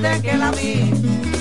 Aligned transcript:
desde 0.00 0.22
que 0.22 0.36
la 0.38 0.50
vi, 0.52 0.90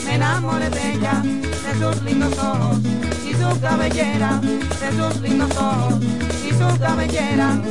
me 0.05 0.15
enamoré 0.15 0.69
de 0.69 0.93
ella, 0.93 1.21
de 1.23 1.79
sus 1.79 2.03
lindos 2.03 2.37
ojos 2.37 2.79
y 3.25 3.33
su 3.33 3.61
cabellera, 3.61 4.41
de 4.41 4.89
sus 4.97 5.21
lindos 5.21 5.51
ojos 5.57 5.95
y 6.45 6.49
su 6.49 6.79
cabellera. 6.79 7.61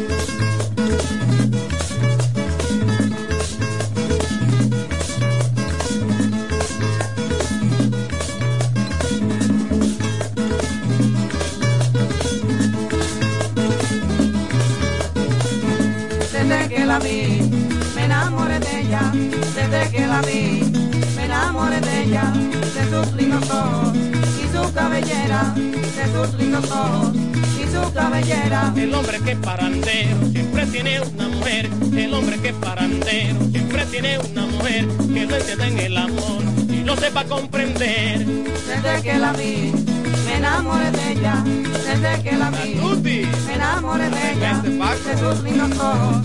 Desde 16.32 16.68
que 16.68 16.86
la 16.86 16.98
vi, 16.98 17.50
me 17.94 18.04
enamoré 18.04 18.58
de 18.60 18.80
ella, 18.80 19.12
desde 19.54 19.90
que 19.90 20.06
la 20.06 20.20
vi, 20.22 20.69
enamoré 21.30 21.80
de 21.80 22.02
ella, 22.02 22.32
de 22.74 22.90
sus 22.90 23.12
lindos 23.14 23.48
ojos 23.50 23.96
y 23.96 24.46
su 24.52 24.72
cabellera, 24.72 25.54
de 25.54 26.04
sus 26.12 26.34
lindos 26.34 26.68
ojos 26.72 27.12
y 27.14 27.64
su 27.72 27.92
cabellera. 27.92 28.72
El 28.76 28.92
hombre 28.92 29.20
que 29.20 29.32
es 29.32 29.38
parandero 29.38 30.16
siempre 30.32 30.66
tiene 30.66 31.00
una 31.00 31.28
mujer. 31.28 31.70
El 31.96 32.14
hombre 32.14 32.36
que 32.40 32.48
es 32.48 32.54
parandero 32.54 33.38
siempre 33.52 33.86
tiene 33.86 34.18
una 34.18 34.46
mujer 34.46 34.88
que 34.88 35.26
no 35.26 35.36
entienda 35.36 35.68
en 35.68 35.78
el 35.78 35.96
amor 35.96 36.42
y 36.68 36.82
no 36.82 36.96
sepa 36.96 37.24
comprender. 37.24 38.26
Desde 38.26 39.02
que 39.02 39.16
la 39.16 39.32
vi, 39.32 39.72
me 40.26 40.36
enamoré 40.36 40.90
de 40.90 41.12
ella, 41.12 41.44
desde 41.44 42.22
que 42.24 42.36
la 42.36 42.50
vi, 42.50 42.74
me 43.46 43.54
enamoré 43.54 44.10
de 44.10 44.32
ella, 44.32 44.62
de 44.64 45.18
sus 45.18 45.44
lindos 45.44 45.78
ojos 45.78 46.16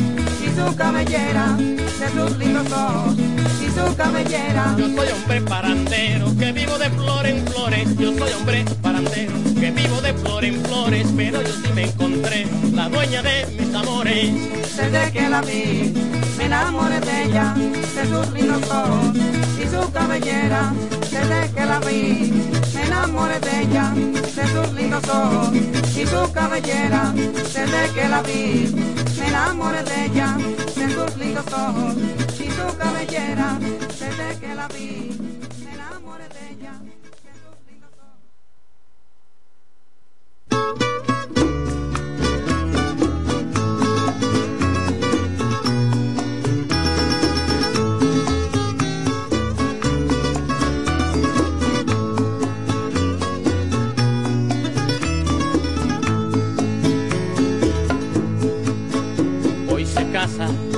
y 0.42 0.48
su 0.60 0.76
cabellera, 0.76 1.56
de 1.58 2.10
sus 2.10 2.38
lindos 2.40 2.72
ojos 2.72 3.25
su 3.76 3.96
cabellera. 3.96 4.76
Yo 4.78 4.86
soy 4.86 5.10
hombre 5.10 5.42
parandero 5.42 6.36
que 6.38 6.52
vivo 6.52 6.78
de 6.78 6.90
flor 6.90 7.26
en 7.26 7.46
flores. 7.48 7.98
Yo 7.98 8.18
soy 8.18 8.32
hombre 8.34 8.66
parandero 8.82 9.34
que 9.60 9.72
vivo 9.72 10.02
de 10.02 10.14
flor 10.14 10.46
en 10.46 10.64
flores. 10.66 11.08
Pero 11.16 11.42
yo 11.42 11.54
sí 11.54 11.70
me 11.74 11.84
encontré 11.84 12.48
la 12.74 12.90
dueña 12.90 13.22
de 13.22 13.46
mis 13.58 13.74
amores. 13.74 14.32
Desde 14.78 15.12
que 15.12 15.30
la 15.30 15.42
vi, 15.42 15.94
me 16.38 16.46
enamoré 16.46 17.00
de 17.02 17.24
ella, 17.24 17.54
de 17.56 18.08
sus 18.08 18.34
lindos 18.34 18.64
ojos 18.70 19.18
y 19.62 19.68
su 19.68 19.92
cabellera. 19.92 20.74
Desde 21.12 21.54
que 21.54 21.66
la 21.66 21.80
vi, 21.80 22.34
me 22.74 22.84
enamoré 22.84 23.40
de 23.40 23.62
ella, 23.62 23.94
de 23.94 24.48
sus 24.54 24.74
lindos 24.74 25.04
ojos 25.10 25.50
y 25.56 26.06
su 26.06 26.32
cabellera. 26.32 27.14
Desde 27.14 27.94
que 27.94 28.08
la 28.08 28.22
vi, 28.22 28.76
me 29.20 29.28
enamoré 29.28 29.84
de 29.84 30.06
ella, 30.06 30.38
de 30.76 30.94
sus 30.94 31.18
lindos 31.18 31.46
ojos 31.54 32.25
cabellera. 32.74 33.60
Desde 33.60 34.40
que 34.40 34.56
la 34.56 34.68
vi, 34.68 35.18
me 35.64 35.74
enamoré 35.74 36.28
de 36.30 36.50
ella. 36.52 36.82
casa 60.16 60.75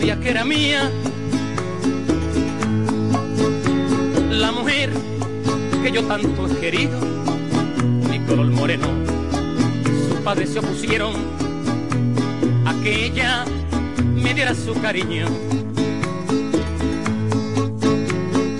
novia 0.00 0.18
que 0.18 0.30
era 0.30 0.44
mía. 0.44 0.90
La 4.30 4.50
mujer 4.50 4.90
que 5.82 5.92
yo 5.92 6.02
tanto 6.04 6.48
he 6.48 6.56
querido. 6.58 6.98
Mi 8.08 8.18
color 8.20 8.46
moreno. 8.46 8.88
Sus 10.08 10.20
padres 10.20 10.50
se 10.50 10.60
opusieron 10.60 11.12
a 12.64 12.72
que 12.82 13.06
ella 13.06 13.44
me 14.14 14.32
diera 14.32 14.54
su 14.54 14.72
cariño. 14.80 15.26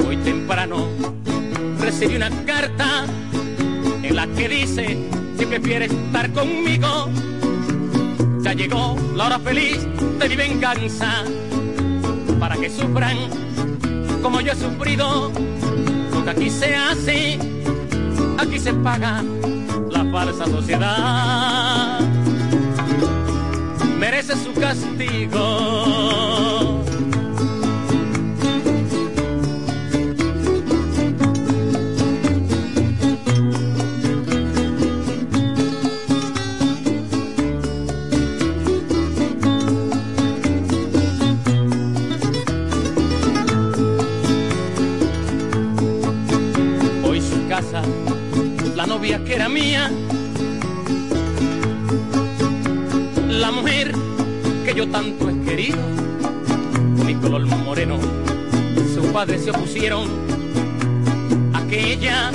Hoy 0.06 0.16
temprano 0.18 0.88
recibí 1.80 2.16
una 2.16 2.30
carta 2.44 3.06
en 4.02 4.14
la 4.14 4.26
que 4.26 4.48
dice 4.48 4.98
si 5.38 5.46
prefieres 5.46 5.90
estar 5.90 6.30
conmigo 6.32 7.08
ya 8.42 8.52
llegó 8.52 8.96
la 9.14 9.26
hora 9.26 9.38
feliz 9.38 9.86
de 10.20 10.28
mi 10.28 10.36
venganza 10.36 11.24
para 12.38 12.54
que 12.56 12.68
sufran 12.68 13.16
como 14.22 14.42
yo 14.42 14.52
he 14.52 14.56
sufrido. 14.56 15.32
Lo 16.12 16.24
que 16.24 16.30
aquí 16.30 16.50
se 16.50 16.76
hace, 16.76 17.38
aquí 18.38 18.58
se 18.58 18.74
paga 18.74 19.22
la 19.90 20.04
falsa 20.12 20.44
sociedad. 20.44 22.00
Merece 23.98 24.34
su 24.36 24.52
castigo. 24.52 25.40
Que 54.72 54.76
yo 54.76 54.88
tanto 54.88 55.28
he 55.28 55.40
querido, 55.40 55.78
mi 57.04 57.14
color 57.14 57.44
moreno, 57.46 57.98
sus 58.94 59.04
padres 59.06 59.42
se 59.42 59.50
opusieron 59.50 60.08
a 61.52 61.66
que 61.66 61.92
ella 61.92 62.30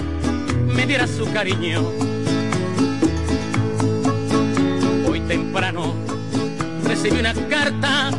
me 0.76 0.86
diera 0.86 1.08
su 1.08 1.32
cariño. 1.32 1.82
Hoy 5.08 5.22
temprano 5.22 5.94
recibí 6.84 7.20
una 7.20 7.34
carta 7.34 8.12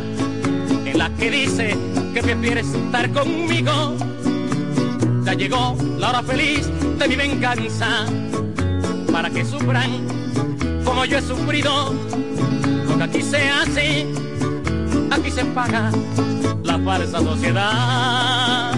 en 0.87 0.99
la 0.99 1.11
que 1.11 1.31
dice 1.31 1.77
que 2.15 2.23
prefieres 2.23 2.69
estar 2.69 3.11
conmigo 3.13 3.97
ya 5.25 5.35
llegó 5.35 5.77
la 5.99 6.11
hora 6.11 6.23
feliz 6.23 6.71
de 6.99 7.09
mi 7.09 7.17
venganza 7.17 8.07
para 9.13 9.29
que 9.29 9.45
sufran 9.45 9.91
como 10.85 11.05
yo 11.05 11.19
he 11.19 11.23
sufrido. 11.23 12.26
Aquí 13.07 13.23
se 13.23 13.37
hace, 13.51 14.07
aquí 15.13 15.31
se 15.31 15.45
paga 15.45 15.93
la 16.65 16.77
falsa 16.81 17.21
sociedad. 17.21 18.75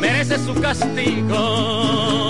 Merece 0.00 0.38
su 0.44 0.52
castigo. 0.60 2.23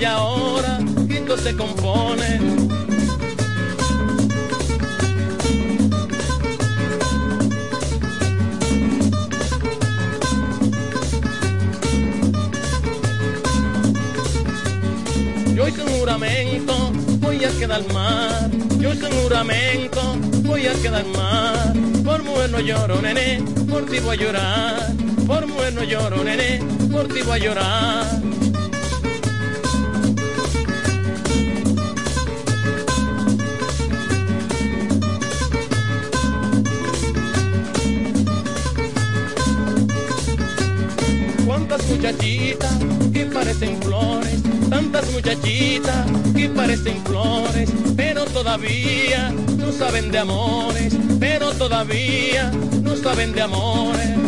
Vaya 0.00 0.14
ahora, 0.14 0.78
esto 1.10 1.36
se 1.36 1.54
compone. 1.54 2.40
Yo 15.54 15.68
hice 15.68 15.82
un 15.82 15.88
juramento, 15.98 16.92
voy 17.18 17.44
a 17.44 17.50
quedar 17.50 17.82
mal. 17.92 18.50
Yo 18.78 18.94
hice 18.94 19.04
un 19.04 19.12
juramento, 19.22 20.16
voy 20.44 20.66
a 20.66 20.72
quedar 20.80 21.04
mal. 21.08 21.74
Por 22.02 22.22
mujer 22.22 22.50
no 22.50 22.60
lloro, 22.60 23.02
nene, 23.02 23.42
por 23.68 23.84
ti 23.84 23.98
voy 23.98 24.16
a 24.16 24.20
llorar. 24.20 24.92
Por 25.26 25.46
mujer 25.46 25.74
no 25.74 25.84
lloro, 25.84 26.24
nene, 26.24 26.62
por 26.90 27.06
ti 27.08 27.20
voy 27.20 27.38
a 27.38 27.42
llorar. 27.44 28.19
Parecen 43.60 43.82
flores, 43.82 44.42
tantas 44.70 45.12
muchachitas 45.12 46.06
que 46.34 46.48
parecen 46.48 46.96
flores, 47.04 47.70
pero 47.94 48.24
todavía 48.24 49.30
no 49.58 49.70
saben 49.70 50.10
de 50.10 50.18
amores, 50.18 50.96
pero 51.18 51.52
todavía 51.52 52.50
no 52.82 52.96
saben 52.96 53.34
de 53.34 53.42
amores. 53.42 54.19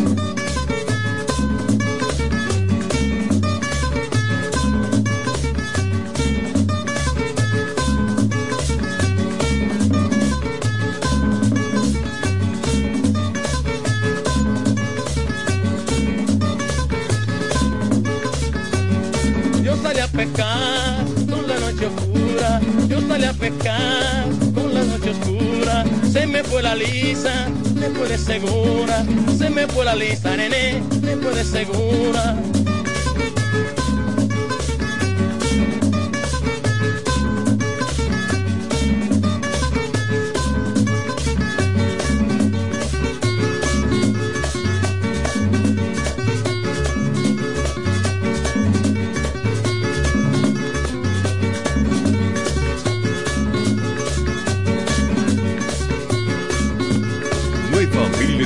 Lisa, 26.83 27.49
después 27.75 28.09
de 28.09 28.19
segura, 28.19 29.05
se 29.37 29.51
me 29.51 29.67
fue 29.69 29.85
la 29.85 29.95
lisa, 29.95 30.37
nene, 30.37 30.83
después 31.01 31.35
de 31.35 31.45
segura. 31.45 32.37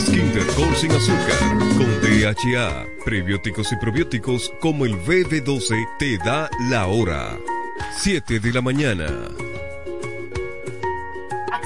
Sin 0.00 0.92
azúcar, 0.92 1.58
con 1.78 2.00
DHA, 2.02 2.86
prebióticos 3.04 3.72
y 3.72 3.76
probióticos 3.76 4.52
como 4.60 4.84
el 4.84 4.94
BB12 4.94 5.88
te 5.98 6.18
da 6.18 6.50
la 6.68 6.86
hora. 6.86 7.38
7 7.98 8.40
de 8.40 8.52
la 8.52 8.60
mañana. 8.60 9.06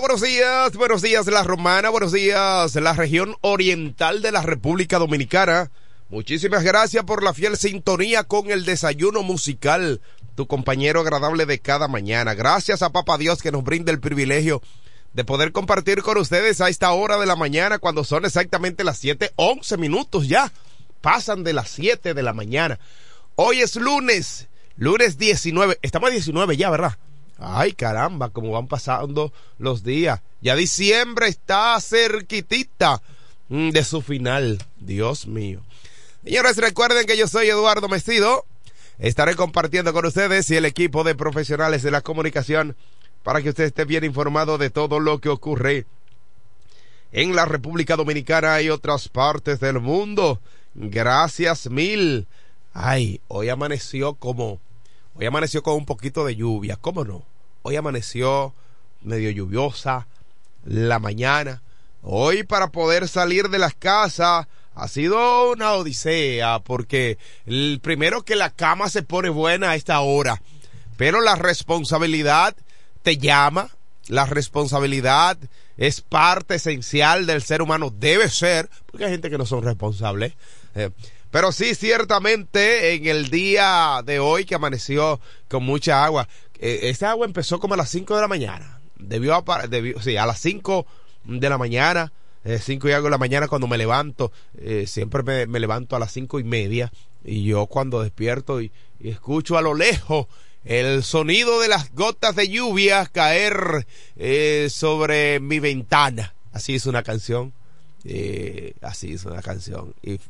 Buenos 0.00 0.22
días, 0.22 0.72
buenos 0.76 1.02
días 1.02 1.26
la 1.26 1.42
romana, 1.42 1.90
buenos 1.90 2.12
días 2.12 2.74
la 2.74 2.94
región 2.94 3.36
oriental 3.42 4.22
de 4.22 4.32
la 4.32 4.40
República 4.40 4.98
Dominicana. 4.98 5.70
Muchísimas 6.08 6.64
gracias 6.64 7.04
por 7.04 7.22
la 7.22 7.34
fiel 7.34 7.58
sintonía 7.58 8.24
con 8.24 8.50
el 8.50 8.64
desayuno 8.64 9.22
musical, 9.22 10.00
tu 10.36 10.46
compañero 10.46 11.00
agradable 11.00 11.44
de 11.44 11.58
cada 11.58 11.86
mañana. 11.86 12.32
Gracias 12.32 12.80
a 12.80 12.90
Papa 12.90 13.18
Dios 13.18 13.42
que 13.42 13.52
nos 13.52 13.62
brinda 13.62 13.92
el 13.92 14.00
privilegio 14.00 14.62
de 15.12 15.24
poder 15.24 15.52
compartir 15.52 16.00
con 16.02 16.16
ustedes 16.16 16.62
a 16.62 16.70
esta 16.70 16.92
hora 16.92 17.18
de 17.18 17.26
la 17.26 17.36
mañana 17.36 17.78
cuando 17.78 18.02
son 18.02 18.24
exactamente 18.24 18.84
las 18.84 18.98
7, 18.98 19.32
11 19.36 19.76
minutos 19.76 20.28
ya. 20.28 20.50
Pasan 21.02 21.44
de 21.44 21.52
las 21.52 21.68
7 21.68 22.14
de 22.14 22.22
la 22.22 22.32
mañana. 22.32 22.78
Hoy 23.36 23.60
es 23.60 23.76
lunes, 23.76 24.48
lunes 24.76 25.18
19, 25.18 25.78
estamos 25.82 26.08
a 26.08 26.12
19 26.12 26.56
ya, 26.56 26.70
¿verdad? 26.70 26.96
Ay, 27.40 27.72
caramba, 27.72 28.28
cómo 28.28 28.52
van 28.52 28.68
pasando 28.68 29.32
los 29.58 29.82
días. 29.82 30.20
Ya 30.42 30.54
diciembre 30.54 31.28
está 31.28 31.80
cerquitita 31.80 33.00
mm, 33.48 33.70
de 33.70 33.82
su 33.82 34.02
final. 34.02 34.62
Dios 34.78 35.26
mío. 35.26 35.62
Señores, 36.22 36.58
recuerden 36.58 37.06
que 37.06 37.16
yo 37.16 37.26
soy 37.26 37.48
Eduardo 37.48 37.88
Mestido. 37.88 38.44
Estaré 38.98 39.36
compartiendo 39.36 39.94
con 39.94 40.04
ustedes 40.04 40.50
y 40.50 40.56
el 40.56 40.66
equipo 40.66 41.02
de 41.02 41.14
profesionales 41.14 41.82
de 41.82 41.90
la 41.90 42.02
comunicación 42.02 42.76
para 43.22 43.40
que 43.40 43.48
usted 43.48 43.64
esté 43.64 43.86
bien 43.86 44.04
informado 44.04 44.58
de 44.58 44.68
todo 44.68 45.00
lo 45.00 45.18
que 45.20 45.30
ocurre 45.30 45.86
en 47.10 47.34
la 47.34 47.46
República 47.46 47.96
Dominicana 47.96 48.60
y 48.60 48.68
otras 48.68 49.08
partes 49.08 49.60
del 49.60 49.80
mundo. 49.80 50.40
Gracias 50.74 51.70
mil. 51.70 52.26
Ay, 52.74 53.22
hoy 53.28 53.48
amaneció 53.48 54.14
como 54.14 54.60
Hoy 55.14 55.26
amaneció 55.26 55.62
con 55.62 55.74
un 55.74 55.84
poquito 55.84 56.24
de 56.24 56.36
lluvia, 56.36 56.76
¿cómo 56.76 57.04
no? 57.04 57.22
Hoy 57.62 57.76
amaneció 57.76 58.54
medio 59.02 59.30
lluviosa 59.30 60.06
la 60.64 60.98
mañana. 60.98 61.62
Hoy 62.02 62.42
para 62.42 62.68
poder 62.68 63.06
salir 63.06 63.50
de 63.50 63.58
las 63.58 63.74
casas 63.74 64.46
ha 64.74 64.88
sido 64.88 65.52
una 65.52 65.72
odisea 65.72 66.60
porque 66.60 67.18
el 67.44 67.80
primero 67.82 68.22
que 68.22 68.36
la 68.36 68.50
cama 68.50 68.88
se 68.88 69.02
pone 69.02 69.28
buena 69.28 69.70
a 69.70 69.74
esta 69.74 70.00
hora, 70.00 70.40
pero 70.96 71.20
la 71.20 71.34
responsabilidad 71.34 72.56
te 73.02 73.18
llama, 73.18 73.68
la 74.08 74.24
responsabilidad 74.24 75.36
es 75.76 76.00
parte 76.00 76.54
esencial 76.54 77.26
del 77.26 77.42
ser 77.42 77.60
humano, 77.60 77.92
debe 77.94 78.30
ser, 78.30 78.70
porque 78.86 79.04
hay 79.04 79.10
gente 79.10 79.28
que 79.28 79.38
no 79.38 79.44
son 79.44 79.62
responsables. 79.62 80.32
Eh, 80.74 80.90
pero 81.30 81.52
sí, 81.52 81.74
ciertamente 81.74 82.94
en 82.94 83.06
el 83.06 83.30
día 83.30 84.00
de 84.04 84.18
hoy 84.18 84.44
que 84.44 84.56
amaneció 84.56 85.20
con 85.48 85.64
mucha 85.64 86.04
agua, 86.04 86.28
eh, 86.60 86.96
agua 87.06 87.26
empezó 87.26 87.58
como 87.58 87.74
a 87.74 87.76
las 87.76 87.90
5 87.90 88.14
de 88.14 88.20
la 88.20 88.28
mañana. 88.28 88.80
Debió, 88.96 89.34
a, 89.34 89.66
debió 89.66 90.00
sí, 90.00 90.16
a 90.16 90.26
las 90.26 90.40
5 90.40 90.86
de 91.24 91.48
la 91.48 91.58
mañana, 91.58 92.12
5 92.44 92.86
eh, 92.86 92.90
y 92.90 92.94
algo 92.94 93.06
de 93.06 93.12
la 93.12 93.18
mañana 93.18 93.48
cuando 93.48 93.66
me 93.66 93.78
levanto, 93.78 94.32
eh, 94.58 94.86
siempre 94.86 95.46
me, 95.46 95.60
levanto 95.60 95.96
a 95.96 95.98
las 95.98 96.12
5 96.12 96.40
y 96.40 96.44
media 96.44 96.92
y 97.24 97.44
yo 97.44 97.66
cuando 97.66 98.02
despierto 98.02 98.60
y, 98.60 98.72
escucho 99.00 99.56
a 99.56 99.62
lo 99.62 99.72
lejos 99.72 100.26
el 100.64 101.02
sonido 101.02 101.58
de 101.60 101.68
las 101.68 101.94
gotas 101.94 102.36
de 102.36 102.50
lluvia 102.50 103.06
caer 103.06 103.86
sobre 104.68 105.40
mi 105.40 105.58
ventana. 105.58 106.34
Así 106.52 106.74
es 106.74 106.84
una 106.84 107.02
canción. 107.02 107.54
así 108.82 109.14
es 109.14 109.24
una 109.24 109.40
canción. 109.40 109.94
Y 110.02 110.20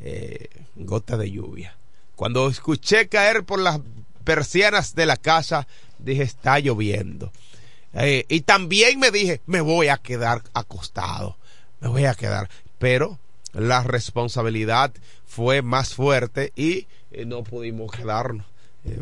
eh, 0.00 0.48
gota 0.76 1.16
de 1.16 1.30
lluvia. 1.30 1.76
Cuando 2.14 2.48
escuché 2.48 3.08
caer 3.08 3.44
por 3.44 3.58
las 3.58 3.80
persianas 4.28 4.94
de 4.94 5.06
la 5.06 5.16
casa, 5.16 5.66
dije, 5.98 6.22
está 6.22 6.58
lloviendo. 6.58 7.32
Eh, 7.94 8.26
y 8.28 8.42
también 8.42 9.00
me 9.00 9.10
dije, 9.10 9.40
me 9.46 9.62
voy 9.62 9.88
a 9.88 9.96
quedar 9.96 10.42
acostado, 10.52 11.38
me 11.80 11.88
voy 11.88 12.04
a 12.04 12.14
quedar. 12.14 12.50
Pero 12.78 13.18
la 13.54 13.82
responsabilidad 13.84 14.92
fue 15.24 15.62
más 15.62 15.94
fuerte 15.94 16.52
y 16.56 16.86
eh, 17.10 17.24
no 17.24 17.42
pudimos 17.42 17.90
quedarnos, 17.90 18.44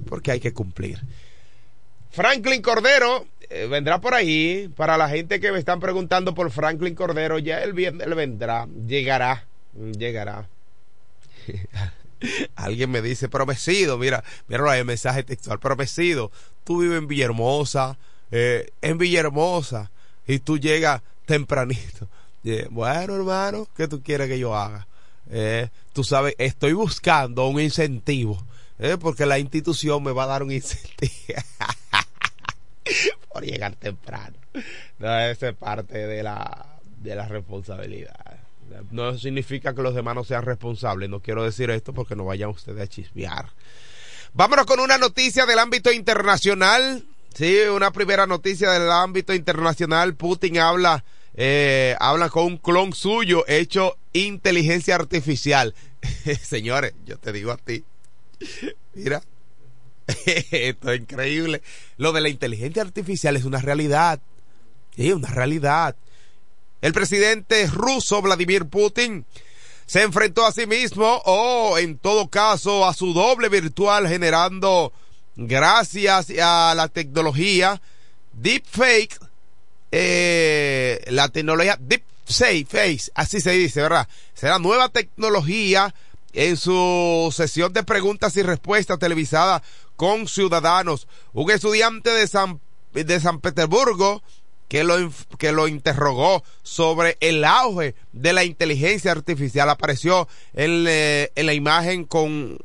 porque 0.08 0.30
hay 0.30 0.38
que 0.38 0.52
cumplir. 0.52 1.00
Franklin 2.12 2.62
Cordero 2.62 3.26
vendrá 3.68 4.00
por 4.00 4.14
ahí. 4.14 4.70
Para 4.76 4.96
la 4.96 5.08
gente 5.08 5.40
que 5.40 5.50
me 5.50 5.58
están 5.58 5.80
preguntando 5.80 6.36
por 6.36 6.52
Franklin 6.52 6.94
Cordero, 6.94 7.40
ya 7.40 7.64
él, 7.64 7.76
él 7.76 8.14
vendrá, 8.14 8.68
llegará, 8.86 9.44
llegará. 9.74 10.48
Alguien 12.54 12.90
me 12.90 13.02
dice, 13.02 13.28
promecido, 13.28 13.98
mira, 13.98 14.24
mira 14.48 14.78
el 14.78 14.84
mensaje 14.84 15.22
textual, 15.22 15.58
promecido, 15.58 16.30
tú 16.64 16.80
vives 16.80 16.98
en 16.98 17.06
Villahermosa, 17.06 17.98
eh, 18.30 18.70
en 18.82 18.98
Villahermosa, 18.98 19.90
y 20.26 20.38
tú 20.38 20.58
llegas 20.58 21.02
tempranito. 21.26 22.08
bueno, 22.70 23.16
hermano, 23.16 23.68
¿qué 23.76 23.88
tú 23.88 24.02
quieres 24.02 24.28
que 24.28 24.38
yo 24.38 24.54
haga? 24.54 24.86
Eh, 25.30 25.68
tú 25.92 26.04
sabes, 26.04 26.34
estoy 26.38 26.72
buscando 26.72 27.46
un 27.48 27.60
incentivo, 27.60 28.44
eh, 28.78 28.96
porque 28.98 29.26
la 29.26 29.38
institución 29.38 30.02
me 30.02 30.12
va 30.12 30.24
a 30.24 30.28
dar 30.28 30.42
un 30.42 30.52
incentivo 30.52 31.12
por 33.32 33.44
llegar 33.44 33.74
temprano. 33.76 34.36
No, 34.98 35.18
esa 35.20 35.48
es 35.48 35.56
parte 35.56 36.06
de 36.06 36.22
la, 36.22 36.78
de 36.98 37.14
la 37.14 37.26
responsabilidad. 37.26 38.35
No 38.90 39.16
significa 39.18 39.74
que 39.74 39.82
los 39.82 39.94
demás 39.94 40.14
no 40.14 40.24
sean 40.24 40.44
responsables. 40.44 41.08
No 41.08 41.20
quiero 41.20 41.44
decir 41.44 41.70
esto 41.70 41.92
porque 41.92 42.16
no 42.16 42.24
vayan 42.24 42.50
ustedes 42.50 42.80
a 42.80 42.86
chismear. 42.86 43.50
Vámonos 44.32 44.66
con 44.66 44.80
una 44.80 44.98
noticia 44.98 45.46
del 45.46 45.58
ámbito 45.58 45.92
internacional. 45.92 47.04
Sí, 47.34 47.58
una 47.70 47.90
primera 47.90 48.26
noticia 48.26 48.70
del 48.70 48.90
ámbito 48.90 49.34
internacional. 49.34 50.14
Putin 50.14 50.58
habla, 50.58 51.04
eh, 51.34 51.96
habla 52.00 52.28
con 52.28 52.44
un 52.44 52.56
clon 52.58 52.92
suyo 52.92 53.44
hecho 53.46 53.96
inteligencia 54.12 54.94
artificial. 54.94 55.74
Señores, 56.42 56.94
yo 57.04 57.18
te 57.18 57.32
digo 57.32 57.52
a 57.52 57.56
ti. 57.56 57.84
Mira, 58.94 59.22
esto 60.26 60.92
es 60.92 61.00
increíble. 61.00 61.62
Lo 61.96 62.12
de 62.12 62.20
la 62.20 62.28
inteligencia 62.28 62.82
artificial 62.82 63.36
es 63.36 63.44
una 63.44 63.60
realidad. 63.60 64.20
Sí, 64.96 65.12
una 65.12 65.28
realidad. 65.28 65.96
El 66.80 66.92
presidente 66.92 67.66
ruso 67.66 68.22
Vladimir 68.22 68.66
Putin 68.66 69.24
se 69.86 70.02
enfrentó 70.02 70.44
a 70.44 70.52
sí 70.52 70.66
mismo 70.66 71.22
o 71.24 71.78
en 71.78 71.98
todo 71.98 72.28
caso 72.28 72.86
a 72.86 72.94
su 72.94 73.12
doble 73.12 73.48
virtual 73.48 74.08
generando 74.08 74.92
gracias 75.36 76.30
a 76.42 76.74
la 76.74 76.88
tecnología 76.88 77.80
deepfake 78.32 79.18
eh, 79.92 81.04
la 81.08 81.28
tecnología 81.28 81.78
deepfake 81.80 83.12
así 83.14 83.40
se 83.40 83.52
dice 83.52 83.80
verdad 83.80 84.08
será 84.34 84.58
nueva 84.58 84.88
tecnología 84.88 85.94
en 86.36 86.56
su 86.58 87.32
sesión 87.34 87.72
de 87.72 87.82
preguntas 87.82 88.36
y 88.36 88.42
respuestas 88.42 88.98
televisada 88.98 89.62
con 89.96 90.28
ciudadanos. 90.28 91.08
Un 91.32 91.50
estudiante 91.50 92.10
de 92.10 92.28
San 92.28 92.60
de 92.92 93.20
San 93.20 93.40
Petersburgo 93.40 94.22
que 94.68 94.84
lo, 94.84 95.10
que 95.38 95.52
lo 95.52 95.68
interrogó 95.68 96.42
sobre 96.62 97.16
el 97.20 97.44
auge 97.44 97.94
de 98.12 98.32
la 98.32 98.44
inteligencia 98.44 99.12
artificial. 99.12 99.70
Apareció 99.70 100.28
en, 100.54 100.86
eh, 100.88 101.30
en 101.34 101.46
la 101.46 101.54
imagen 101.54 102.04
con 102.04 102.58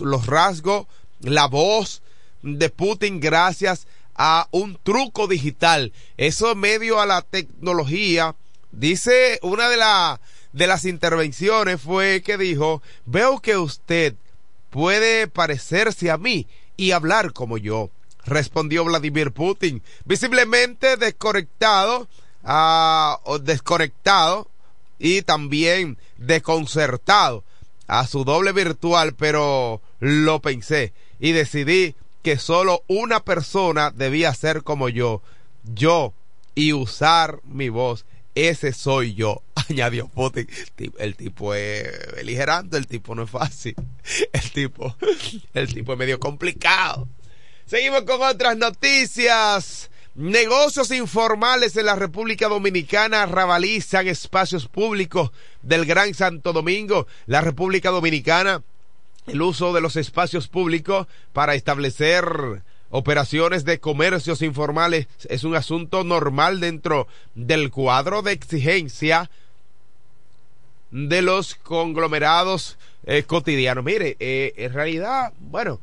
los 0.00 0.26
rasgos, 0.26 0.86
la 1.20 1.46
voz 1.46 2.02
de 2.42 2.68
Putin 2.70 3.20
gracias 3.20 3.86
a 4.14 4.48
un 4.50 4.78
truco 4.82 5.26
digital. 5.26 5.92
Eso 6.16 6.54
medio 6.54 7.00
a 7.00 7.06
la 7.06 7.22
tecnología. 7.22 8.34
Dice 8.70 9.38
una 9.42 9.68
de, 9.68 9.78
de 10.52 10.66
las 10.66 10.84
intervenciones 10.84 11.80
fue 11.80 12.22
que 12.24 12.36
dijo, 12.36 12.82
veo 13.06 13.40
que 13.40 13.56
usted 13.56 14.14
puede 14.70 15.28
parecerse 15.28 16.10
a 16.10 16.18
mí 16.18 16.46
y 16.76 16.90
hablar 16.90 17.32
como 17.32 17.58
yo 17.58 17.90
respondió 18.26 18.84
Vladimir 18.84 19.32
Putin, 19.32 19.82
visiblemente 20.04 20.96
desconectado, 20.96 22.08
uh, 22.42 23.38
desconectado 23.38 24.50
y 24.98 25.22
también 25.22 25.98
desconcertado 26.16 27.44
a 27.86 28.06
su 28.06 28.24
doble 28.24 28.52
virtual, 28.52 29.14
pero 29.14 29.82
lo 30.00 30.40
pensé 30.40 30.92
y 31.18 31.32
decidí 31.32 31.94
que 32.22 32.38
solo 32.38 32.82
una 32.86 33.20
persona 33.20 33.90
debía 33.90 34.32
ser 34.34 34.62
como 34.62 34.88
yo, 34.88 35.22
yo, 35.62 36.14
y 36.54 36.72
usar 36.72 37.40
mi 37.44 37.68
voz. 37.68 38.06
ese 38.34 38.72
soy 38.72 39.14
yo, 39.14 39.42
añadió 39.68 40.08
Putin. 40.08 40.48
El 40.98 41.16
tipo 41.16 41.54
es 41.54 41.86
beligerante, 42.16 42.76
el 42.76 42.86
tipo 42.86 43.14
no 43.14 43.24
es 43.24 43.30
fácil. 43.30 43.74
El 44.32 44.50
tipo, 44.50 44.96
el 45.54 45.72
tipo 45.72 45.92
es 45.92 45.98
medio 45.98 46.20
complicado. 46.20 47.08
Seguimos 47.66 48.02
con 48.02 48.20
otras 48.20 48.58
noticias. 48.58 49.90
Negocios 50.14 50.90
informales 50.90 51.74
en 51.78 51.86
la 51.86 51.96
República 51.96 52.46
Dominicana 52.46 53.24
rabalizan 53.24 54.06
espacios 54.06 54.68
públicos 54.68 55.30
del 55.62 55.86
Gran 55.86 56.12
Santo 56.12 56.52
Domingo. 56.52 57.06
La 57.24 57.40
República 57.40 57.88
Dominicana, 57.88 58.62
el 59.26 59.40
uso 59.40 59.72
de 59.72 59.80
los 59.80 59.96
espacios 59.96 60.46
públicos 60.46 61.06
para 61.32 61.54
establecer 61.54 62.62
operaciones 62.90 63.64
de 63.64 63.80
comercios 63.80 64.42
informales 64.42 65.08
es 65.30 65.42
un 65.42 65.56
asunto 65.56 66.04
normal 66.04 66.60
dentro 66.60 67.08
del 67.34 67.70
cuadro 67.70 68.20
de 68.20 68.32
exigencia 68.32 69.30
de 70.90 71.22
los 71.22 71.54
conglomerados 71.54 72.76
eh, 73.06 73.22
cotidianos. 73.22 73.84
Mire, 73.84 74.16
eh, 74.20 74.52
en 74.58 74.74
realidad, 74.74 75.32
bueno, 75.40 75.80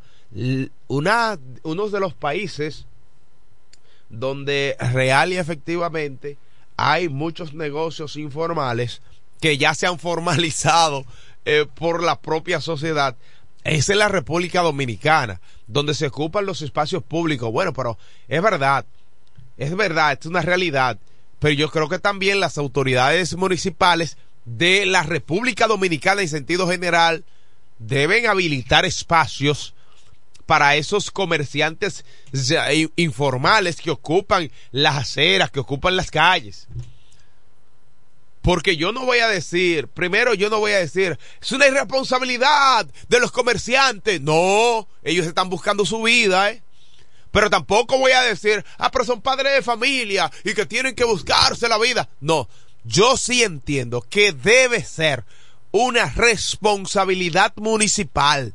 una, 0.87 1.39
uno 1.63 1.89
de 1.89 1.99
los 1.99 2.13
países 2.13 2.85
donde 4.09 4.75
real 4.79 5.33
y 5.33 5.37
efectivamente 5.37 6.37
hay 6.77 7.09
muchos 7.09 7.53
negocios 7.53 8.15
informales 8.15 9.01
que 9.39 9.57
ya 9.57 9.73
se 9.73 9.87
han 9.87 9.99
formalizado 9.99 11.05
eh, 11.45 11.65
por 11.75 12.03
la 12.03 12.19
propia 12.19 12.61
sociedad. 12.61 13.15
Es 13.63 13.89
en 13.89 13.99
la 13.99 14.07
República 14.07 14.61
Dominicana, 14.61 15.39
donde 15.67 15.93
se 15.93 16.07
ocupan 16.07 16.45
los 16.45 16.61
espacios 16.61 17.03
públicos. 17.03 17.51
Bueno, 17.51 17.73
pero 17.73 17.97
es 18.27 18.41
verdad, 18.41 18.85
es 19.57 19.75
verdad, 19.75 20.17
es 20.19 20.25
una 20.25 20.41
realidad. 20.41 20.97
Pero 21.39 21.53
yo 21.53 21.69
creo 21.69 21.89
que 21.89 21.99
también 21.99 22.39
las 22.39 22.57
autoridades 22.57 23.35
municipales 23.35 24.17
de 24.45 24.85
la 24.85 25.03
República 25.03 25.67
Dominicana 25.67 26.21
en 26.21 26.27
sentido 26.27 26.67
general 26.67 27.23
deben 27.77 28.27
habilitar 28.27 28.85
espacios 28.85 29.75
para 30.51 30.75
esos 30.75 31.11
comerciantes 31.11 32.03
informales 32.97 33.77
que 33.77 33.89
ocupan 33.89 34.51
las 34.71 34.97
aceras, 34.97 35.49
que 35.49 35.61
ocupan 35.61 35.95
las 35.95 36.11
calles. 36.11 36.67
Porque 38.41 38.75
yo 38.75 38.91
no 38.91 39.05
voy 39.05 39.19
a 39.19 39.29
decir, 39.29 39.87
primero 39.87 40.33
yo 40.33 40.49
no 40.49 40.59
voy 40.59 40.73
a 40.73 40.79
decir, 40.79 41.17
es 41.41 41.51
una 41.53 41.67
irresponsabilidad 41.67 42.85
de 43.07 43.19
los 43.21 43.31
comerciantes. 43.31 44.19
No, 44.19 44.89
ellos 45.03 45.25
están 45.25 45.49
buscando 45.49 45.85
su 45.85 46.01
vida, 46.01 46.51
¿eh? 46.51 46.61
Pero 47.31 47.49
tampoco 47.49 47.97
voy 47.97 48.11
a 48.11 48.21
decir, 48.23 48.65
ah, 48.77 48.91
pero 48.91 49.05
son 49.05 49.21
padres 49.21 49.53
de 49.53 49.61
familia 49.61 50.29
y 50.43 50.53
que 50.53 50.65
tienen 50.65 50.95
que 50.95 51.05
buscarse 51.05 51.69
la 51.69 51.77
vida. 51.77 52.09
No, 52.19 52.49
yo 52.83 53.15
sí 53.15 53.41
entiendo 53.41 54.01
que 54.01 54.33
debe 54.33 54.83
ser 54.83 55.23
una 55.71 56.07
responsabilidad 56.07 57.53
municipal 57.55 58.53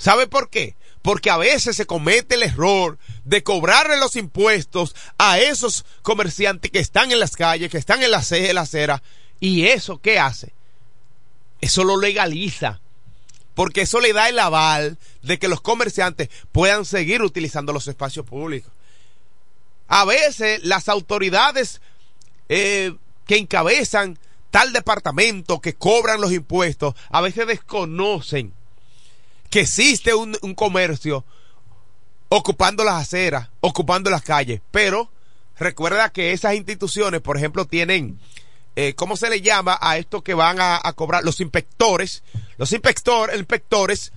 ¿Sabe 0.00 0.26
por 0.26 0.48
qué? 0.48 0.76
Porque 1.02 1.28
a 1.28 1.36
veces 1.36 1.76
se 1.76 1.84
comete 1.84 2.34
el 2.34 2.42
error 2.42 2.98
de 3.24 3.42
cobrarle 3.42 3.98
los 3.98 4.16
impuestos 4.16 4.96
a 5.18 5.38
esos 5.38 5.84
comerciantes 6.00 6.70
que 6.70 6.78
están 6.78 7.12
en 7.12 7.20
las 7.20 7.36
calles, 7.36 7.70
que 7.70 7.76
están 7.76 8.02
en 8.02 8.10
la, 8.10 8.16
acera. 8.16 9.02
¿Y 9.40 9.66
eso 9.66 10.00
qué 10.00 10.18
hace? 10.18 10.54
Eso 11.60 11.84
lo 11.84 11.98
legaliza. 11.98 12.80
Porque 13.54 13.82
eso 13.82 14.00
le 14.00 14.14
da 14.14 14.30
el 14.30 14.38
aval 14.38 14.96
de 15.20 15.38
que 15.38 15.48
los 15.48 15.60
comerciantes 15.60 16.30
puedan 16.50 16.86
seguir 16.86 17.20
utilizando 17.20 17.74
los 17.74 17.86
espacios 17.86 18.24
públicos. 18.24 18.72
A 19.86 20.06
veces 20.06 20.64
las 20.64 20.88
autoridades 20.88 21.82
eh, 22.48 22.94
que 23.26 23.36
encabezan 23.36 24.18
tal 24.50 24.72
departamento, 24.72 25.60
que 25.60 25.74
cobran 25.74 26.22
los 26.22 26.32
impuestos, 26.32 26.94
a 27.10 27.20
veces 27.20 27.46
desconocen 27.46 28.54
que 29.50 29.60
existe 29.60 30.14
un, 30.14 30.34
comercio 30.54 31.24
ocupando 32.28 32.84
las 32.84 33.02
aceras, 33.02 33.48
ocupando 33.60 34.08
las 34.08 34.22
calles, 34.22 34.60
pero 34.70 35.10
recuerda 35.58 36.10
que 36.10 36.32
esas 36.32 36.54
instituciones, 36.54 37.20
por 37.20 37.36
ejemplo, 37.36 37.66
tienen, 37.66 38.20
eh, 38.76 38.94
¿cómo 38.94 39.16
se 39.16 39.28
le 39.28 39.40
llama 39.40 39.76
a 39.80 39.98
esto 39.98 40.22
que 40.22 40.34
van 40.34 40.58
a, 40.60 40.80
cobrar? 40.94 41.24
Los 41.24 41.40
inspectores, 41.40 42.22
los 42.56 42.72
inspector, 42.72 43.32
inspectores, 43.34 44.12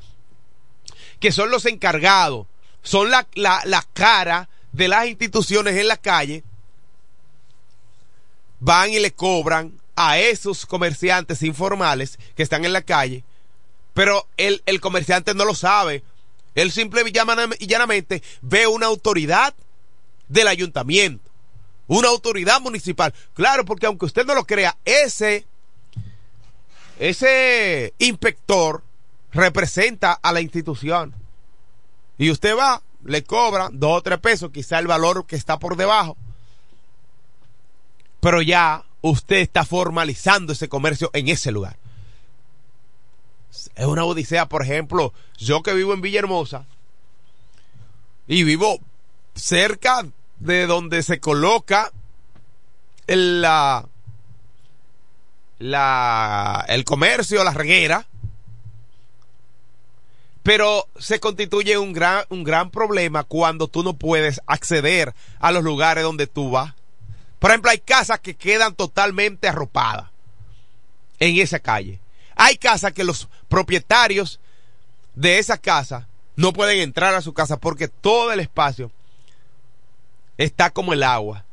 que 1.20 1.32
son 1.32 1.50
los 1.50 1.66
encargados, 1.66 2.46
son 2.84 3.10
la, 3.10 3.28
la, 3.34 3.62
la 3.66 3.84
cara 3.94 4.50
de 4.72 4.88
las 4.88 5.08
instituciones 5.08 5.76
en 5.76 5.88
la 5.88 5.98
calle, 5.98 6.44
van 8.60 8.92
y 8.92 9.00
le 9.00 9.12
cobran 9.14 9.74
a 9.96 10.20
esos 10.20 10.68
comerciantes 10.68 11.42
informales 11.42 12.20
que 12.36 12.44
están 12.44 12.66
en 12.66 12.74
la 12.74 12.82
calle 12.84 13.24
pero 13.94 14.28
el, 14.38 14.64
el 14.66 14.82
comerciante 14.82 15.34
no 15.34 15.46
lo 15.46 15.56
sabe. 15.56 16.04
Él 16.56 16.72
simple 16.72 17.04
y 17.06 17.12
llanamente 17.68 18.22
ve 18.42 18.68
una 18.68 18.88
autoridad 18.88 19.54
del 20.28 20.48
ayuntamiento, 20.48 21.30
una 21.88 22.10
autoridad 22.10 22.62
municipal. 22.62 23.14
Claro, 23.34 23.66
porque 23.66 23.86
aunque 23.86 24.06
usted 24.06 24.26
no 24.26 24.36
lo 24.36 24.46
crea, 24.46 24.78
ese, 24.86 25.46
ese 27.00 27.94
inspector 27.98 28.84
representa 29.32 30.14
a 30.14 30.32
la 30.32 30.42
institución. 30.42 31.14
Y 32.20 32.30
usted 32.30 32.56
va, 32.56 32.84
le 33.04 33.24
cobra 33.24 33.70
dos 33.72 33.98
o 33.98 34.02
tres 34.02 34.20
pesos, 34.20 34.52
quizá 34.52 34.78
el 34.78 34.88
valor 34.88 35.26
que 35.26 35.36
está 35.36 35.58
por 35.58 35.76
debajo. 35.76 36.18
Pero 38.20 38.42
ya 38.42 38.86
usted 39.02 39.38
está 39.38 39.66
formalizando 39.66 40.54
ese 40.54 40.70
comercio 40.70 41.10
en 41.14 41.28
ese 41.30 41.52
lugar 41.52 41.78
es 43.76 43.86
una 43.86 44.04
odisea. 44.06 44.48
Por 44.48 44.64
ejemplo, 44.64 45.14
yo 45.38 45.62
que 45.64 45.74
vivo 45.74 45.94
en 45.94 46.02
Villahermosa 46.02 46.66
y 48.28 48.44
vivo 48.44 48.80
cerca 49.36 50.06
de 50.40 50.68
donde 50.68 51.04
se 51.04 51.20
coloca 51.20 51.92
el, 53.08 53.42
la, 53.42 53.88
la, 55.60 56.66
el 56.68 56.84
comercio, 56.84 57.44
la 57.44 57.54
reguera, 57.54 58.08
pero 60.44 60.88
se 61.00 61.20
constituye 61.20 61.78
un 61.78 61.94
gran, 61.94 62.26
un 62.30 62.44
gran 62.44 62.70
problema 62.70 63.24
cuando 63.24 63.68
tú 63.68 63.84
no 63.84 63.94
puedes 63.94 64.42
acceder 64.46 65.14
a 65.40 65.52
los 65.52 65.64
lugares 65.64 66.04
donde 66.04 66.28
tú 66.28 66.52
vas. 66.52 66.74
Por 67.40 67.52
ejemplo, 67.52 67.72
hay 67.72 67.80
casas 67.80 68.20
que 68.20 68.36
quedan 68.36 68.76
totalmente 68.76 69.48
arropadas 69.48 70.10
en 71.20 71.38
esa 71.38 71.60
calle. 71.60 72.03
Hay 72.36 72.58
casas 72.58 72.94
que 72.94 73.04
los 73.04 73.28
propietarios 73.48 74.40
de 75.16 75.40
esa 75.40 75.58
casa 75.58 76.08
no 76.36 76.54
pueden 76.54 76.80
entrar 76.80 77.14
a 77.14 77.22
su 77.22 77.34
casa 77.34 77.58
porque 77.58 77.88
todo 77.88 78.32
el 78.32 78.40
espacio 78.40 78.92
está 80.38 80.70
como 80.72 80.94
el 80.94 81.04
agua. 81.04 81.46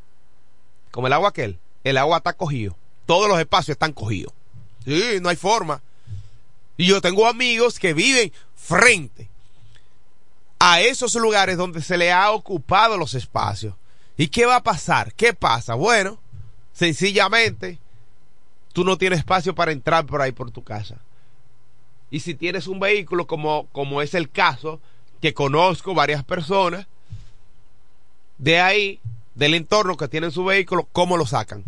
Como 0.90 1.06
el 1.06 1.12
agua 1.12 1.30
aquel. 1.30 1.58
El 1.84 1.98
agua 1.98 2.18
está 2.18 2.32
cogido. 2.32 2.76
Todos 3.06 3.28
los 3.28 3.38
espacios 3.38 3.74
están 3.74 3.92
cogidos. 3.92 4.32
Sí, 4.84 5.18
no 5.20 5.28
hay 5.28 5.36
forma. 5.36 5.82
Y 6.76 6.86
yo 6.86 7.00
tengo 7.00 7.26
amigos 7.26 7.78
que 7.78 7.92
viven 7.92 8.32
frente 8.56 9.28
a 10.58 10.80
esos 10.80 11.14
lugares 11.14 11.56
donde 11.56 11.82
se 11.82 11.98
le 11.98 12.12
ha 12.12 12.30
ocupado 12.30 12.96
los 12.96 13.14
espacios. 13.14 13.74
¿Y 14.16 14.28
qué 14.28 14.46
va 14.46 14.56
a 14.56 14.62
pasar? 14.62 15.12
¿Qué 15.14 15.32
pasa? 15.32 15.74
Bueno, 15.74 16.20
sencillamente 16.72 17.78
tú 18.72 18.84
no 18.84 18.98
tienes 18.98 19.20
espacio 19.20 19.54
para 19.54 19.72
entrar 19.72 20.06
por 20.06 20.20
ahí 20.22 20.32
por 20.32 20.50
tu 20.50 20.62
casa. 20.62 20.96
Y 22.10 22.20
si 22.20 22.34
tienes 22.34 22.66
un 22.66 22.80
vehículo, 22.80 23.26
como, 23.26 23.66
como 23.72 24.02
es 24.02 24.14
el 24.14 24.30
caso, 24.30 24.80
que 25.20 25.34
conozco 25.34 25.94
varias 25.94 26.24
personas, 26.24 26.86
de 28.38 28.60
ahí, 28.60 29.00
del 29.34 29.54
entorno 29.54 29.96
que 29.96 30.08
tienen 30.08 30.32
su 30.32 30.44
vehículo, 30.44 30.88
¿cómo 30.92 31.16
lo 31.16 31.26
sacan? 31.26 31.62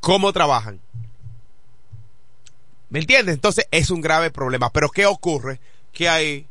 ¿Cómo 0.00 0.32
trabajan? 0.32 0.80
¿Me 2.88 3.00
entiendes? 3.00 3.34
Entonces 3.34 3.66
es 3.70 3.90
un 3.90 4.00
grave 4.00 4.30
problema. 4.30 4.70
Pero 4.70 4.88
¿qué 4.88 5.06
ocurre? 5.06 5.60
Que 5.92 6.08
ahí 6.08 6.46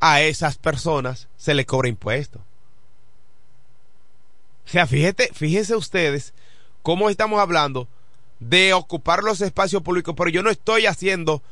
a 0.00 0.20
esas 0.20 0.58
personas 0.58 1.28
se 1.36 1.54
les 1.54 1.64
cobra 1.64 1.88
impuestos. 1.88 2.42
O 4.66 4.68
sea, 4.68 4.86
fíjate, 4.86 5.30
fíjense 5.32 5.76
ustedes 5.76 6.34
cómo 6.82 7.08
estamos 7.08 7.40
hablando 7.40 7.88
de 8.48 8.74
ocupar 8.74 9.22
los 9.22 9.40
espacios 9.40 9.82
públicos, 9.82 10.14
pero 10.16 10.28
yo 10.28 10.42
no 10.42 10.50
estoy 10.50 10.86
haciendo, 10.86 11.42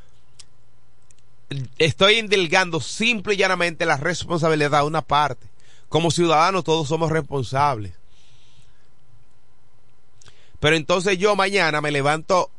estoy 1.78 2.18
indilgando 2.18 2.81
simple 2.81 3.35
y 3.35 3.38
llanamente 3.38 3.87
la 3.87 3.96
responsabilidad 3.96 4.83
de 4.83 4.87
una 4.87 5.02
parte. 5.02 5.46
Como 5.88 6.11
ciudadanos 6.11 6.64
todos 6.64 6.88
somos 6.88 7.11
responsables. 7.11 7.92
Pero 10.61 10.76
entonces 10.76 11.18
yo 11.18 11.35
mañana 11.35 11.81
me 11.81 11.90
levanto 11.90 12.50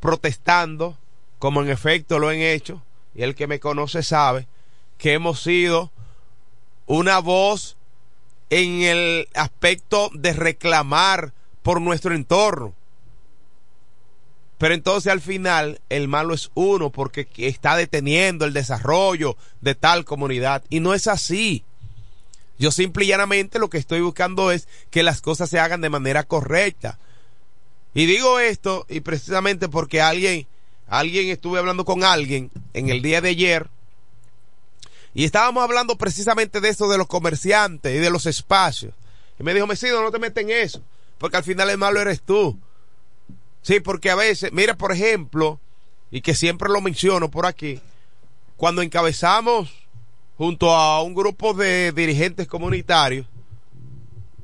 protestando, 0.00 0.98
como 1.38 1.62
en 1.62 1.70
efecto 1.70 2.18
lo 2.18 2.28
han 2.28 2.36
hecho, 2.36 2.82
y 3.14 3.22
el 3.22 3.34
que 3.34 3.46
me 3.46 3.60
conoce 3.60 4.02
sabe 4.02 4.46
que 4.98 5.12
hemos 5.12 5.40
sido 5.40 5.90
una 6.86 7.18
voz 7.20 7.76
en 8.50 8.82
el 8.82 9.28
aspecto 9.34 10.10
de 10.12 10.32
reclamar 10.32 11.32
por 11.62 11.80
nuestro 11.80 12.14
entorno. 12.14 12.74
Pero 14.58 14.74
entonces 14.74 15.12
al 15.12 15.20
final 15.20 15.80
el 15.88 16.08
malo 16.08 16.34
es 16.34 16.50
uno 16.54 16.90
porque 16.90 17.28
está 17.36 17.76
deteniendo 17.76 18.44
el 18.44 18.52
desarrollo 18.52 19.36
de 19.60 19.74
tal 19.74 20.04
comunidad. 20.04 20.64
Y 20.70 20.80
no 20.80 20.94
es 20.94 21.06
así. 21.06 21.64
Yo 22.58 22.70
simple 22.70 23.04
y 23.04 23.08
llanamente 23.08 23.58
lo 23.58 23.68
que 23.68 23.78
estoy 23.78 24.00
buscando 24.00 24.50
es 24.50 24.66
que 24.90 25.02
las 25.02 25.20
cosas 25.20 25.50
se 25.50 25.58
hagan 25.58 25.82
de 25.82 25.90
manera 25.90 26.22
correcta. 26.22 26.98
Y 27.92 28.06
digo 28.06 28.40
esto 28.40 28.86
y 28.88 29.00
precisamente 29.00 29.68
porque 29.68 30.00
alguien, 30.00 30.46
alguien 30.88 31.28
estuve 31.28 31.58
hablando 31.58 31.84
con 31.84 32.02
alguien 32.02 32.50
en 32.72 32.88
el 32.88 33.02
día 33.02 33.20
de 33.20 33.30
ayer 33.30 33.68
y 35.16 35.24
estábamos 35.24 35.62
hablando 35.62 35.96
precisamente 35.96 36.60
de 36.60 36.68
eso 36.68 36.90
de 36.90 36.98
los 36.98 37.06
comerciantes 37.06 37.96
y 37.96 37.98
de 37.98 38.10
los 38.10 38.26
espacios. 38.26 38.92
Y 39.40 39.42
me 39.42 39.54
dijo, 39.54 39.66
Mesido, 39.66 40.02
no 40.02 40.10
te 40.10 40.18
metes 40.18 40.44
en 40.44 40.50
eso, 40.50 40.82
porque 41.16 41.38
al 41.38 41.42
final 41.42 41.70
el 41.70 41.78
malo 41.78 42.02
eres 42.02 42.20
tú. 42.20 42.60
Sí, 43.66 43.80
porque 43.80 44.10
a 44.10 44.14
veces, 44.14 44.52
mira, 44.52 44.76
por 44.76 44.92
ejemplo, 44.92 45.58
y 46.12 46.20
que 46.20 46.36
siempre 46.36 46.68
lo 46.68 46.80
menciono 46.80 47.32
por 47.32 47.46
aquí, 47.46 47.80
cuando 48.56 48.80
encabezamos 48.80 49.88
junto 50.38 50.72
a 50.72 51.02
un 51.02 51.16
grupo 51.16 51.52
de 51.52 51.90
dirigentes 51.90 52.46
comunitarios 52.46 53.26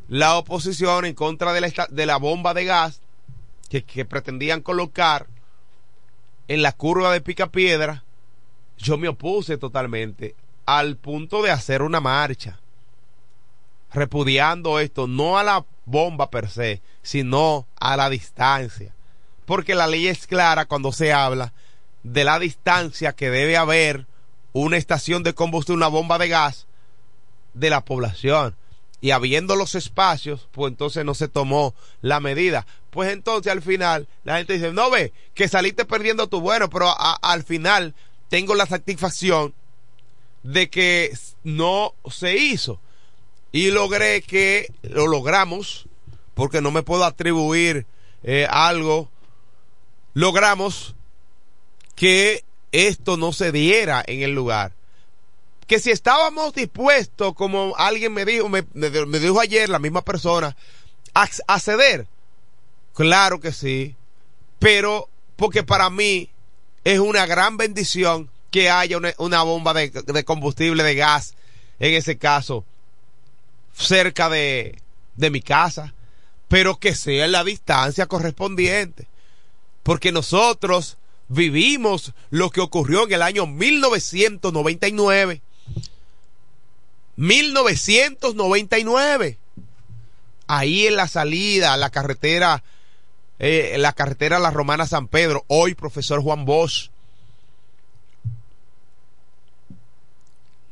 la 0.08 0.36
oposición 0.36 1.04
en 1.04 1.14
contra 1.14 1.52
de 1.52 1.60
la, 1.60 1.72
de 1.88 2.04
la 2.04 2.16
bomba 2.16 2.52
de 2.52 2.64
gas 2.64 3.00
que, 3.68 3.84
que 3.84 4.04
pretendían 4.04 4.60
colocar 4.60 5.28
en 6.48 6.60
la 6.60 6.72
curva 6.72 7.12
de 7.12 7.20
Picapiedra, 7.20 8.02
yo 8.76 8.98
me 8.98 9.06
opuse 9.06 9.56
totalmente 9.56 10.34
al 10.66 10.96
punto 10.96 11.42
de 11.42 11.52
hacer 11.52 11.82
una 11.82 12.00
marcha 12.00 12.58
repudiando 13.92 14.80
esto, 14.80 15.06
no 15.06 15.38
a 15.38 15.44
la 15.44 15.64
bomba 15.84 16.28
per 16.28 16.50
se, 16.50 16.82
sino 17.02 17.68
a 17.78 17.96
la 17.96 18.10
distancia 18.10 18.92
porque 19.44 19.74
la 19.74 19.86
ley 19.86 20.08
es 20.08 20.26
clara 20.26 20.66
cuando 20.66 20.92
se 20.92 21.12
habla 21.12 21.52
de 22.02 22.24
la 22.24 22.38
distancia 22.38 23.12
que 23.12 23.30
debe 23.30 23.56
haber 23.56 24.06
una 24.52 24.76
estación 24.76 25.22
de 25.22 25.34
combustible, 25.34 25.76
una 25.76 25.88
bomba 25.88 26.18
de 26.18 26.28
gas 26.28 26.66
de 27.54 27.70
la 27.70 27.84
población. 27.84 28.56
Y 29.00 29.10
habiendo 29.10 29.56
los 29.56 29.74
espacios, 29.74 30.48
pues 30.52 30.70
entonces 30.70 31.04
no 31.04 31.14
se 31.14 31.28
tomó 31.28 31.74
la 32.02 32.20
medida. 32.20 32.66
Pues 32.90 33.12
entonces 33.12 33.52
al 33.52 33.62
final 33.62 34.06
la 34.22 34.38
gente 34.38 34.54
dice, 34.54 34.72
no 34.72 34.90
ve, 34.90 35.12
que 35.34 35.48
saliste 35.48 35.84
perdiendo 35.84 36.28
tu 36.28 36.40
bueno, 36.40 36.70
pero 36.70 36.94
al 36.98 37.42
final 37.42 37.94
tengo 38.28 38.54
la 38.54 38.66
satisfacción 38.66 39.54
de 40.42 40.70
que 40.70 41.12
no 41.42 41.94
se 42.10 42.36
hizo. 42.36 42.80
Y 43.50 43.70
logré 43.70 44.22
que 44.22 44.72
lo 44.82 45.06
logramos, 45.06 45.86
porque 46.34 46.60
no 46.60 46.70
me 46.70 46.82
puedo 46.82 47.04
atribuir 47.04 47.86
eh, 48.22 48.46
algo 48.48 49.10
logramos 50.14 50.94
que 51.94 52.44
esto 52.72 53.16
no 53.16 53.32
se 53.32 53.52
diera 53.52 54.02
en 54.06 54.22
el 54.22 54.34
lugar. 54.34 54.72
Que 55.66 55.78
si 55.78 55.90
estábamos 55.90 56.54
dispuestos, 56.54 57.34
como 57.34 57.74
alguien 57.76 58.12
me 58.12 58.24
dijo, 58.24 58.48
me, 58.48 58.62
dijo 58.62 59.40
ayer 59.40 59.68
la 59.68 59.78
misma 59.78 60.02
persona, 60.02 60.56
a, 61.14 61.60
ceder, 61.60 62.06
claro 62.94 63.40
que 63.40 63.52
sí, 63.52 63.94
pero 64.58 65.08
porque 65.36 65.62
para 65.62 65.90
mí 65.90 66.30
es 66.84 66.98
una 66.98 67.26
gran 67.26 67.56
bendición 67.56 68.30
que 68.50 68.70
haya 68.70 68.98
una, 69.18 69.42
bomba 69.42 69.72
de, 69.74 69.90
de, 69.90 70.24
combustible, 70.24 70.82
de 70.82 70.94
gas, 70.94 71.34
en 71.78 71.94
ese 71.94 72.18
caso, 72.18 72.64
cerca 73.74 74.28
de, 74.28 74.78
de 75.16 75.30
mi 75.30 75.40
casa, 75.40 75.94
pero 76.48 76.76
que 76.78 76.94
sea 76.94 77.24
en 77.24 77.32
la 77.32 77.44
distancia 77.44 78.06
correspondiente 78.06 79.06
porque 79.82 80.12
nosotros 80.12 80.98
vivimos 81.28 82.12
lo 82.30 82.50
que 82.50 82.60
ocurrió 82.60 83.04
en 83.04 83.12
el 83.12 83.22
año 83.22 83.46
1999. 83.46 85.40
1999. 87.16 89.38
Ahí 90.46 90.86
en 90.86 90.96
la 90.96 91.08
salida, 91.08 91.76
la 91.76 91.90
carretera, 91.90 92.62
eh, 93.38 93.76
la 93.78 93.92
carretera 93.92 94.38
La 94.38 94.50
Romana 94.50 94.86
San 94.86 95.08
Pedro, 95.08 95.44
hoy 95.48 95.74
profesor 95.74 96.22
Juan 96.22 96.44
Bosch. 96.44 96.90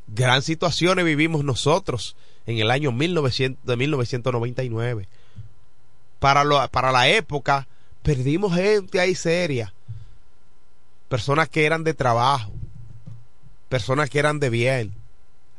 Gran 0.09 0.43
situaciones 0.43 1.05
vivimos 1.05 1.45
nosotros 1.45 2.17
en 2.47 2.59
el 2.59 2.71
año 2.71 2.93
1900, 2.93 3.65
de 3.65 3.77
1999. 3.77 5.09
Para, 6.19 6.45
lo, 6.45 6.69
para 6.69 6.93
la 6.93 7.09
época, 7.09 7.67
perdimos 8.03 8.55
gente 8.55 9.01
ahí 9.01 9.15
seria. 9.15 9.73
Personas 11.09 11.49
que 11.49 11.65
eran 11.65 11.85
de 11.85 11.95
trabajo. 11.95 12.53
Personas 13.69 14.11
que 14.11 14.19
eran 14.19 14.41
de 14.41 14.51
bien. 14.51 14.95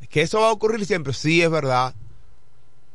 Que 0.09 0.21
eso 0.21 0.41
va 0.41 0.49
a 0.49 0.53
ocurrir 0.53 0.85
siempre, 0.85 1.13
sí 1.13 1.41
es 1.41 1.49
verdad. 1.49 1.95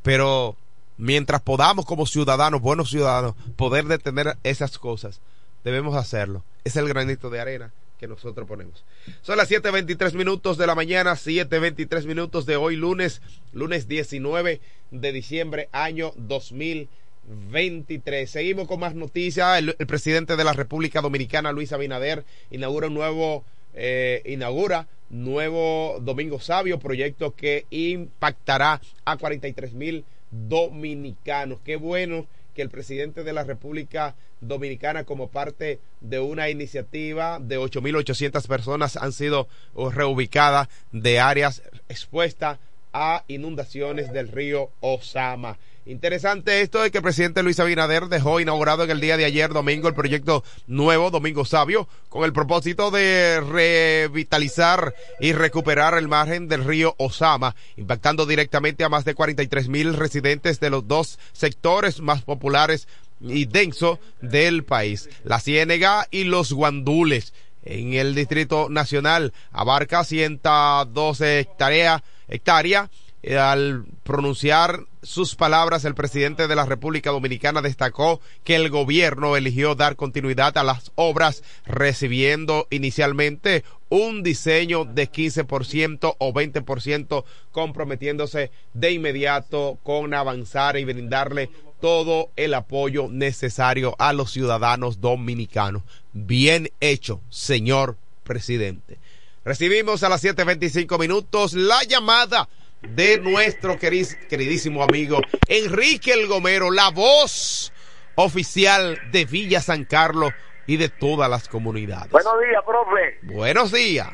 Pero 0.02 0.56
mientras 0.96 1.42
podamos 1.42 1.86
como 1.86 2.06
ciudadanos, 2.06 2.60
buenos 2.60 2.90
ciudadanos, 2.90 3.34
poder 3.56 3.84
detener 3.86 4.36
esas 4.42 4.78
cosas, 4.78 5.20
debemos 5.64 5.96
hacerlo. 5.96 6.42
Es 6.64 6.76
el 6.76 6.88
granito 6.88 7.30
de 7.30 7.40
arena 7.40 7.72
que 7.98 8.06
nosotros 8.06 8.46
ponemos. 8.46 8.84
Son 9.22 9.36
las 9.38 9.50
7.23 9.50 10.12
minutos 10.12 10.58
de 10.58 10.66
la 10.66 10.74
mañana, 10.74 11.12
7.23 11.12 12.04
minutos 12.04 12.44
de 12.44 12.56
hoy 12.56 12.76
lunes, 12.76 13.22
lunes 13.52 13.88
19 13.88 14.60
de 14.90 15.12
diciembre, 15.12 15.68
año 15.72 16.12
2020. 16.16 17.05
23. 17.26 18.30
Seguimos 18.30 18.68
con 18.68 18.80
más 18.80 18.94
noticias. 18.94 19.58
El, 19.58 19.74
presidente 19.86 20.36
de 20.36 20.44
la 20.44 20.52
República 20.52 21.00
Dominicana, 21.00 21.52
Luis 21.52 21.72
Abinader, 21.72 22.24
inaugura 22.50 22.88
un 22.88 22.94
nuevo, 22.94 23.44
eh, 23.74 24.22
inaugura 24.24 24.86
nuevo 25.10 25.98
Domingo 26.00 26.40
Sabio, 26.40 26.78
proyecto 26.78 27.34
que 27.34 27.66
impactará 27.70 28.80
a 29.04 29.16
43 29.16 29.72
mil 29.72 30.04
dominicanos. 30.30 31.60
Qué 31.64 31.76
bueno 31.76 32.26
que 32.54 32.62
el 32.62 32.70
presidente 32.70 33.22
de 33.22 33.32
la 33.32 33.44
República 33.44 34.14
Dominicana, 34.40 35.04
como 35.04 35.28
parte 35.28 35.78
de 36.00 36.20
una 36.20 36.48
iniciativa 36.48 37.38
de 37.38 37.58
8.800 37.58 38.46
personas, 38.48 38.96
han 38.96 39.12
sido 39.12 39.48
reubicadas 39.74 40.68
de 40.90 41.20
áreas 41.20 41.62
expuestas 41.88 42.58
a 42.96 43.24
inundaciones 43.28 44.10
del 44.10 44.28
río 44.28 44.70
Osama. 44.80 45.58
Interesante 45.84 46.62
esto 46.62 46.82
de 46.82 46.90
que 46.90 46.98
el 46.98 47.04
presidente 47.04 47.42
Luis 47.42 47.60
Abinader 47.60 48.06
dejó 48.06 48.40
inaugurado 48.40 48.84
en 48.84 48.90
el 48.90 49.00
día 49.00 49.18
de 49.18 49.26
ayer 49.26 49.52
domingo 49.52 49.86
el 49.86 49.94
proyecto 49.94 50.42
nuevo 50.66 51.10
Domingo 51.10 51.44
Sabio 51.44 51.88
con 52.08 52.24
el 52.24 52.32
propósito 52.32 52.90
de 52.90 53.40
revitalizar 53.42 54.94
y 55.20 55.32
recuperar 55.32 55.96
el 55.98 56.08
margen 56.08 56.48
del 56.48 56.64
río 56.64 56.94
Osama, 56.96 57.54
impactando 57.76 58.24
directamente 58.24 58.82
a 58.82 58.88
más 58.88 59.04
de 59.04 59.14
43 59.14 59.68
mil 59.68 59.94
residentes 59.94 60.58
de 60.58 60.70
los 60.70 60.88
dos 60.88 61.18
sectores 61.32 62.00
más 62.00 62.22
populares 62.22 62.88
y 63.20 63.44
densos 63.44 63.98
del 64.22 64.64
país, 64.64 65.08
la 65.22 65.38
Ciénega 65.38 66.08
y 66.10 66.24
los 66.24 66.52
Guandules. 66.52 67.34
En 67.62 67.94
el 67.94 68.14
Distrito 68.14 68.68
Nacional 68.70 69.32
abarca 69.52 70.02
112 70.04 71.40
hectáreas 71.40 72.02
hectárea 72.28 72.90
eh, 73.28 73.38
al 73.38 73.84
pronunciar 74.04 74.84
sus 75.02 75.34
palabras, 75.34 75.84
el 75.84 75.96
presidente 75.96 76.46
de 76.46 76.54
la 76.54 76.64
República 76.64 77.10
Dominicana 77.10 77.60
destacó 77.60 78.20
que 78.44 78.54
el 78.54 78.70
gobierno 78.70 79.36
eligió 79.36 79.74
dar 79.74 79.96
continuidad 79.96 80.56
a 80.58 80.62
las 80.62 80.92
obras, 80.94 81.42
recibiendo 81.64 82.68
inicialmente 82.70 83.64
un 83.88 84.22
diseño 84.22 84.84
de 84.84 85.10
15% 85.10 86.14
o 86.18 86.32
20%, 86.32 87.24
comprometiéndose 87.50 88.52
de 88.74 88.92
inmediato 88.92 89.78
con 89.82 90.14
avanzar 90.14 90.76
y 90.76 90.84
brindarle 90.84 91.50
todo 91.80 92.30
el 92.36 92.54
apoyo 92.54 93.08
necesario 93.08 93.96
a 93.98 94.12
los 94.12 94.30
ciudadanos 94.30 95.00
dominicanos. 95.00 95.82
Bien 96.12 96.70
hecho, 96.78 97.20
señor 97.28 97.96
presidente. 98.22 98.98
Recibimos 99.46 100.02
a 100.02 100.08
las 100.08 100.24
7.25 100.24 100.98
minutos 100.98 101.54
la 101.54 101.80
llamada 101.84 102.48
de 102.80 103.20
nuestro 103.20 103.78
queridísimo 103.78 104.82
amigo 104.82 105.20
Enrique 105.46 106.14
El 106.14 106.26
Gomero, 106.26 106.72
la 106.72 106.90
voz 106.90 107.72
oficial 108.16 108.98
de 109.12 109.24
Villa 109.24 109.60
San 109.60 109.84
Carlos 109.84 110.32
y 110.66 110.78
de 110.78 110.88
todas 110.88 111.30
las 111.30 111.48
comunidades. 111.48 112.10
Buenos 112.10 112.40
días, 112.40 112.60
profe. 112.66 113.18
Buenos 113.22 113.70
días. 113.70 114.08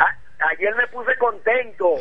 ayer 0.51 0.75
me 0.77 0.87
puse 0.89 1.17
contento 1.17 1.95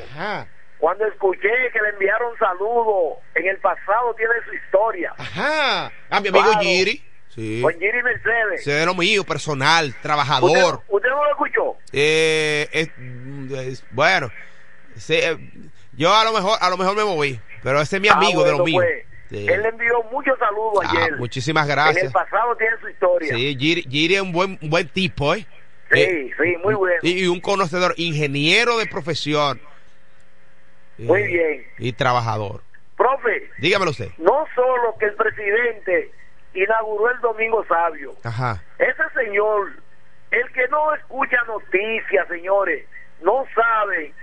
cuando 0.77 1.05
escuché 1.05 1.47
que 1.71 1.79
le 1.83 1.89
enviaron 1.93 2.37
saludos. 2.37 3.19
En 3.33 3.47
el 3.47 3.57
pasado 3.59 4.13
tiene 4.15 4.33
su 4.45 4.55
historia. 4.55 5.13
Ajá. 5.17 5.89
A 6.09 6.19
mi 6.19 6.27
amigo 6.27 6.51
Giri. 6.59 7.01
Sí. 7.33 7.61
Con 7.61 7.73
Giri 7.73 8.03
Mercedes. 8.03 8.59
Ese 8.61 8.85
lo 8.85 8.93
mío, 8.93 9.23
personal, 9.23 9.95
trabajador. 10.01 10.81
¿Usted, 10.89 11.09
no 11.09 11.23
lo 11.23 11.29
escuchó? 11.31 11.77
Eh, 11.93 12.87
bueno, 13.91 14.29
sí, 14.97 15.15
eh, 15.15 15.37
yo 15.93 16.13
a 16.13 16.23
lo 16.25 16.33
mejor, 16.33 16.57
a 16.59 16.69
lo 16.69 16.77
mejor 16.77 16.95
me 16.95 17.05
moví. 17.05 17.39
Pero 17.63 17.79
ese 17.79 17.97
es 17.97 18.01
mi 18.01 18.09
amigo 18.09 18.43
de 18.43 18.51
los 18.51 18.61
míos. 18.65 18.83
Sí. 19.29 19.45
Él 19.47 19.61
le 19.61 19.69
envió 19.69 20.03
muchos 20.11 20.37
saludos 20.39 20.83
Ah, 20.85 20.91
ayer. 20.91 21.17
muchísimas 21.17 21.65
gracias. 21.67 21.97
En 21.99 22.07
el 22.07 22.11
pasado 22.11 22.53
tiene 22.57 22.75
su 22.81 22.89
historia. 22.89 23.33
Sí, 23.33 23.55
Giri, 23.57 23.83
Giri 23.89 24.15
es 24.15 24.21
un 24.21 24.33
buen, 24.33 24.59
un 24.61 24.69
buen 24.69 24.87
tipo, 24.89 25.33
¿eh? 25.33 25.45
Sí, 25.91 25.99
Eh, 26.01 26.31
sí, 26.37 26.57
muy 26.63 26.73
bueno. 26.73 26.97
Y, 27.01 27.23
y 27.23 27.27
un 27.27 27.39
conocedor, 27.39 27.93
ingeniero 27.97 28.77
de 28.77 28.87
profesión. 28.87 29.61
Muy 30.97 31.21
Eh, 31.21 31.27
bien. 31.27 31.65
Y 31.77 31.93
trabajador. 31.93 32.61
Profe, 32.97 33.49
Dígamelo 33.59 33.91
usted. 33.91 34.09
no 34.17 34.45
solo 34.53 34.95
que 34.99 35.05
el 35.05 35.13
presidente 35.15 36.11
inauguró 36.53 37.11
el 37.11 37.19
Domingo 37.21 37.63
Sabio, 37.65 38.13
Ajá. 38.23 38.61
ese 38.77 39.09
señor, 39.13 39.71
el 40.31 40.51
que 40.51 40.67
no 40.67 40.93
escucha 40.95 41.37
noticias, 41.47 42.27
señores, 42.27 42.87
no 43.21 43.45
sabe 43.55 44.13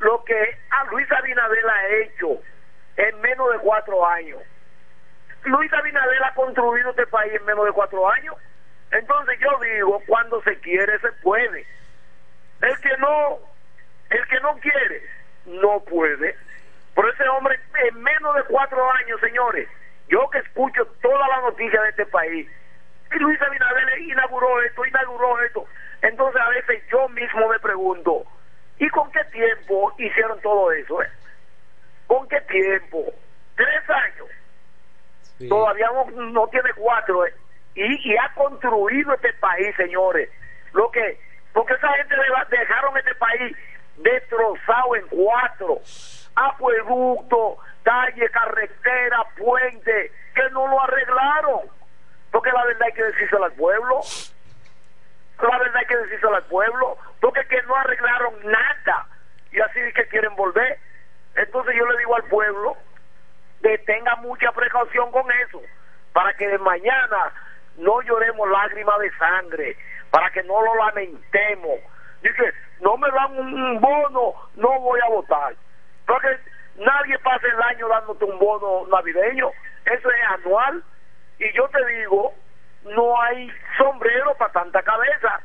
lo 0.00 0.24
que 0.24 0.58
a 0.70 0.84
Luis 0.90 1.10
Abinadel 1.12 1.68
ha 1.68 1.88
hecho 1.88 2.40
en 2.96 3.20
menos 3.20 3.52
de 3.52 3.58
cuatro 3.58 4.06
años. 4.06 4.40
Luis 5.44 5.72
Abinadel 5.72 6.22
ha 6.24 6.34
construido 6.34 6.90
este 6.90 7.06
país 7.06 7.32
en 7.34 7.44
menos 7.44 7.64
de 7.64 7.72
cuatro 7.72 8.08
años. 8.10 8.36
Entonces 8.90 9.38
yo 9.40 9.58
digo, 9.60 10.02
cuando 10.06 10.42
se 10.42 10.58
quiere, 10.58 10.98
se 10.98 11.12
puede. 11.22 11.66
El 12.60 12.78
que 12.80 12.96
no, 12.98 13.38
el 14.10 14.26
que 14.26 14.40
no 14.40 14.56
quiere, 14.58 15.02
no 15.46 15.80
puede. 15.80 16.36
Por 16.94 17.08
ese 17.08 17.26
hombre, 17.28 17.58
en 17.88 18.02
menos 18.02 18.34
de 18.34 18.42
cuatro 18.44 18.92
años, 18.92 19.20
señores, 19.20 19.68
yo 20.10 20.28
que 20.30 20.38
escucho 20.38 20.84
todas 21.00 21.28
las 21.28 21.42
noticias 21.42 21.82
de 21.82 21.88
este 21.90 22.06
país, 22.06 22.46
y 23.14 23.18
Luis 23.18 23.40
Abinader 23.40 23.98
inauguró 24.00 24.60
esto, 24.62 24.84
inauguró 24.84 25.40
esto. 25.42 25.64
Entonces 26.02 26.40
a 26.40 26.48
veces 26.50 26.82
yo 26.90 27.08
mismo 27.08 27.48
me 27.48 27.58
pregunto, 27.58 28.24
¿y 28.78 28.88
con 28.88 29.10
qué 29.12 29.24
tiempo 29.26 29.92
hicieron 29.98 30.40
todo 30.40 30.72
eso? 30.72 31.02
eh? 31.02 31.08
¿Con 32.06 32.28
qué 32.28 32.40
tiempo? 32.42 33.04
Tres 33.56 33.90
años. 33.90 34.28
Todavía 35.48 35.88
no, 35.92 36.04
no 36.30 36.46
tiene 36.48 36.72
cuatro. 36.74 37.26
eh. 37.26 37.34
Y, 37.74 38.12
y 38.12 38.16
ha 38.16 38.32
construido 38.34 39.14
este 39.14 39.32
país, 39.34 39.74
señores. 39.76 40.28
Lo 40.72 40.90
que, 40.90 41.18
porque 41.52 41.74
esa 41.74 41.88
gente 41.94 42.14
dejaron 42.50 42.96
este 42.98 43.14
país 43.14 43.56
destrozado 43.96 44.96
en 44.96 45.06
cuatro. 45.08 45.80
Acueducto, 46.34 47.58
calle, 47.82 48.28
carretera, 48.30 49.24
puente, 49.36 50.12
que 50.34 50.50
no 50.50 50.66
lo 50.68 50.82
arreglaron. 50.82 51.60
Porque 52.30 52.50
la 52.52 52.64
verdad 52.64 52.82
hay 52.86 52.92
que 52.92 53.04
decírselo 53.04 53.44
al 53.44 53.52
pueblo. 53.52 54.00
La 55.42 55.58
verdad 55.58 55.76
hay 55.76 55.86
que 55.86 55.96
decírselo 55.96 56.36
al 56.36 56.44
pueblo. 56.44 56.96
Porque 57.20 57.44
que 57.46 57.62
no 57.62 57.76
arreglaron 57.76 58.34
nada. 58.44 59.06
Y 59.52 59.60
así 59.60 59.80
es 59.80 59.94
que 59.94 60.08
quieren 60.08 60.34
volver. 60.36 60.78
Entonces 61.34 61.74
yo 61.76 61.86
le 61.86 61.98
digo 61.98 62.16
al 62.16 62.24
pueblo 62.24 62.76
que 63.62 63.78
tenga 63.78 64.16
mucha 64.16 64.52
precaución 64.52 65.10
con 65.10 65.30
eso. 65.46 65.60
Para 66.12 66.34
que 66.34 66.48
de 66.48 66.58
mañana 66.58 67.32
no 67.76 68.00
lloremos 68.02 68.48
lágrimas 68.48 68.98
de 69.00 69.10
sangre. 69.16 69.76
Para 70.10 70.30
que 70.30 70.42
no 70.44 70.60
lo 70.62 70.74
lamentemos. 70.76 71.80
Dice, 72.22 72.52
no 72.80 72.96
me 72.96 73.10
dan 73.10 73.38
un, 73.38 73.80
bono, 73.80 74.34
no 74.56 74.80
voy 74.80 75.00
a 75.00 75.08
votar. 75.08 75.54
Porque 76.06 76.38
nadie 76.80 77.18
pasa 77.20 77.46
el 77.46 77.62
año 77.62 77.88
dándote 77.88 78.24
un 78.24 78.38
bono 78.38 78.86
navideño. 78.88 79.50
Eso 79.84 80.10
es 80.10 80.22
anual. 80.30 80.82
Y 81.38 81.52
yo 81.52 81.68
te 81.68 81.84
digo, 81.86 82.34
no 82.84 83.20
hay 83.22 83.50
sombrero 83.78 84.34
para 84.36 84.52
tanta 84.52 84.82
cabeza. 84.82 85.40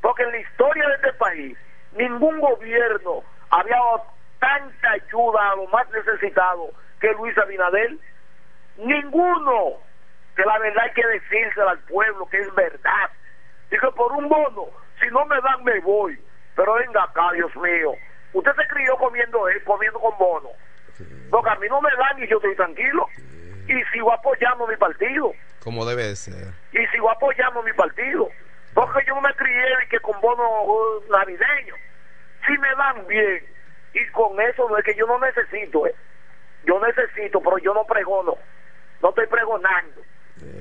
Porque 0.00 0.22
en 0.22 0.32
la 0.32 0.38
historia 0.38 0.88
de 0.88 0.94
este 0.94 1.12
país, 1.14 1.58
ningún 1.92 2.40
gobierno 2.40 3.22
había 3.50 3.76
dado 3.76 4.04
tanta 4.38 4.90
ayuda 4.90 5.50
a 5.50 5.56
los 5.56 5.70
más 5.72 5.88
necesitados 5.90 6.70
que 7.00 7.12
Luis 7.12 7.36
Abinadel. 7.38 7.98
Ninguno. 8.76 9.78
Que 10.36 10.42
la 10.44 10.58
verdad 10.58 10.84
hay 10.84 10.92
que 10.92 11.06
decírselo 11.06 11.68
al 11.68 11.78
pueblo, 11.80 12.26
que 12.26 12.38
es 12.38 12.54
verdad. 12.54 13.10
Dice, 13.70 13.86
por 13.96 14.12
un 14.12 14.28
bono, 14.28 14.66
si 15.00 15.06
no 15.08 15.24
me 15.26 15.40
dan, 15.40 15.62
me 15.64 15.80
voy. 15.80 16.18
Pero 16.56 16.74
venga 16.74 17.04
acá, 17.04 17.32
Dios 17.32 17.54
mío. 17.56 17.92
Usted 18.34 18.52
se 18.56 18.66
crió 18.66 18.96
comiendo, 18.96 19.48
eh, 19.48 19.62
comiendo 19.64 19.98
con 20.00 20.18
bono. 20.18 20.50
Porque 21.30 21.50
a 21.50 21.54
mí 21.56 21.66
no 21.68 21.80
me 21.80 21.90
dan 21.96 22.22
y 22.22 22.26
yo 22.26 22.36
estoy 22.36 22.54
tranquilo. 22.56 23.06
Y 23.68 23.82
sigo 23.92 24.12
apoyando 24.12 24.66
mi 24.66 24.76
partido. 24.76 25.32
Como 25.60 25.86
debe 25.86 26.08
de 26.08 26.16
ser. 26.16 26.52
Y 26.72 26.86
sigo 26.88 27.10
apoyando 27.10 27.62
mi 27.62 27.72
partido. 27.72 28.28
Porque 28.74 29.04
yo 29.06 29.14
no 29.14 29.20
me 29.20 29.32
crié 29.34 29.64
que 29.88 30.00
con 30.00 30.20
bono 30.20 30.64
uh, 30.64 31.04
navideño. 31.10 31.74
Si 32.46 32.58
me 32.58 32.68
dan 32.74 33.06
bien. 33.06 33.42
Y 33.94 34.04
con 34.10 34.38
eso 34.40 34.68
no 34.68 34.76
es 34.76 34.84
que 34.84 34.94
yo 34.96 35.06
no 35.06 35.18
necesito, 35.20 35.86
eh. 35.86 35.94
Yo 36.64 36.80
necesito, 36.84 37.40
pero 37.40 37.58
yo 37.58 37.72
no 37.72 37.84
pregono. 37.84 38.36
No 39.00 39.10
estoy 39.10 39.28
pregonando. 39.28 40.02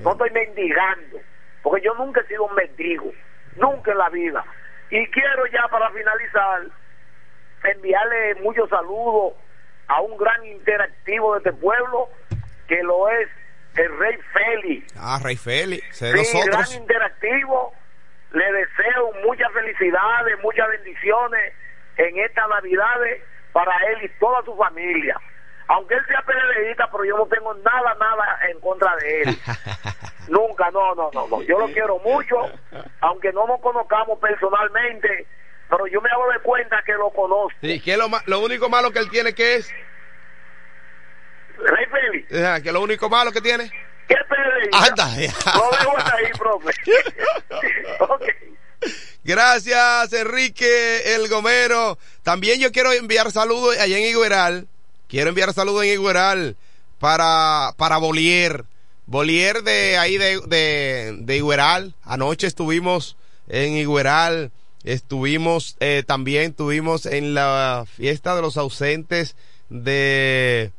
No 0.04 0.12
estoy 0.12 0.30
mendigando. 0.30 1.20
Porque 1.64 1.84
yo 1.84 1.96
nunca 1.96 2.22
he 2.22 2.28
sido 2.28 2.46
un 2.46 2.54
mendigo. 2.54 3.12
Nunca 3.56 3.92
en 3.92 3.98
la 3.98 4.10
vida. 4.10 4.46
Y 4.92 5.08
quiero 5.08 5.48
ya 5.48 5.68
para 5.70 5.90
finalizar 5.90 6.62
enviarle 7.64 8.36
muchos 8.36 8.70
saludos 8.70 9.34
a 9.88 10.02
un 10.02 10.18
gran 10.18 10.46
interactivo 10.46 11.34
de 11.34 11.38
este 11.40 11.54
pueblo 11.54 12.10
que 12.68 12.82
lo 12.84 13.10
es 13.10 13.30
el 13.76 13.98
Rey 13.98 14.18
Félix. 14.34 14.94
Ah, 14.98 15.20
Rey 15.22 15.36
Félix, 15.36 15.84
Sí, 15.98 16.06
gran 16.46 16.72
interactivo. 16.74 17.74
Le 18.32 18.52
deseo 18.52 19.12
muchas 19.26 19.52
felicidades, 19.52 20.42
muchas 20.42 20.68
bendiciones 20.70 21.54
en 21.98 22.18
estas 22.20 22.48
navidades 22.50 23.22
para 23.52 23.76
él 23.92 24.04
y 24.04 24.10
toda 24.20 24.44
su 24.44 24.56
familia. 24.56 25.20
Aunque 25.68 25.94
él 25.94 26.02
sea 26.08 26.22
PLDista, 26.22 26.90
pero 26.92 27.06
yo 27.06 27.18
no 27.18 27.26
tengo 27.28 27.54
nada, 27.54 27.96
nada 28.00 28.40
en 28.50 28.60
contra 28.60 28.96
de 28.98 29.22
él. 29.22 29.38
Nunca, 30.30 30.72
no, 30.72 30.96
no, 30.96 31.10
no, 31.14 31.28
no. 31.28 31.42
Yo 31.44 31.60
lo 31.60 31.68
quiero 31.68 32.00
mucho, 32.00 32.38
aunque 33.02 33.32
no 33.32 33.46
nos 33.48 33.60
conozcamos 33.62 34.20
personalmente, 34.20 35.26
pero 35.76 35.88
yo 35.88 36.02
me 36.02 36.10
hago 36.10 36.32
de 36.32 36.40
cuenta 36.40 36.82
que 36.86 36.94
lo 36.94 37.10
conozco. 37.10 37.58
Sí, 37.62 37.80
que 37.80 37.98
lo, 37.98 38.08
lo 38.26 38.40
único 38.42 38.70
malo 38.70 38.92
que 38.92 39.00
él 39.00 39.10
tiene 39.10 39.34
que 39.34 39.56
es. 39.56 39.70
Rey 41.58 41.86
Félix, 41.86 42.62
que 42.64 42.72
lo 42.72 42.82
único 42.82 43.10
malo 43.10 43.32
que 43.32 43.42
tiene. 43.42 43.72
¿qué 44.08 44.16
PLDista? 44.28 44.86
Anda. 44.86 45.58
Lo 45.58 45.78
dejo 45.78 45.98
hasta 45.98 46.16
ahí, 46.16 46.32
profe. 46.38 46.72
Ok. 48.00 48.24
Gracias, 49.24 50.12
Enrique 50.12 51.16
El 51.16 51.30
Gomero. 51.30 51.98
También 52.24 52.60
yo 52.60 52.72
quiero 52.72 52.92
enviar 52.92 53.32
saludos 53.32 53.78
allá 53.80 53.98
en 53.98 54.04
Igueral. 54.04 54.68
Quiero 55.08 55.30
enviar 55.30 55.54
saludos 55.54 55.86
en 55.86 55.94
Igueral 55.94 56.58
para, 57.00 57.72
para 57.78 57.98
Bolier. 57.98 58.66
Bolier 59.06 59.64
de 59.64 59.98
ahí 59.98 60.18
de, 60.18 60.42
de, 60.48 61.16
de 61.20 61.38
Igueral. 61.38 61.96
Anoche 62.04 62.48
estuvimos 62.48 63.16
en 63.48 63.78
Igueral. 63.78 64.52
Estuvimos, 64.84 65.76
eh, 65.80 66.04
también 66.06 66.54
tuvimos 66.54 67.06
en 67.06 67.34
la 67.34 67.86
fiesta 67.88 68.36
de 68.36 68.42
los 68.42 68.58
ausentes 68.58 69.36
de, 69.70 70.72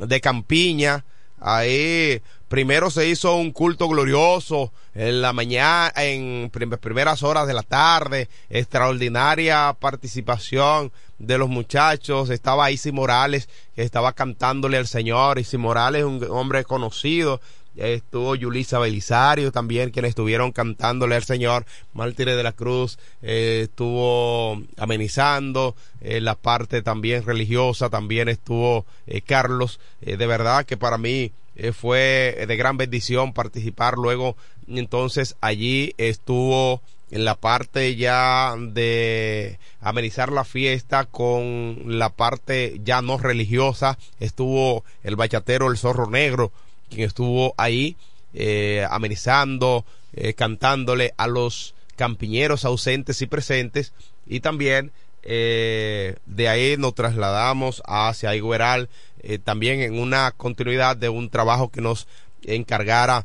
de 0.00 0.20
Campiña. 0.20 1.04
Ahí 1.40 2.22
primero 2.48 2.90
se 2.90 3.08
hizo 3.08 3.34
un 3.36 3.50
culto 3.52 3.88
glorioso 3.88 4.72
en 4.94 5.22
la 5.22 5.32
mañana, 5.32 5.92
en 5.96 6.50
prim- 6.50 6.76
primeras 6.78 7.22
horas 7.22 7.46
de 7.46 7.54
la 7.54 7.62
tarde, 7.62 8.28
extraordinaria 8.50 9.74
participación 9.78 10.92
de 11.18 11.38
los 11.38 11.48
muchachos. 11.48 12.30
Estaba 12.30 12.70
Isi 12.70 12.92
Morales, 12.92 13.48
que 13.74 13.82
estaba 13.82 14.12
cantándole 14.12 14.76
al 14.76 14.86
Señor. 14.86 15.38
Isi 15.38 15.56
Morales, 15.56 16.04
un 16.04 16.24
hombre 16.30 16.64
conocido. 16.64 17.40
Estuvo 17.76 18.34
Yulisa 18.34 18.78
Belisario 18.78 19.50
también, 19.50 19.90
quienes 19.90 20.10
estuvieron 20.10 20.52
cantándole 20.52 21.16
al 21.16 21.24
Señor. 21.24 21.64
Mártires 21.94 22.36
de 22.36 22.42
la 22.42 22.52
Cruz 22.52 22.98
eh, 23.22 23.60
estuvo 23.64 24.62
amenizando 24.76 25.74
eh, 26.00 26.20
la 26.20 26.34
parte 26.34 26.82
también 26.82 27.24
religiosa. 27.24 27.88
También 27.88 28.28
estuvo 28.28 28.84
eh, 29.06 29.22
Carlos. 29.22 29.80
Eh, 30.02 30.16
de 30.16 30.26
verdad 30.26 30.66
que 30.66 30.76
para 30.76 30.98
mí 30.98 31.32
eh, 31.56 31.72
fue 31.72 32.44
de 32.46 32.56
gran 32.56 32.76
bendición 32.76 33.32
participar. 33.32 33.94
Luego, 33.96 34.36
entonces, 34.68 35.36
allí 35.40 35.94
estuvo 35.96 36.82
en 37.10 37.24
la 37.26 37.34
parte 37.34 37.94
ya 37.96 38.54
de 38.58 39.58
amenizar 39.80 40.32
la 40.32 40.44
fiesta 40.44 41.04
con 41.04 41.82
la 41.86 42.08
parte 42.10 42.80
ya 42.84 43.02
no 43.02 43.18
religiosa. 43.18 43.98
Estuvo 44.18 44.84
el 45.02 45.16
bachatero 45.16 45.70
El 45.70 45.76
Zorro 45.76 46.08
Negro 46.08 46.52
quien 46.94 47.06
estuvo 47.06 47.54
ahí 47.56 47.96
eh, 48.34 48.86
amenizando, 48.90 49.84
eh, 50.14 50.34
cantándole 50.34 51.14
a 51.16 51.26
los 51.26 51.74
campiñeros 51.96 52.64
ausentes 52.64 53.22
y 53.22 53.26
presentes. 53.26 53.92
Y 54.26 54.40
también 54.40 54.92
eh, 55.24 56.16
de 56.26 56.48
ahí 56.48 56.76
nos 56.76 56.94
trasladamos 56.94 57.80
hacia 57.86 58.34
Igueral 58.34 58.88
eh, 59.22 59.38
también 59.38 59.80
en 59.80 60.00
una 60.00 60.32
continuidad 60.32 60.96
de 60.96 61.08
un 61.08 61.30
trabajo 61.30 61.70
que 61.70 61.80
nos 61.80 62.08
encargara 62.42 63.24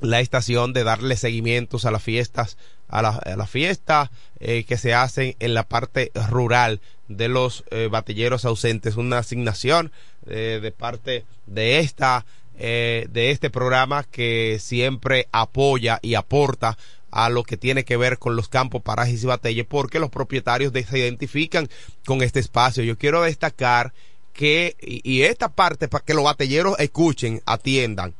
la 0.00 0.18
estación 0.18 0.72
de 0.72 0.82
darle 0.82 1.16
seguimientos 1.16 1.84
a 1.84 1.92
las 1.92 2.02
fiestas 2.02 2.56
a 2.88 3.02
la, 3.02 3.46
fiesta 3.46 4.10
eh, 4.40 4.64
que 4.64 4.76
se 4.76 4.92
hacen 4.92 5.36
en 5.38 5.54
la 5.54 5.62
parte 5.62 6.10
rural 6.28 6.80
de 7.08 7.28
los 7.28 7.64
batilleros 7.90 8.44
ausentes, 8.44 8.96
una 8.96 9.18
asignación 9.18 9.92
de 10.26 10.74
parte 10.76 11.24
de 11.46 11.78
esta 11.78 12.26
de 12.58 13.30
este 13.30 13.50
programa 13.50 14.04
que 14.04 14.58
siempre 14.60 15.28
apoya 15.32 15.98
y 16.02 16.14
aporta 16.14 16.76
a 17.12 17.28
lo 17.28 17.44
que 17.44 17.58
tiene 17.58 17.84
que 17.84 17.96
ver 17.96 18.18
con 18.18 18.36
los 18.36 18.48
campos, 18.48 18.82
parajes 18.82 19.22
y 19.22 19.26
batalles, 19.26 19.66
porque 19.66 20.00
los 20.00 20.10
propietarios 20.10 20.72
se 20.72 20.98
identifican 20.98 21.68
con 22.06 22.22
este 22.22 22.40
espacio. 22.40 22.82
Yo 22.82 22.96
quiero 22.96 23.22
destacar 23.22 23.92
que, 24.32 24.76
y, 24.80 25.22
esta 25.22 25.50
parte 25.50 25.88
para 25.88 26.04
que 26.04 26.14
los 26.14 26.24
batalleros 26.24 26.78
escuchen, 26.78 27.42
atiendan, 27.44 28.14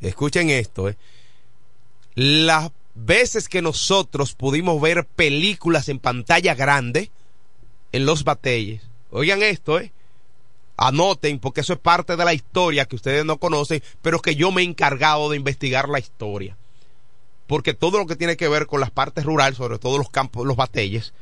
escuchen 0.00 0.50
esto, 0.50 0.88
eh, 0.88 0.96
las 2.16 2.70
veces 2.94 3.48
que 3.48 3.62
nosotros 3.62 4.34
pudimos 4.34 4.80
ver 4.80 5.04
películas 5.06 5.88
en 5.88 6.00
pantalla 6.00 6.54
grande 6.54 7.10
en 7.92 8.04
los 8.04 8.24
batalles, 8.24 8.82
oigan 9.10 9.42
esto, 9.42 9.78
eh, 9.78 9.92
anoten, 10.76 11.38
porque 11.38 11.60
eso 11.60 11.72
es 11.72 11.78
parte 11.78 12.16
de 12.16 12.24
la 12.24 12.34
historia 12.34 12.86
que 12.86 12.96
ustedes 12.96 13.24
no 13.24 13.38
conocen, 13.38 13.82
pero 14.02 14.20
que 14.20 14.34
yo 14.34 14.50
me 14.52 14.62
he 14.62 14.64
encargado 14.64 15.30
de 15.30 15.36
investigar 15.36 15.88
la 15.88 15.98
historia. 15.98 16.56
Porque 17.46 17.74
todo 17.74 17.98
lo 17.98 18.06
que 18.06 18.16
tiene 18.16 18.36
que 18.36 18.48
ver 18.48 18.66
con 18.66 18.80
las 18.80 18.90
partes 18.90 19.24
rurales, 19.24 19.56
sobre 19.56 19.78
todo 19.78 19.98
los 19.98 20.10
campos, 20.10 20.46
los 20.46 20.56
batalles, 20.56 21.12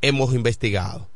hemos 0.00 0.34
investigado 0.34 1.08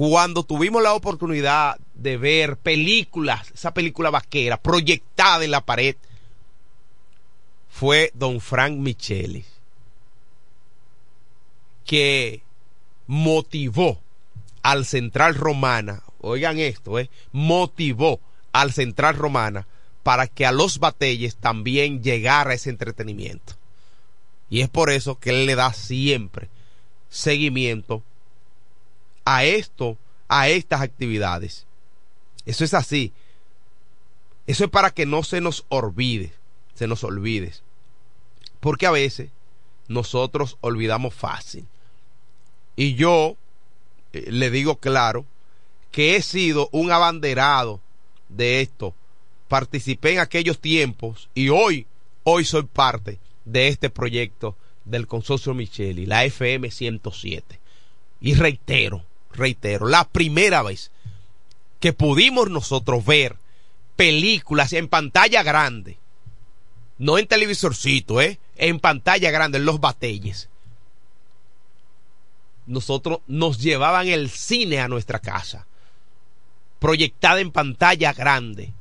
cuando 0.00 0.44
tuvimos 0.44 0.82
la 0.82 0.94
oportunidad 0.94 1.78
de 1.94 2.16
ver 2.16 2.56
películas, 2.56 3.50
esa 3.50 3.74
película 3.74 4.08
vaquera 4.08 4.56
proyectada 4.56 5.44
en 5.44 5.50
la 5.50 5.60
pared, 5.60 5.94
fue 7.68 8.10
don 8.14 8.40
Frank 8.40 8.78
Micheli, 8.78 9.44
que 11.84 12.42
motivó 13.06 14.00
al 14.62 14.86
Central 14.86 15.34
Romana, 15.34 16.02
oigan 16.20 16.58
esto, 16.58 16.98
eh, 16.98 17.10
motivó 17.32 18.20
al 18.52 18.72
Central 18.72 19.16
Romana 19.16 19.66
para 20.02 20.26
que 20.26 20.46
a 20.46 20.52
los 20.52 20.78
batelles 20.78 21.36
también 21.36 22.02
llegara 22.02 22.54
ese 22.54 22.70
entretenimiento. 22.70 23.54
Y 24.48 24.62
es 24.62 24.68
por 24.68 24.90
eso 24.90 25.18
que 25.18 25.30
él 25.30 25.46
le 25.46 25.54
da 25.54 25.72
siempre 25.72 26.48
seguimiento 27.08 28.02
a 29.24 29.44
esto, 29.44 29.96
a 30.28 30.48
estas 30.48 30.80
actividades. 30.80 31.66
Eso 32.46 32.64
es 32.64 32.74
así. 32.74 33.12
Eso 34.46 34.64
es 34.64 34.70
para 34.70 34.90
que 34.90 35.06
no 35.06 35.22
se 35.22 35.40
nos 35.40 35.64
olvide, 35.68 36.32
se 36.74 36.88
nos 36.88 37.04
olvide. 37.04 37.52
Porque 38.58 38.86
a 38.86 38.90
veces 38.90 39.30
nosotros 39.86 40.56
olvidamos 40.60 41.14
fácil. 41.14 41.66
Y 42.74 42.94
yo 42.94 43.36
eh, 44.12 44.30
le 44.30 44.50
digo 44.50 44.76
claro 44.76 45.26
que 45.90 46.16
he 46.16 46.22
sido 46.22 46.68
un 46.72 46.92
abanderado 46.92 47.80
de 48.28 48.60
esto. 48.60 48.94
Participé 49.48 50.12
en 50.12 50.20
aquellos 50.20 50.60
tiempos 50.60 51.28
y 51.34 51.48
hoy, 51.48 51.86
hoy 52.22 52.44
soy 52.44 52.64
parte 52.64 53.18
de 53.44 53.68
este 53.68 53.90
proyecto 53.90 54.56
del 54.84 55.06
Consorcio 55.06 55.54
Micheli, 55.54 56.06
la 56.06 56.24
FM 56.24 56.70
107. 56.70 57.58
Y 58.20 58.34
reitero, 58.34 59.04
reitero, 59.32 59.88
la 59.88 60.04
primera 60.04 60.62
vez 60.62 60.90
que 61.80 61.92
pudimos 61.92 62.50
nosotros 62.50 63.04
ver 63.04 63.36
películas 63.96 64.72
en 64.72 64.88
pantalla 64.88 65.42
grande, 65.42 65.98
no 66.98 67.18
en 67.18 67.26
televisorcito, 67.26 68.20
¿eh? 68.20 68.38
en 68.56 68.78
pantalla 68.78 69.30
grande, 69.30 69.58
en 69.58 69.64
los 69.64 69.80
batelles. 69.80 70.48
Nosotros 72.66 73.20
nos 73.26 73.58
llevaban 73.58 74.06
el 74.06 74.30
cine 74.30 74.80
a 74.80 74.88
nuestra 74.88 75.18
casa, 75.18 75.66
proyectada 76.80 77.40
en 77.40 77.52
pantalla 77.52 78.12
grande. 78.12 78.72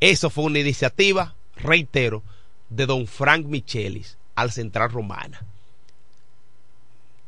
Eso 0.00 0.28
fue 0.28 0.44
una 0.44 0.58
iniciativa, 0.58 1.34
reitero, 1.56 2.22
de 2.68 2.84
don 2.84 3.06
Frank 3.06 3.46
Michelis 3.46 4.18
al 4.34 4.52
Central 4.52 4.90
Romana 4.90 5.46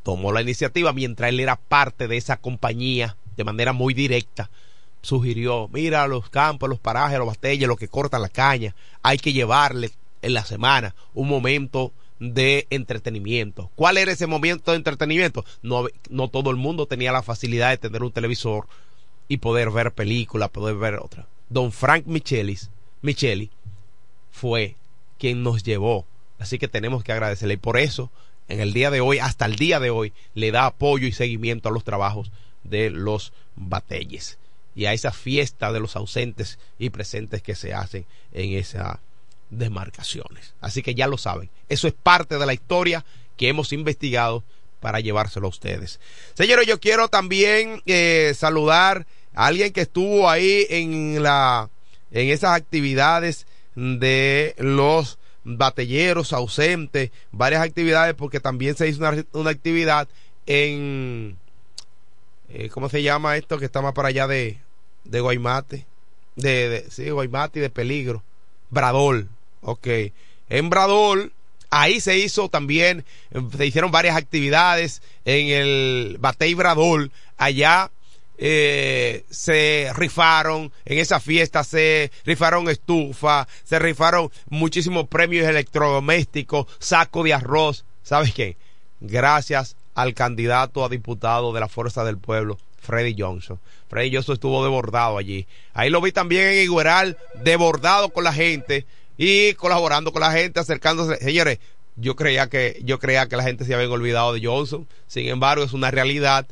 tomó 0.07 0.31
la 0.31 0.41
iniciativa 0.41 0.93
mientras 0.93 1.31
él 1.31 1.41
era 1.41 1.57
parte 1.57 2.07
de 2.07 2.17
esa 2.17 2.37
compañía 2.37 3.17
de 3.37 3.43
manera 3.43 3.73
muy 3.73 3.93
directa. 3.93 4.51
Sugirió, 5.03 5.69
mira 5.73 6.07
los 6.07 6.31
campos, 6.31 6.69
los 6.69 6.79
parajes, 6.79 7.19
los 7.19 7.27
batalles, 7.27 7.67
los 7.67 7.77
que 7.77 7.89
cortan 7.89 8.23
la 8.23 8.29
caña, 8.29 8.77
hay 9.03 9.19
que 9.19 9.33
llevarle 9.33 9.91
en 10.23 10.33
la 10.33 10.45
semana 10.45 10.95
un 11.13 11.27
momento 11.27 11.93
de 12.21 12.69
entretenimiento. 12.71 13.73
¿Cuál 13.75 13.99
era 13.99 14.13
ese 14.13 14.29
momento 14.29 14.71
de 14.71 14.77
entretenimiento? 14.77 15.45
No, 15.61 15.89
no 16.09 16.29
todo 16.29 16.53
el 16.53 16.57
mundo 16.57 16.87
tenía 16.87 17.11
la 17.11 17.25
facilidad 17.25 17.71
de 17.71 17.79
tener 17.79 18.05
un 18.05 18.13
televisor 18.13 18.69
y 19.29 19.39
poder 19.39 19.71
ver 19.71 19.93
películas, 19.93 20.51
poder 20.51 20.77
ver 20.77 20.97
otra. 20.97 21.27
Don 21.49 21.73
Frank 21.73 22.07
Michelis, 22.07 22.71
Micheli 23.03 23.51
fue 24.31 24.77
quien 25.19 25.43
nos 25.43 25.63
llevó. 25.63 26.05
Así 26.39 26.59
que 26.59 26.69
tenemos 26.69 27.03
que 27.03 27.13
agradecerle. 27.13 27.55
Y 27.55 27.59
por 27.59 27.79
eso 27.79 28.11
en 28.49 28.61
el 28.61 28.73
día 28.73 28.91
de 28.91 29.01
hoy, 29.01 29.19
hasta 29.19 29.47
el 29.47 29.57
día 29.57 29.81
de 29.81 29.91
hoy, 29.91 30.13
le 30.35 30.51
da 30.51 30.67
apoyo 30.67 31.07
y 31.07 31.13
seguimiento 31.13 31.69
a 31.69 31.73
los 31.73 31.85
trabajos 31.85 32.31
de 32.65 32.91
los 32.91 33.33
batelles 33.57 34.39
y 34.75 34.85
a 34.85 34.93
esa 34.93 35.11
fiesta 35.11 35.73
de 35.73 35.81
los 35.81 35.97
ausentes 35.97 36.59
y 36.79 36.91
presentes 36.91 37.43
que 37.43 37.55
se 37.55 37.73
hacen 37.73 38.05
en 38.33 38.53
esas 38.53 38.99
demarcaciones. 39.51 40.55
Así 40.61 40.83
que 40.83 40.95
ya 40.95 41.07
lo 41.07 41.19
saben, 41.19 41.49
eso 41.69 41.89
es 41.89 41.95
parte 41.95 42.39
de 42.39 42.47
la 42.47 42.55
historia 42.55 43.05
que 43.37 43.49
hemos 43.49 43.73
investigado 43.73 44.45
para 44.81 45.01
llevárselo 45.01 45.47
a 45.47 45.51
ustedes. 45.51 45.99
Señores, 46.35 46.67
yo 46.67 46.79
quiero 46.79 47.09
también 47.09 47.83
eh, 47.87 48.33
saludar 48.37 49.07
alguien 49.37 49.73
que 49.73 49.83
estuvo 49.83 50.29
ahí 50.29 50.67
en 50.69 51.23
la 51.23 51.71
en 52.11 52.29
esas 52.31 52.57
actividades 52.57 53.47
de 53.75 54.55
los 54.59 55.19
batelleros 55.45 56.33
ausentes, 56.33 57.11
varias 57.31 57.63
actividades, 57.63 58.15
porque 58.15 58.41
también 58.41 58.75
se 58.75 58.89
hizo 58.89 59.05
una, 59.33 59.51
actividad 59.51 60.09
en, 60.47 61.37
eh, 62.49 62.69
¿cómo 62.71 62.89
se 62.89 63.03
llama 63.03 63.37
esto? 63.37 63.59
Que 63.59 63.67
está 63.67 63.83
más 63.83 63.93
para 63.93 64.09
allá 64.09 64.27
de, 64.27 64.59
de 65.05 65.21
Guaymate, 65.21 65.87
de, 66.35 66.69
de, 66.69 66.91
sí, 66.91 67.11
Guaymate 67.11 67.61
y 67.61 67.63
de 67.63 67.71
Peligro, 67.71 68.25
Bradol, 68.71 69.29
ok. 69.61 69.87
En 70.49 70.71
Bradol, 70.71 71.33
ahí 71.71 72.01
se 72.01 72.19
hizo 72.19 72.49
también, 72.49 73.05
se 73.57 73.67
hicieron 73.67 73.91
varias 73.91 74.17
actividades 74.17 75.03
en 75.25 75.49
el 75.49 76.17
Batey 76.19 76.55
Bradol, 76.55 77.13
allá 77.37 77.91
eh, 78.39 79.25
se 79.31 79.91
rifaron 79.95 80.73
en 80.85 80.99
esa 80.99 81.21
fiesta, 81.21 81.65
se 81.65 82.11
rifaron 82.25 82.69
estufa, 82.69 83.49
se 83.65 83.79
rifaron 83.79 84.31
muchísimos 84.49 85.09
premios 85.09 85.47
electrodomésticos, 85.47 86.67
saco 86.79 87.23
de 87.23 87.35
arroz. 87.35 87.85
¿Sabes 88.03 88.33
qué? 88.33 88.57
Gracias 89.01 89.77
al 89.95 90.15
candidato 90.15 90.85
a 90.85 90.89
diputado 90.89 91.53
de 91.53 91.61
la 91.61 91.69
Fuerza 91.69 92.05
del 92.05 92.19
Pueblo, 92.19 92.59
Freddy 92.81 93.15
Johnson. 93.19 93.59
Freddy 93.89 94.15
Johnson 94.15 94.35
estuvo 94.35 94.63
desbordado 94.65 95.19
allí. 95.19 95.47
Ahí 95.73 95.91
lo 95.91 96.01
vi 96.01 96.13
también 96.13 96.49
en 96.49 96.65
Igueral, 96.65 97.17
desbordado 97.43 98.11
con 98.11 98.25
la 98.25 98.33
gente 98.33 98.87
y 99.17 99.55
colaborando 99.55 100.13
con 100.13 100.21
la 100.21 100.33
gente, 100.33 100.61
acercándose. 100.61 101.17
Señores, 101.23 101.59
yo 101.97 102.15
creía 102.15 102.49
que, 102.49 102.81
yo 102.85 102.99
creía 102.99 103.27
que 103.27 103.37
la 103.37 103.43
gente 103.43 103.65
se 103.65 103.75
había 103.75 103.89
olvidado 103.89 104.35
de 104.35 104.45
Johnson. 104.45 104.87
Sin 105.07 105.29
embargo, 105.29 105.65
es 105.65 105.73
una 105.73 105.91
realidad. 105.91 106.47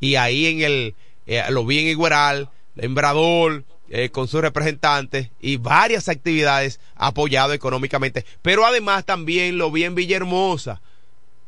Y 0.00 0.16
ahí 0.16 0.46
en 0.46 0.62
el, 0.62 0.94
eh, 1.26 1.42
lo 1.50 1.64
vi 1.64 1.80
en 1.80 1.88
Igueral, 1.88 2.50
en 2.76 2.94
Brador, 2.94 3.64
eh, 3.88 4.10
con 4.10 4.26
sus 4.26 4.40
representantes 4.40 5.30
y 5.40 5.58
varias 5.58 6.08
actividades 6.08 6.80
apoyado 6.94 7.52
económicamente. 7.52 8.24
Pero 8.42 8.66
además 8.66 9.04
también 9.04 9.58
lo 9.58 9.70
vi 9.70 9.84
en 9.84 9.94
Villahermosa. 9.94 10.80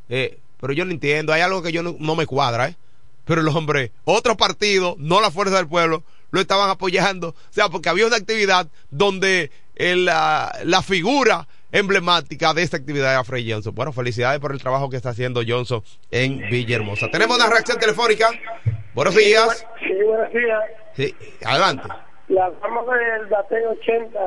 Eh, 0.09 0.39
pero 0.61 0.73
yo 0.73 0.85
no 0.85 0.93
entiendo, 0.93 1.33
hay 1.33 1.41
algo 1.41 1.63
que 1.63 1.73
yo 1.73 1.83
no, 1.83 2.17
me 2.17 2.27
cuadra, 2.27 2.69
¿eh? 2.69 2.77
Pero 3.25 3.43
los 3.43 3.55
hombres, 3.55 3.91
otros 4.05 4.37
partidos, 4.37 4.97
no 4.99 5.21
la 5.21 5.31
fuerza 5.31 5.57
del 5.57 5.69
pueblo, 5.69 6.05
lo 6.31 6.41
estaban 6.41 6.71
apoyando. 6.71 7.31
O 7.31 7.35
sea, 7.53 7.69
porque 7.69 7.89
había 7.89 8.07
una 8.07 8.17
actividad 8.17 8.69
donde 8.91 9.51
la 9.77 10.83
figura 10.85 11.48
emblemática 11.73 12.55
de 12.55 12.63
esta 12.63 12.77
actividad 12.77 13.13
era 13.13 13.25
Frey 13.25 13.51
Johnson. 13.51 13.75
Bueno, 13.75 13.93
felicidades 13.93 14.41
por 14.41 14.53
el 14.53 14.61
trabajo 14.61 14.89
que 14.89 14.97
está 14.97 15.11
haciendo 15.11 15.43
Johnson 15.47 15.83
en 16.11 16.39
Villahermosa. 16.51 17.11
Tenemos 17.11 17.37
una 17.37 17.49
reacción 17.49 17.79
telefónica 17.79 18.31
Buenos 18.99 19.15
días. 19.15 19.65
Sí, 19.79 19.95
buenos 20.05 20.33
días. 20.33 20.61
Sí, 20.97 21.15
adelante. 21.45 21.89
La 22.27 22.51
vamos 22.61 22.85
del 22.91 23.27
bateo 23.29 23.71
80, 23.71 24.19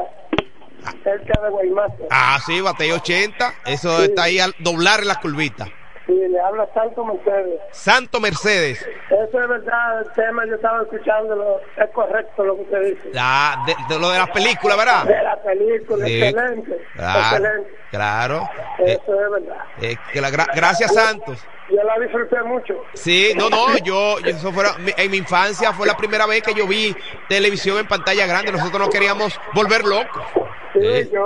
cerca 1.04 1.42
de 1.42 1.50
Guaymate. 1.50 2.08
Ah, 2.10 2.40
sí, 2.46 2.62
bateo 2.62 2.96
80. 2.96 3.54
Eso 3.66 4.02
está 4.02 4.24
ahí 4.24 4.40
al 4.40 4.56
doblar 4.60 5.06
la 5.06 5.16
curvita. 5.16 5.68
Sí, 6.12 6.28
le 6.28 6.40
habla 6.42 6.68
Santo 6.74 7.06
Mercedes. 7.06 7.60
Santo 7.72 8.20
Mercedes. 8.20 8.86
Eso 9.10 9.40
es 9.42 9.48
verdad, 9.48 10.02
el 10.02 10.12
tema 10.14 10.46
yo 10.46 10.56
estaba 10.56 10.82
escuchándolo, 10.82 11.62
es 11.78 11.90
correcto 11.92 12.44
lo 12.44 12.56
que 12.58 12.62
usted 12.64 12.82
dice. 12.82 13.10
La, 13.14 13.64
de, 13.66 13.76
de 13.88 13.98
lo 14.00 14.10
de 14.10 14.18
las 14.18 14.30
películas, 14.32 14.78
¿verdad? 14.78 15.06
De 15.06 15.24
la 15.24 15.42
película, 15.42 16.06
Sí. 16.06 16.22
excelente, 16.22 16.86
Claro, 16.96 17.20
excelente. 17.22 17.72
claro. 17.92 18.50
Eh, 18.80 18.98
Eso 19.02 19.14
es 19.22 19.32
verdad. 19.32 19.58
eh, 19.82 19.96
que 20.12 20.20
la 20.22 20.30
gra- 20.32 20.50
gracias, 20.54 20.94
Santos. 20.94 21.46
Yo 21.70 21.82
la 21.84 21.98
disfruté 22.00 22.42
mucho. 22.44 22.74
Sí, 22.94 23.32
no, 23.38 23.50
no, 23.50 23.78
yo, 23.78 24.18
eso 24.26 24.52
fuera, 24.52 24.72
en 24.98 25.10
mi 25.12 25.16
infancia 25.18 25.72
fue 25.72 25.88
la 25.88 25.96
primera 25.96 26.26
vez 26.26 26.44
que 26.44 26.54
yo 26.54 26.68
vi 26.68 26.94
televisión 27.30 27.78
en 27.80 27.88
pantalla 27.88 28.26
grande. 28.26 28.52
Nosotros 28.52 28.82
nos 28.82 28.90
queríamos 28.90 29.40
volver 29.54 29.86
locos. 29.86 30.22
Sí, 30.74 30.80
Eh. 30.82 31.10
yo, 31.12 31.26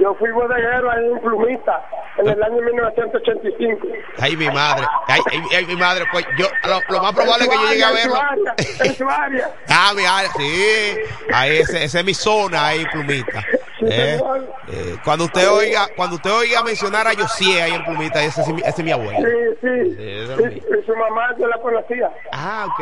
yo 0.00 0.14
fui 0.14 0.30
bodeguero 0.30 0.90
ahí 0.90 1.04
en 1.12 1.20
Plumita 1.20 1.84
en 2.18 2.28
el 2.28 2.42
año 2.42 2.62
1985. 2.62 3.86
Ay, 4.20 4.36
mi 4.36 4.48
madre. 4.48 4.86
Ay, 5.08 5.20
ay, 5.32 5.40
ay, 5.56 5.66
mi 5.66 5.76
madre. 5.76 6.04
Pues 6.12 6.24
yo, 6.38 6.46
lo, 6.68 6.80
lo 6.88 7.02
más 7.02 7.12
probable 7.12 7.44
es 7.44 7.50
que 7.50 7.56
yo 7.56 7.68
llegue 7.70 7.84
a 7.84 7.90
En 7.90 7.96
su 7.96 8.02
verlo. 8.12 8.16
área, 8.20 8.54
en 8.84 8.94
su 8.94 9.08
área. 9.08 9.50
Ah, 9.68 9.92
mi 9.96 10.04
área, 10.04 10.30
sí. 10.36 10.96
Ahí, 11.32 11.56
esa 11.58 11.98
es 11.98 12.04
mi 12.04 12.14
zona 12.14 12.66
ahí, 12.68 12.84
Plumita. 12.92 13.44
Eh, 13.90 14.20
eh, 14.68 14.96
cuando 15.04 15.24
usted 15.24 15.48
oiga, 15.50 15.88
cuando 15.96 16.16
usted 16.16 16.30
oiga 16.30 16.62
mencionar 16.62 17.06
a 17.06 17.14
José 17.14 17.62
ahí 17.62 17.72
en 17.72 17.84
Plumita, 17.84 18.22
ese, 18.22 18.40
es 18.42 18.48
mi- 18.48 18.60
ese 18.62 18.70
es 18.70 18.84
mi 18.84 18.92
abuelo. 18.92 19.18
Sí, 19.18 19.58
sí. 19.60 19.96
es 19.98 20.30
Y, 20.30 20.58
y 20.58 20.86
su 20.86 20.96
mamá 20.96 21.28
yo 21.38 21.46
la 21.46 21.58
conocía. 21.60 22.10
Ah, 22.32 22.66
ok, 22.68 22.80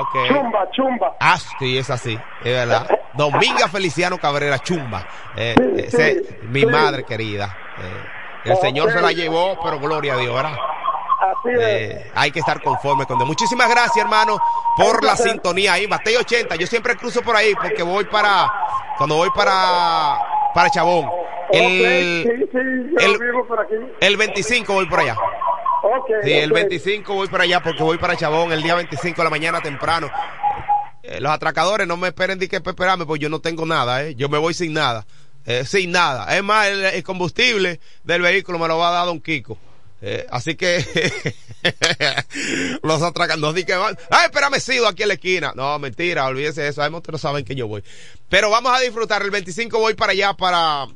ok. 0.00 0.28
Chumba, 0.28 0.68
chumba. 0.72 1.16
Ah, 1.20 1.36
sí, 1.58 1.78
es 1.78 1.90
así, 1.90 2.18
es 2.42 2.52
verdad. 2.52 2.86
Dominga 3.14 3.68
Feliciano 3.68 4.18
Cabrera 4.18 4.58
Chumba. 4.58 5.06
Eh, 5.36 5.54
ese, 5.76 6.22
mi 6.48 6.60
sí. 6.60 6.66
madre 6.66 7.04
querida. 7.04 7.56
Eh, 7.78 8.50
el 8.50 8.56
Señor 8.58 8.90
se 8.92 9.00
la 9.00 9.12
llevó, 9.12 9.58
pero 9.62 9.78
gloria 9.78 10.14
a 10.14 10.16
Dios, 10.18 10.34
¿verdad? 10.34 10.56
Así 11.24 11.48
es. 11.54 11.60
Eh, 11.60 12.10
hay 12.14 12.30
que 12.30 12.40
estar 12.40 12.62
conforme 12.62 13.06
con 13.06 13.16
Dios. 13.18 13.26
Muchísimas 13.28 13.68
gracias, 13.70 13.96
hermano, 14.04 14.38
por 14.76 15.02
la 15.04 15.16
sintonía 15.16 15.74
ahí. 15.74 15.86
Mateo 15.88 16.20
80. 16.20 16.56
Yo 16.56 16.66
siempre 16.66 16.96
cruzo 16.96 17.22
por 17.22 17.34
ahí 17.36 17.54
porque 17.54 17.82
voy 17.82 18.04
para. 18.04 18.52
Cuando 18.98 19.16
voy 19.16 19.30
para. 19.34 20.18
Para 20.54 20.70
Chabón. 20.70 21.08
El, 21.50 22.24
sí, 22.24 22.46
sí, 22.52 22.58
el- 23.04 23.18
vivo 23.18 23.46
por 23.46 23.60
aquí. 23.60 23.74
el 24.00 24.16
25 24.16 24.72
voy 24.72 24.86
por 24.86 25.00
allá. 25.00 25.16
Sí, 26.22 26.32
el 26.32 26.50
ok. 26.50 26.54
25 26.56 27.14
voy 27.14 27.28
para 27.28 27.44
allá 27.44 27.62
porque 27.62 27.82
voy 27.82 27.98
para 27.98 28.16
Chabón 28.16 28.52
el 28.52 28.62
día 28.62 28.74
25 28.74 29.16
de 29.20 29.24
la 29.24 29.30
mañana 29.30 29.60
temprano. 29.60 30.10
Eh, 31.02 31.20
los 31.20 31.30
atracadores 31.30 31.86
no 31.86 31.96
me 31.98 32.08
esperen 32.08 32.38
de 32.38 32.48
que 32.48 32.56
esperarme, 32.56 33.04
pues 33.04 33.20
yo 33.20 33.28
no 33.28 33.40
tengo 33.40 33.66
nada, 33.66 34.02
¿eh? 34.04 34.14
Yo 34.14 34.28
me 34.30 34.38
voy 34.38 34.54
sin 34.54 34.72
nada. 34.72 35.04
Eh, 35.44 35.64
sin 35.66 35.92
nada. 35.92 36.34
Es 36.34 36.42
más, 36.42 36.68
el, 36.68 36.82
el 36.86 37.02
combustible 37.04 37.78
del 38.02 38.22
vehículo 38.22 38.58
me 38.58 38.66
lo 38.66 38.78
va 38.78 38.88
a 38.88 38.92
dar 38.92 39.06
Don 39.06 39.20
Kiko. 39.20 39.58
Eh, 40.06 40.26
así 40.28 40.54
que 40.54 40.84
los 42.82 43.00
atracadores 43.02 43.40
no 43.40 43.54
di 43.54 43.64
que 43.64 43.74
van, 43.74 43.96
ay, 44.10 44.26
espérame, 44.26 44.60
sido 44.60 44.86
aquí 44.86 45.02
en 45.02 45.08
la 45.08 45.14
esquina. 45.14 45.52
No, 45.56 45.78
mentira, 45.78 46.26
olvídese 46.26 46.60
de 46.60 46.68
eso, 46.68 46.82
hay 46.82 46.90
no 46.90 47.00
saben 47.18 47.42
que 47.44 47.54
yo 47.54 47.66
voy. 47.66 47.82
Pero 48.28 48.50
vamos 48.50 48.70
a 48.76 48.80
disfrutar, 48.80 49.22
el 49.22 49.30
25 49.30 49.78
voy 49.78 49.94
para 49.94 50.12
allá, 50.12 50.34
para, 50.34 50.86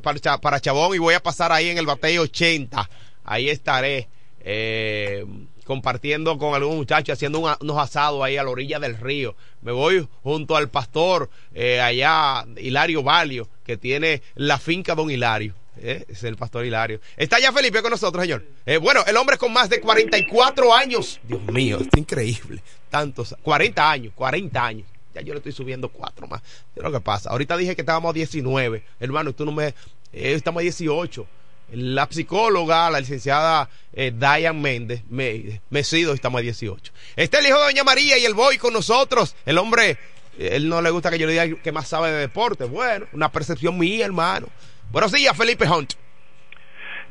para, 0.00 0.18
Cha- 0.20 0.38
para 0.40 0.60
Chabón 0.60 0.94
y 0.94 0.98
voy 0.98 1.14
a 1.14 1.22
pasar 1.22 1.50
ahí 1.50 1.68
en 1.70 1.78
el 1.78 1.86
bateo 1.86 2.22
80. 2.22 2.88
Ahí 3.24 3.48
estaré, 3.48 4.08
eh, 4.40 5.26
compartiendo 5.64 6.38
con 6.38 6.54
algún 6.54 6.76
muchacho, 6.76 7.12
haciendo 7.12 7.40
un 7.40 7.52
unos 7.60 7.78
asados 7.78 8.22
ahí 8.22 8.36
a 8.36 8.44
la 8.44 8.50
orilla 8.50 8.78
del 8.78 8.96
río. 8.96 9.34
Me 9.62 9.72
voy 9.72 10.06
junto 10.22 10.56
al 10.56 10.68
pastor, 10.68 11.30
eh, 11.52 11.80
allá, 11.80 12.46
Hilario 12.56 13.02
Valio, 13.02 13.48
que 13.64 13.76
tiene 13.76 14.22
la 14.36 14.58
finca 14.58 14.94
Don 14.94 15.10
Hilario. 15.10 15.54
Eh, 15.78 16.04
es 16.08 16.24
el 16.24 16.36
pastor 16.36 16.64
Hilario. 16.64 17.00
Está 17.16 17.38
ya 17.38 17.52
Felipe 17.52 17.82
con 17.82 17.90
nosotros, 17.90 18.22
señor. 18.22 18.44
Eh, 18.64 18.78
bueno, 18.78 19.02
el 19.06 19.16
hombre 19.16 19.36
con 19.38 19.52
más 19.52 19.68
de 19.68 19.80
44 19.80 20.74
años. 20.74 21.20
Dios 21.22 21.42
mío, 21.44 21.78
es 21.80 21.88
increíble. 21.98 22.62
Tantos, 22.90 23.34
40 23.42 23.90
años, 23.90 24.12
40 24.14 24.64
años. 24.64 24.86
Ya 25.14 25.20
yo 25.22 25.32
le 25.32 25.38
estoy 25.38 25.52
subiendo 25.52 25.88
cuatro 25.88 26.26
más. 26.26 26.42
¿Qué 26.42 26.80
es 26.80 26.82
lo 26.82 26.92
que 26.92 27.00
pasa? 27.00 27.30
Ahorita 27.30 27.56
dije 27.56 27.74
que 27.74 27.82
estábamos 27.82 28.10
a 28.10 28.12
19. 28.12 28.82
Hermano, 29.00 29.32
tú 29.32 29.44
no 29.46 29.52
me... 29.52 29.68
eh, 29.68 29.74
estamos 30.12 30.60
a 30.60 30.62
18. 30.62 31.26
La 31.72 32.06
psicóloga, 32.10 32.90
la 32.90 33.00
licenciada 33.00 33.68
eh, 33.92 34.12
Diane 34.16 34.52
Méndez, 34.52 35.02
me, 35.10 35.60
Mesido, 35.70 36.12
estamos 36.14 36.38
a 36.38 36.42
18. 36.42 36.92
Está 37.16 37.38
el 37.40 37.46
hijo 37.46 37.58
de 37.58 37.64
Doña 37.64 37.82
María 37.82 38.16
y 38.18 38.24
el 38.24 38.34
boy 38.34 38.56
con 38.56 38.72
nosotros. 38.72 39.34
El 39.44 39.58
hombre, 39.58 39.98
él 40.38 40.68
no 40.68 40.80
le 40.80 40.90
gusta 40.90 41.10
que 41.10 41.18
yo 41.18 41.26
le 41.26 41.32
diga 41.32 41.60
que 41.62 41.72
más 41.72 41.88
sabe 41.88 42.12
de 42.12 42.18
deporte. 42.20 42.64
Bueno, 42.64 43.06
una 43.12 43.32
percepción 43.32 43.76
mía, 43.78 44.04
hermano. 44.04 44.46
Buenos 44.90 45.12
días, 45.12 45.36
Felipe 45.36 45.66
Hunt. 45.68 45.94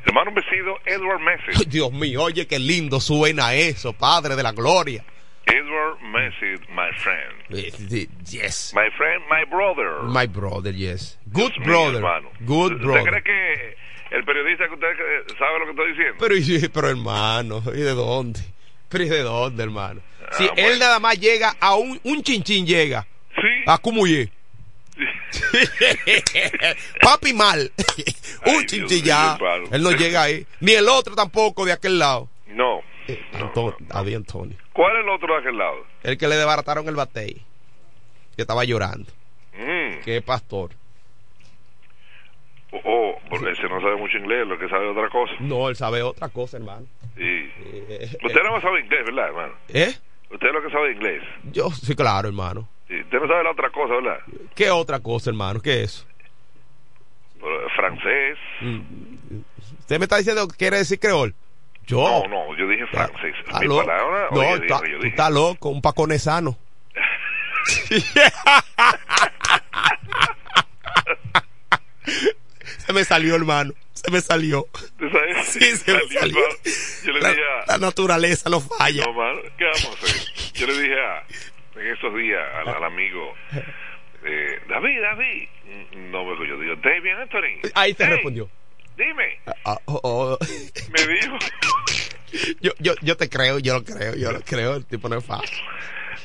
Hermano 0.06 0.32
vestido 0.34 0.78
Edward 0.86 1.20
Messi. 1.22 1.60
Ay, 1.60 1.66
Dios 1.68 1.92
mío, 1.92 2.24
oye, 2.24 2.46
qué 2.48 2.60
lindo 2.60 3.00
suena 3.00 3.54
eso, 3.54 3.94
Padre 3.94 4.36
de 4.36 4.44
la 4.44 4.52
Gloria. 4.52 5.04
Edward 5.48 6.00
Messi, 6.02 6.62
my 6.70 6.92
friend. 6.98 7.34
Eh, 7.92 8.08
Yes. 8.30 8.74
My 8.76 8.90
friend, 8.98 9.24
my 9.30 9.46
brother. 9.50 10.04
My 10.04 10.28
brother, 10.28 10.74
yes. 10.74 11.18
Good 11.32 11.52
Dios 11.54 11.58
mío, 11.60 11.66
brother. 11.68 11.96
hermano. 11.96 12.30
Good 12.42 12.72
¿Usted 12.74 12.86
brother. 12.86 13.04
cree 13.04 13.24
que 13.24 14.16
el 14.16 14.24
periodista 14.26 14.68
que 14.68 14.74
usted 14.76 15.38
sabe 15.38 15.60
lo 15.60 15.66
que 15.66 15.72
está 15.72 15.84
diciendo? 15.86 16.72
Pero, 16.74 16.90
hermano, 16.90 17.64
¿y 17.74 17.82
de 17.82 17.94
dónde? 17.94 18.40
Pero 18.90 19.04
¿y 19.04 19.10
de 19.10 19.22
dónde, 19.22 19.64
hermano? 19.64 20.02
Si 20.32 20.46
Ah, 20.46 20.54
él 20.56 20.80
nada 20.80 21.00
más 21.00 21.20
llega 21.20 21.56
a 21.60 21.76
un, 21.76 22.00
un 22.04 22.22
chinchín 22.24 22.66
llega. 22.66 23.06
Sí. 23.36 23.64
A 23.68 23.78
Cumuye. 23.78 24.32
Papi 27.02 27.34
mal. 27.34 27.72
un 28.46 28.66
hermano. 28.66 29.38
Él 29.72 29.84
no 29.84 29.91
llega 29.91 30.24
ahí. 30.24 30.46
Ni 30.60 30.74
el 30.74 30.88
otro 30.88 31.16
tampoco 31.16 31.66
de 31.66 31.74
aquel 31.74 32.00
lado. 32.00 32.30
No. 32.48 32.82
Antonio, 33.34 33.76
Adiós, 33.91 34.18
Antonio. 34.18 34.58
¿Cuál 34.74 34.98
es 34.98 35.04
el 35.04 35.10
otro 35.10 35.34
de 35.34 35.39
aquel 35.39 35.58
lado? 35.58 35.86
El 36.04 36.18
que 36.18 36.28
le 36.28 36.36
desbarataron 36.36 36.88
el 36.88 36.96
batey. 36.96 37.41
Que 38.36 38.41
estaba 38.41 38.64
llorando. 38.64 39.12
Mm. 39.54 40.02
Que 40.04 40.18
es 40.18 40.24
pastor. 40.24 40.72
Oh, 42.72 42.82
oh, 42.84 43.16
porque 43.30 43.52
ese 43.52 43.64
no 43.64 43.80
sabe 43.80 43.96
mucho 43.96 44.18
inglés, 44.18 44.46
lo 44.48 44.58
que 44.58 44.68
sabe 44.68 44.89
otra 44.89 45.10
cosa. 45.10 45.34
No, 45.39 45.70
él 45.70 45.76
sabe 45.76 46.02
otra 46.02 46.28
cosa, 46.30 46.58
hermano. 46.58 46.86
Sí. 47.16 47.24
Eh, 47.24 48.18
Usted 48.24 48.43
no 48.43 48.60
sabe 48.60 48.82
inglés, 48.82 49.06
¿verdad, 49.06 49.28
hermano? 49.28 49.54
¿Eh? 49.70 49.93
Usted 50.30 50.48
es 50.48 50.54
lo 50.54 50.62
que 50.62 50.70
sabe 50.72 50.91
inglés. 50.91 51.24
Yo, 51.54 51.70
sí, 51.70 51.96
claro, 51.96 52.28
hermano. 52.28 52.68
Sí, 52.88 53.00
Usted 53.00 53.20
no 53.20 53.28
sabe 53.28 53.43
la 53.43 53.52
otra 53.52 53.70
cosa, 53.70 53.93
¿verdad? 53.96 54.20
¿Qué 54.56 54.72
otra 54.72 54.99
cosa, 54.99 55.30
hermano? 55.30 55.62
¿Qué 55.62 55.84
es 55.84 56.06
francés. 57.76 58.38
¿Usted 59.80 59.99
me 59.99 60.06
está 60.06 60.18
diciendo 60.18 60.47
que 60.47 60.56
quiere 60.58 60.78
decir 60.78 60.99
creol? 60.99 61.36
Yo. 61.86 61.97
No, 62.01 62.28
no, 62.28 62.58
yo 62.58 62.68
dije 62.68 62.88
francés. 62.88 63.36
¿Está 63.45 63.60
Mi 63.60 63.68
loco? 63.68 63.86
palabra, 63.86 64.28
No, 64.32 64.39
oye, 64.39 64.53
está- 64.66 64.82
dije, 64.82 64.97
dije. 65.03 65.30
loco, 65.32 65.70
un 65.70 65.82
paconesano. 65.82 66.58
Se 72.86 72.93
me 72.93 73.03
salió, 73.03 73.36
hermano. 73.36 73.74
Se 73.93 74.12
me 74.12 74.22
salió. 74.22 74.68
¿Tú 74.99 75.10
sabes? 75.10 75.47
Sí, 75.47 75.60
se 75.78 75.93
me 75.93 75.99
Salió, 76.01 76.20
salió. 76.20 76.38
hermano. 76.38 76.56
Yo 77.06 77.12
le 77.14 77.22
La, 77.22 77.30
dije 77.30 77.41
a... 77.43 77.72
la 77.72 77.78
naturaleza 77.80 78.49
no 78.49 78.62
falla. 78.62 79.06
No, 79.06 79.14
¿qué 79.58 79.66
vamos 79.66 79.86
a 79.86 80.06
hacer? 80.06 80.51
Yo 80.53 80.68
le 80.68 80.80
dije 80.82 80.99
a, 80.99 81.24
en 81.80 81.88
esos 81.88 82.16
días 82.16 82.41
al, 82.62 82.68
al 82.76 82.84
amigo, 82.84 83.34
eh, 84.26 84.60
David, 84.68 85.02
David, 85.02 85.48
no 86.12 86.24
me 86.26 86.48
yo 86.48 86.60
digo, 86.60 86.76
David 86.78 87.12
Anthony. 87.22 87.70
Ahí 87.76 87.94
te 87.94 88.04
Hey, 88.06 88.10
respondió. 88.12 88.50
Dime, 88.98 89.40
Ah, 89.66 89.78
oh, 89.86 90.00
oh. 90.04 90.38
me 90.92 91.14
dijo. 91.14 91.38
Yo, 92.60 92.72
yo, 92.80 92.94
yo 93.02 93.16
te 93.16 93.30
creo, 93.30 93.60
yo 93.60 93.76
lo 93.76 93.84
creo, 93.86 94.14
yo 94.16 94.32
lo 94.32 94.42
creo. 94.42 94.76
El 94.76 94.86
tipo 94.86 95.08
no 95.08 95.18
es 95.18 95.26
fácil. 95.26 95.58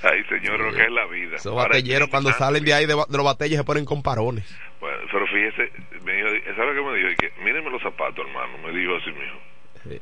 Ay, 0.03 0.25
señor, 0.25 0.59
lo 0.59 0.73
que 0.73 0.83
es 0.83 0.91
la 0.91 1.07
vida. 1.07 1.37
Esos 1.37 1.53
Ahora, 1.53 1.65
batelleros 1.69 2.09
cuando 2.09 2.33
salen 2.33 2.65
de 2.65 2.75
ahí 2.75 2.87
de, 2.87 2.95
de 2.97 3.17
los 3.17 3.25
batalles 3.25 3.57
se 3.59 3.65
ponen 3.65 3.85
con 3.85 4.03
parones. 4.03 4.45
Bueno, 4.81 4.99
pero 5.13 5.27
fíjese, 5.29 5.71
me 6.05 6.13
dijo, 6.15 6.29
¿sabe 6.57 6.75
qué 6.75 6.81
me 6.83 6.97
dijo? 6.97 7.09
Que, 7.21 7.45
míreme 7.45 7.71
los 7.71 7.81
zapatos, 7.83 8.27
hermano. 8.27 8.59
Me 8.59 8.73
dijo 8.77 8.97
así, 8.97 9.11
mijo. 9.13 9.39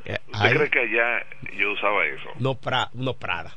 Eh, 0.07 0.19
¿Usted 0.29 0.39
ahí- 0.41 0.57
cree 0.57 0.71
que 0.71 0.79
allá 0.81 1.27
yo 1.59 1.73
usaba 1.73 2.07
eso? 2.07 2.31
no, 2.39 2.55
pra, 2.55 2.89
no 2.95 3.15
Prada. 3.15 3.55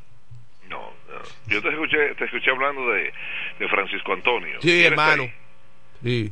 No, 0.67 0.91
no. 1.11 1.53
Yo 1.53 1.61
te 1.61 1.69
escuché, 1.69 2.15
te 2.15 2.25
escuché 2.25 2.51
hablando 2.51 2.87
de, 2.89 3.11
de 3.59 3.67
Francisco 3.69 4.13
Antonio. 4.13 4.59
Sí, 4.61 4.69
¿Él 4.83 4.93
está 4.93 5.13
hermano. 5.13 5.31
Sí. 6.03 6.31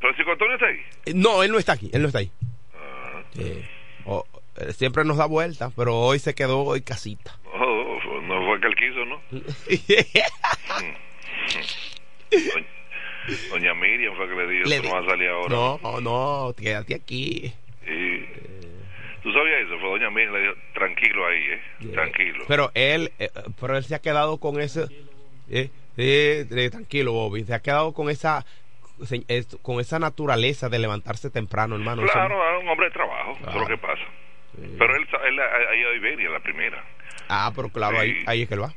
¿Francisco 0.00 0.32
Antonio 0.32 0.54
está 0.54 0.66
ahí? 0.66 0.80
Eh, 1.06 1.12
No, 1.14 1.42
él 1.42 1.50
no 1.50 1.58
está 1.58 1.72
aquí, 1.72 1.90
él 1.92 2.02
no 2.02 2.08
está 2.08 2.20
ahí. 2.20 2.30
Ah. 2.74 3.22
Eh, 3.38 3.64
oh, 4.04 4.24
eh, 4.56 4.72
siempre 4.72 5.04
nos 5.04 5.16
da 5.16 5.26
vueltas, 5.26 5.72
pero 5.76 5.94
hoy 5.96 6.18
se 6.18 6.34
quedó 6.34 6.60
hoy 6.60 6.82
casita. 6.82 7.36
Oh, 8.10 8.20
no 8.22 8.46
fue 8.46 8.60
que 8.60 8.66
él 8.68 8.74
quiso, 8.76 9.04
¿no? 9.04 9.20
Doña, 12.30 12.66
Doña 13.50 13.74
Miriam 13.74 14.14
fue 14.16 14.28
que 14.28 14.34
le 14.34 14.46
dijo, 14.46 14.82
no 14.82 14.92
vas 14.94 15.04
a 15.06 15.10
salir 15.10 15.28
ahora. 15.28 15.48
No, 15.54 16.00
no, 16.00 16.54
quédate 16.56 16.94
aquí. 16.94 17.52
Y, 17.86 18.24
¿Tú 19.22 19.32
sabías 19.32 19.60
eso? 19.66 19.78
Fue 19.80 19.88
Doña 19.90 20.10
Miriam 20.10 20.32
le 20.34 20.40
dijo, 20.42 20.54
tranquilo 20.74 21.26
ahí, 21.26 21.42
¿eh? 21.50 21.60
Tranquilo. 21.92 22.44
Pero 22.46 22.70
él, 22.74 23.12
eh, 23.18 23.30
pero 23.60 23.76
él 23.76 23.84
se 23.84 23.94
ha 23.94 23.98
quedado 24.00 24.38
con 24.38 24.60
ese, 24.60 24.86
eh, 25.50 25.70
eh, 25.96 26.68
tranquilo 26.70 27.12
Bobby, 27.12 27.44
se 27.44 27.54
ha 27.54 27.60
quedado 27.60 27.92
con 27.92 28.10
esa, 28.10 28.44
con 29.62 29.80
esa 29.80 29.98
naturaleza 29.98 30.68
de 30.68 30.78
levantarse 30.78 31.30
temprano, 31.30 31.74
hermano. 31.76 32.02
Claro, 32.02 32.34
era 32.36 32.58
un 32.58 32.68
hombre 32.68 32.86
de 32.86 32.92
trabajo, 32.92 33.32
eso 33.32 33.40
es 33.40 33.46
lo 33.46 33.52
Claro. 33.52 33.66
que 33.66 33.78
pasa. 33.78 34.02
Pero 34.78 34.96
él, 34.96 35.06
él 35.26 35.78
ido 35.78 35.90
a 35.90 35.94
Iberia, 35.94 36.30
la 36.30 36.40
primera. 36.40 36.84
Ah, 37.28 37.52
pero 37.54 37.68
claro, 37.68 37.98
ahí, 37.98 38.22
ahí 38.26 38.42
es 38.42 38.48
que 38.48 38.54
él 38.54 38.62
va. 38.62 38.72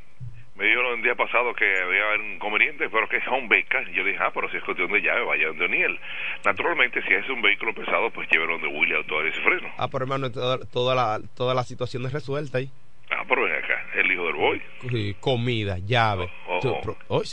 Me 0.62 0.68
dijeron 0.68 0.99
el 0.99 1.01
día 1.01 1.16
pasado 1.16 1.55
que 1.55 1.66
había 1.66 2.22
un 2.24 2.34
inconveniente, 2.34 2.88
pero 2.88 3.09
que 3.09 3.18
es 3.18 3.28
un 3.28 3.49
beca. 3.49 3.82
Yo 3.93 4.03
dije, 4.03 4.20
ah, 4.22 4.30
pero 4.32 4.47
si 4.51 4.57
es 4.57 4.64
cuestión 4.64 4.91
de 4.91 5.01
llave, 5.01 5.26
vaya 5.26 5.47
donde 5.47 5.66
O'Neill. 5.66 5.99
Naturalmente, 6.45 7.01
si 7.01 7.12
es 7.16 7.28
un 7.30 7.41
vehículo 7.41 7.74
pesado, 7.74 8.12
pues 8.12 8.30
llévelo 8.30 8.59
donde 8.59 8.68
William, 8.68 8.97
autores 8.97 9.36
y 9.36 9.41
freno. 9.41 9.74
Ah, 9.80 9.88
pero 9.88 10.03
hermano, 10.03 10.32
toda, 10.32 10.59
toda, 10.72 10.93
la, 10.93 11.20
toda 11.36 11.55
la 11.55 11.64
situación 11.64 12.05
es 12.05 12.14
resuelta 12.14 12.59
ahí. 12.59 12.70
Ah, 13.09 13.24
pero 13.28 13.41
ven 13.41 13.55
acá, 13.55 13.88
el 13.95 14.12
hijo 14.12 14.24
del 14.28 14.36
boy. 14.36 14.62
Sí, 14.88 15.16
comida, 15.20 15.80
llave. 15.80 16.30
Oh, 16.45 16.59
oh, 16.64 16.97
oh. 17.07 17.24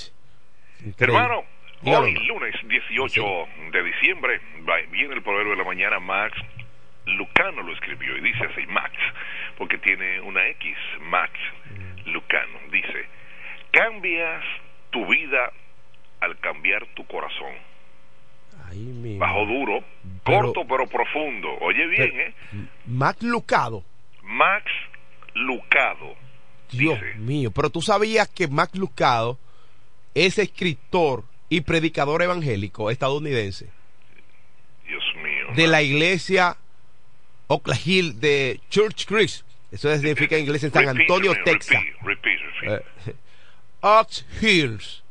Hermano, 0.99 1.45
hoy, 1.85 2.15
lunes 2.15 2.55
18 2.65 3.23
de 3.73 3.83
diciembre, 3.83 4.41
viene 4.91 5.13
el 5.13 5.23
proverbio 5.23 5.51
de 5.51 5.59
la 5.59 5.65
mañana, 5.65 5.99
Max 6.01 6.35
Lucano 7.17 7.63
lo 7.63 7.73
escribió 7.73 8.17
y 8.17 8.21
dice 8.21 8.45
así, 8.45 8.67
Max, 8.67 8.93
porque 9.57 9.79
tiene 9.79 10.21
una 10.21 10.47
X, 10.49 10.77
Max 11.01 11.33
Lucano, 12.07 12.59
dice, 12.71 13.07
cambias 13.71 14.43
tu 14.91 15.07
vida 15.07 15.53
al 16.21 16.39
cambiar 16.41 16.87
tu 16.95 17.07
corazón. 17.07 17.53
Bajo 19.19 19.47
duro, 19.47 19.85
corto 20.25 20.67
pero 20.69 20.87
profundo. 20.87 21.49
Oye 21.61 21.87
bien, 21.87 22.21
¿eh? 22.21 22.35
Max 22.87 23.23
Lucado. 23.23 23.85
Max 24.23 24.65
Lucado. 25.35 26.17
Dios 26.71 26.99
mío, 27.17 27.51
pero 27.51 27.71
tú 27.71 27.81
sabías 27.81 28.29
que 28.29 28.47
Max 28.47 28.75
Lucado 28.77 29.39
es 30.15 30.39
escritor 30.39 31.25
y 31.49 31.63
predicador 31.63 32.23
evangélico 32.23 32.91
estadounidense. 32.91 33.71
Dios 34.87 35.05
mío. 35.23 35.47
De 35.55 35.67
la 35.67 35.81
iglesia 35.81 36.57
Oak 37.47 37.69
Hill 37.87 38.21
de 38.21 38.61
Church 38.69 39.07
Christ. 39.07 39.47
Eso 39.73 39.95
significa 39.95 40.37
en 40.37 40.43
inglés 40.43 40.65
en 40.65 40.73
San 40.73 40.89
Antonio, 40.89 41.35
Texas. 41.45 41.83
Repeat, 42.03 42.39
Oak 43.83 44.11
Hills, 44.41 45.03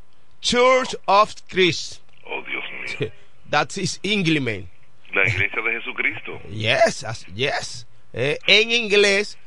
Church 0.41 0.95
of 1.05 1.36
Christ. 1.47 2.01
Oh, 2.26 2.41
Dios 2.41 2.63
mío. 2.99 3.11
That's 3.49 3.76
his 3.76 3.99
Englishman. 4.03 4.70
La 5.13 5.24
iglesia 5.24 5.61
de 5.61 5.80
Jesucristo. 5.80 6.41
Yes, 6.49 7.05
yes. 7.34 7.88
Eh, 8.13 8.38
en 8.47 8.72
inglés, 8.72 9.38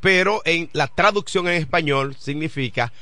pero 0.00 0.40
en 0.44 0.70
la 0.72 0.86
traducción 0.86 1.46
en 1.48 1.54
español 1.54 2.16
significa 2.16 2.92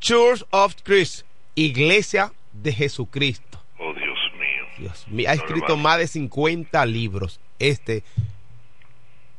Church 0.00 0.44
of 0.50 0.76
Christ, 0.84 1.24
Iglesia 1.54 2.32
de 2.52 2.72
Jesucristo. 2.72 3.60
Oh, 3.78 3.92
Dios 3.94 4.18
mío. 4.38 4.66
Dios 4.78 5.08
mío. 5.08 5.28
Ha 5.28 5.34
escrito 5.34 5.76
más 5.76 5.98
de 5.98 6.06
50 6.06 6.86
libros 6.86 7.40
este 7.58 8.04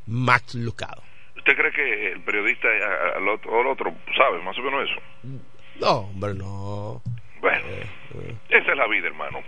Max 0.06 0.56
Lucado. 0.56 1.05
¿Usted 1.48 1.58
cree 1.62 1.72
que 1.74 2.12
el 2.14 2.22
periodista 2.22 2.68
o 2.68 3.62
el 3.62 3.68
otro 3.68 3.93
sabe 4.18 4.41
más 4.41 4.58
o 4.58 4.64
menos 4.64 4.89
eso? 4.89 5.00
No, 5.80 5.98
hombre, 6.10 6.34
no. 6.34 7.04
Bueno, 7.39 7.60
eh, 7.68 7.86
eh. 8.16 8.36
esa 8.50 8.72
es 8.72 8.76
la 8.76 8.88
vida, 8.88 9.10
hermano. 9.10 9.43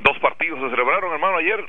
Dos 0.00 0.18
partidos 0.18 0.58
se 0.58 0.70
celebraron, 0.70 1.12
hermano, 1.12 1.36
ayer. 1.36 1.64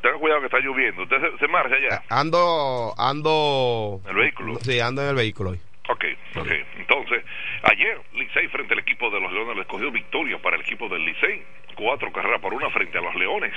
Tenga 0.00 0.16
cuidado 0.16 0.40
que 0.40 0.46
está 0.46 0.58
lloviendo. 0.58 1.02
¿Usted 1.02 1.20
se, 1.20 1.36
se 1.36 1.48
marcha 1.48 1.76
ya? 1.78 2.02
Ando, 2.08 2.94
ando... 2.96 4.00
¿El 4.08 4.16
vehículo? 4.16 4.54
Sí, 4.62 4.80
ando 4.80 5.02
en 5.02 5.08
el 5.10 5.14
vehículo 5.14 5.50
hoy. 5.50 5.60
Ok, 5.90 6.04
ok. 6.36 6.50
Entonces, 6.78 7.22
ayer 7.64 8.00
Licey 8.14 8.48
frente 8.48 8.72
al 8.72 8.80
equipo 8.80 9.10
de 9.10 9.20
los 9.20 9.30
Leones 9.30 9.54
le 9.56 9.62
escogió 9.62 9.90
victoria 9.90 10.38
para 10.38 10.56
el 10.56 10.62
equipo 10.62 10.88
del 10.88 11.04
Licey. 11.04 11.42
Cuatro 11.74 12.10
carreras 12.10 12.40
por 12.40 12.54
una 12.54 12.70
frente 12.70 12.96
a 12.96 13.02
los 13.02 13.14
Leones. 13.16 13.52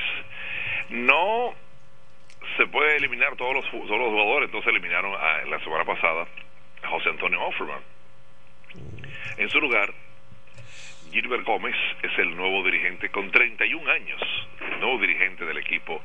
No 0.89 1.53
se 2.57 2.67
puede 2.67 2.97
eliminar 2.97 3.35
todos 3.35 3.55
los, 3.55 3.69
todos 3.69 3.89
los 3.89 4.09
jugadores, 4.09 4.47
entonces 4.47 4.69
eliminaron 4.69 5.13
a, 5.13 5.45
la 5.45 5.59
semana 5.59 5.85
pasada 5.85 6.27
a 6.83 6.87
José 6.89 7.09
Antonio 7.09 7.41
Offerman. 7.41 7.81
En 9.37 9.49
su 9.49 9.59
lugar, 9.59 9.93
Gilbert 11.11 11.43
Gómez 11.43 11.75
es 12.03 12.17
el 12.19 12.35
nuevo 12.35 12.63
dirigente 12.63 13.09
con 13.09 13.31
31 13.31 13.91
años, 13.91 14.21
nuevo 14.79 14.97
dirigente 14.99 15.45
del 15.45 15.57
equipo 15.57 16.01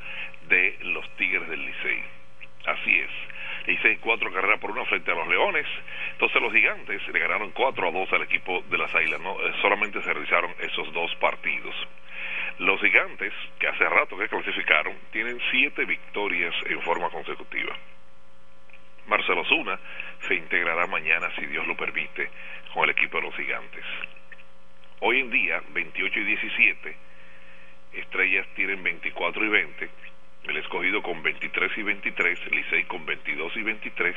de 0.48 0.76
los 0.80 1.08
Tigres 1.16 1.48
del 1.48 1.64
Licey. 1.64 2.02
Así 2.66 2.98
es. 2.98 3.10
Licey 3.66 3.96
cuatro 3.96 4.32
carreras 4.32 4.60
por 4.60 4.70
una 4.70 4.84
frente 4.84 5.10
a 5.10 5.14
los 5.14 5.26
Leones. 5.28 5.66
Entonces 6.12 6.40
los 6.40 6.52
Gigantes 6.52 7.02
le 7.08 7.18
ganaron 7.18 7.50
4 7.50 7.88
a 7.88 7.90
2 7.90 8.12
al 8.12 8.22
equipo 8.22 8.62
de 8.70 8.78
las 8.78 8.94
Águilas. 8.94 9.20
No, 9.20 9.32
eh, 9.40 9.52
solamente 9.60 10.00
se 10.02 10.12
realizaron 10.12 10.54
esos 10.60 10.92
dos 10.92 11.14
partidos. 11.16 11.74
Los 12.58 12.80
gigantes, 12.80 13.34
que 13.58 13.68
hace 13.68 13.86
rato 13.86 14.16
que 14.16 14.28
clasificaron, 14.28 14.94
tienen 15.10 15.38
siete 15.50 15.84
victorias 15.84 16.54
en 16.64 16.80
forma 16.80 17.10
consecutiva. 17.10 17.76
Marcelo 19.06 19.44
Zuna 19.44 19.78
se 20.26 20.34
integrará 20.34 20.86
mañana, 20.86 21.30
si 21.36 21.44
Dios 21.46 21.66
lo 21.66 21.76
permite, 21.76 22.30
con 22.72 22.84
el 22.84 22.90
equipo 22.90 23.18
de 23.18 23.24
los 23.24 23.36
gigantes. 23.36 23.84
Hoy 25.00 25.20
en 25.20 25.30
día, 25.30 25.62
28 25.68 26.18
y 26.18 26.24
17, 26.24 26.96
Estrellas 27.92 28.46
tienen 28.54 28.82
24 28.82 29.44
y 29.44 29.48
20, 29.48 29.90
el 30.48 30.56
escogido 30.58 31.02
con 31.02 31.22
23 31.22 31.72
y 31.76 31.82
23, 31.82 32.50
Licey 32.50 32.84
con 32.84 33.04
22 33.04 33.56
y 33.56 33.62
23, 33.62 34.16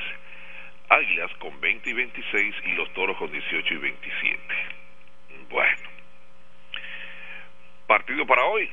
Águilas 0.90 1.32
con 1.36 1.60
20 1.60 1.90
y 1.90 1.94
26 1.94 2.56
y 2.66 2.72
los 2.74 2.92
Toros 2.94 3.18
con 3.18 3.32
18 3.32 3.74
y 3.74 3.78
27. 3.78 4.40
Bueno, 5.50 5.90
Partido 7.90 8.24
para 8.28 8.46
hoy. 8.46 8.70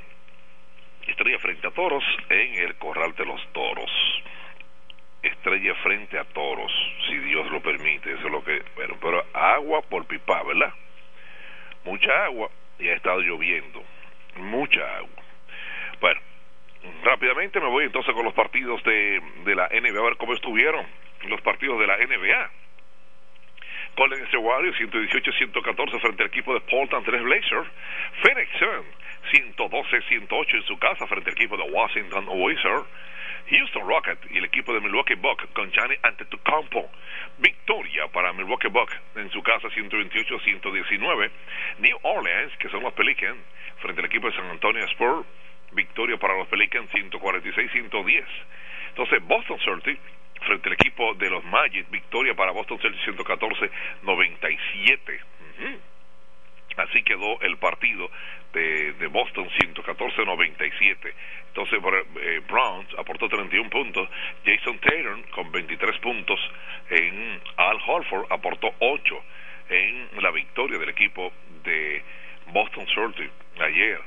Estrella 1.07 1.39
frente 1.39 1.67
a 1.67 1.71
Toros 1.71 2.05
en 2.29 2.55
el 2.57 2.75
Corral 2.75 3.15
de 3.15 3.25
los 3.25 3.41
Toros. 3.55 3.91
Estrella 5.23 5.75
frente 5.77 6.19
a 6.19 6.25
Toros, 6.25 6.71
si 7.09 7.17
Dios 7.21 7.51
lo 7.51 7.63
permite, 7.63 8.13
eso 8.13 8.27
es 8.27 8.31
lo 8.31 8.45
que... 8.45 8.63
Bueno, 8.75 8.99
pero 9.01 9.25
agua 9.33 9.81
por 9.81 10.05
pipa, 10.05 10.43
¿verdad? 10.43 10.71
Mucha 11.85 12.27
agua 12.27 12.51
y 12.79 12.91
ha 12.91 12.95
estado 12.95 13.21
lloviendo. 13.21 13.83
Mucha 14.37 14.83
agua. 14.99 15.23
Bueno, 15.99 16.21
rápidamente 17.05 17.61
me 17.61 17.69
voy 17.69 17.85
entonces 17.85 18.15
con 18.15 18.25
los 18.25 18.35
partidos 18.35 18.83
de, 18.85 19.21
de 19.45 19.55
la 19.55 19.69
NBA, 19.69 19.99
a 19.99 20.05
ver 20.05 20.17
cómo 20.17 20.35
estuvieron 20.35 20.87
los 21.29 21.41
partidos 21.41 21.79
de 21.81 21.87
la 21.87 21.97
NBA. 21.97 22.51
Golden 23.97 24.23
State 24.25 24.37
Warriors 24.37 24.79
118-114 24.79 26.01
frente 26.01 26.23
al 26.23 26.29
equipo 26.29 26.53
de 26.53 26.61
Portland 26.61 27.05
3 27.07 27.23
Blazers. 27.23 27.69
Phoenix 28.23 28.51
112-108 29.33 30.55
en 30.55 30.63
su 30.65 30.79
casa 30.79 31.07
frente 31.07 31.31
al 31.31 31.37
equipo 31.37 31.57
de 31.57 31.65
Washington 31.65 32.27
Wizards. 32.29 32.87
Houston 33.49 33.89
Rocket 33.89 34.19
y 34.31 34.39
el 34.39 34.45
equipo 34.45 34.75
de 34.75 34.81
Milwaukee 34.81 35.15
Bucks 35.15 35.47
con 35.55 35.71
Gianni 35.71 35.95
Antetokounmpo. 36.03 36.91
Victoria 37.39 38.09
para 38.09 38.33
Milwaukee 38.33 38.69
Bucks 38.69 38.95
en 39.15 39.31
su 39.31 39.43
casa 39.43 39.69
128-119. 39.69 41.31
New 41.79 41.99
Orleans, 42.03 42.55
que 42.59 42.69
son 42.69 42.83
los 42.83 42.93
Pelicans, 42.93 43.39
frente 43.79 44.01
al 44.01 44.07
equipo 44.07 44.29
de 44.29 44.37
San 44.37 44.51
Antonio 44.51 44.85
Spurs. 44.87 45.27
Victoria 45.73 46.17
para 46.17 46.37
los 46.37 46.49
Pelicans 46.49 46.91
146-110. 46.91 48.25
Entonces 48.89 49.23
Boston 49.25 49.59
Celtics 49.65 50.01
frente 50.47 50.69
al 50.69 50.75
equipo 50.75 51.15
de 51.15 51.31
los 51.31 51.45
Magic, 51.45 51.89
victoria 51.91 52.35
para 52.35 52.53
Boston 52.53 52.79
Celtics 52.79 53.07
114-97. 53.07 55.21
Así 56.77 57.03
quedó 57.03 57.41
el 57.41 57.57
partido 57.57 58.11
de, 58.53 58.93
de 58.95 59.07
Boston 59.07 59.49
114-97. 59.49 61.15
Entonces 61.49 61.81
eh, 62.21 62.43
Browns 62.47 62.89
aportó 62.99 63.29
31 63.29 63.71
puntos, 63.71 64.09
Jason 64.45 64.79
Taylor 64.79 65.29
con 65.31 65.51
23 65.51 65.99
puntos, 66.01 66.39
en 66.91 67.41
Al 67.57 67.79
Horford 67.87 68.27
aportó 68.31 68.75
8 68.79 69.25
en 69.71 70.23
la 70.23 70.31
victoria 70.31 70.79
del 70.79 70.91
equipo 70.91 71.33
de 71.65 72.03
Boston 72.49 72.87
Celtics 72.95 73.33
ayer. 73.61 74.01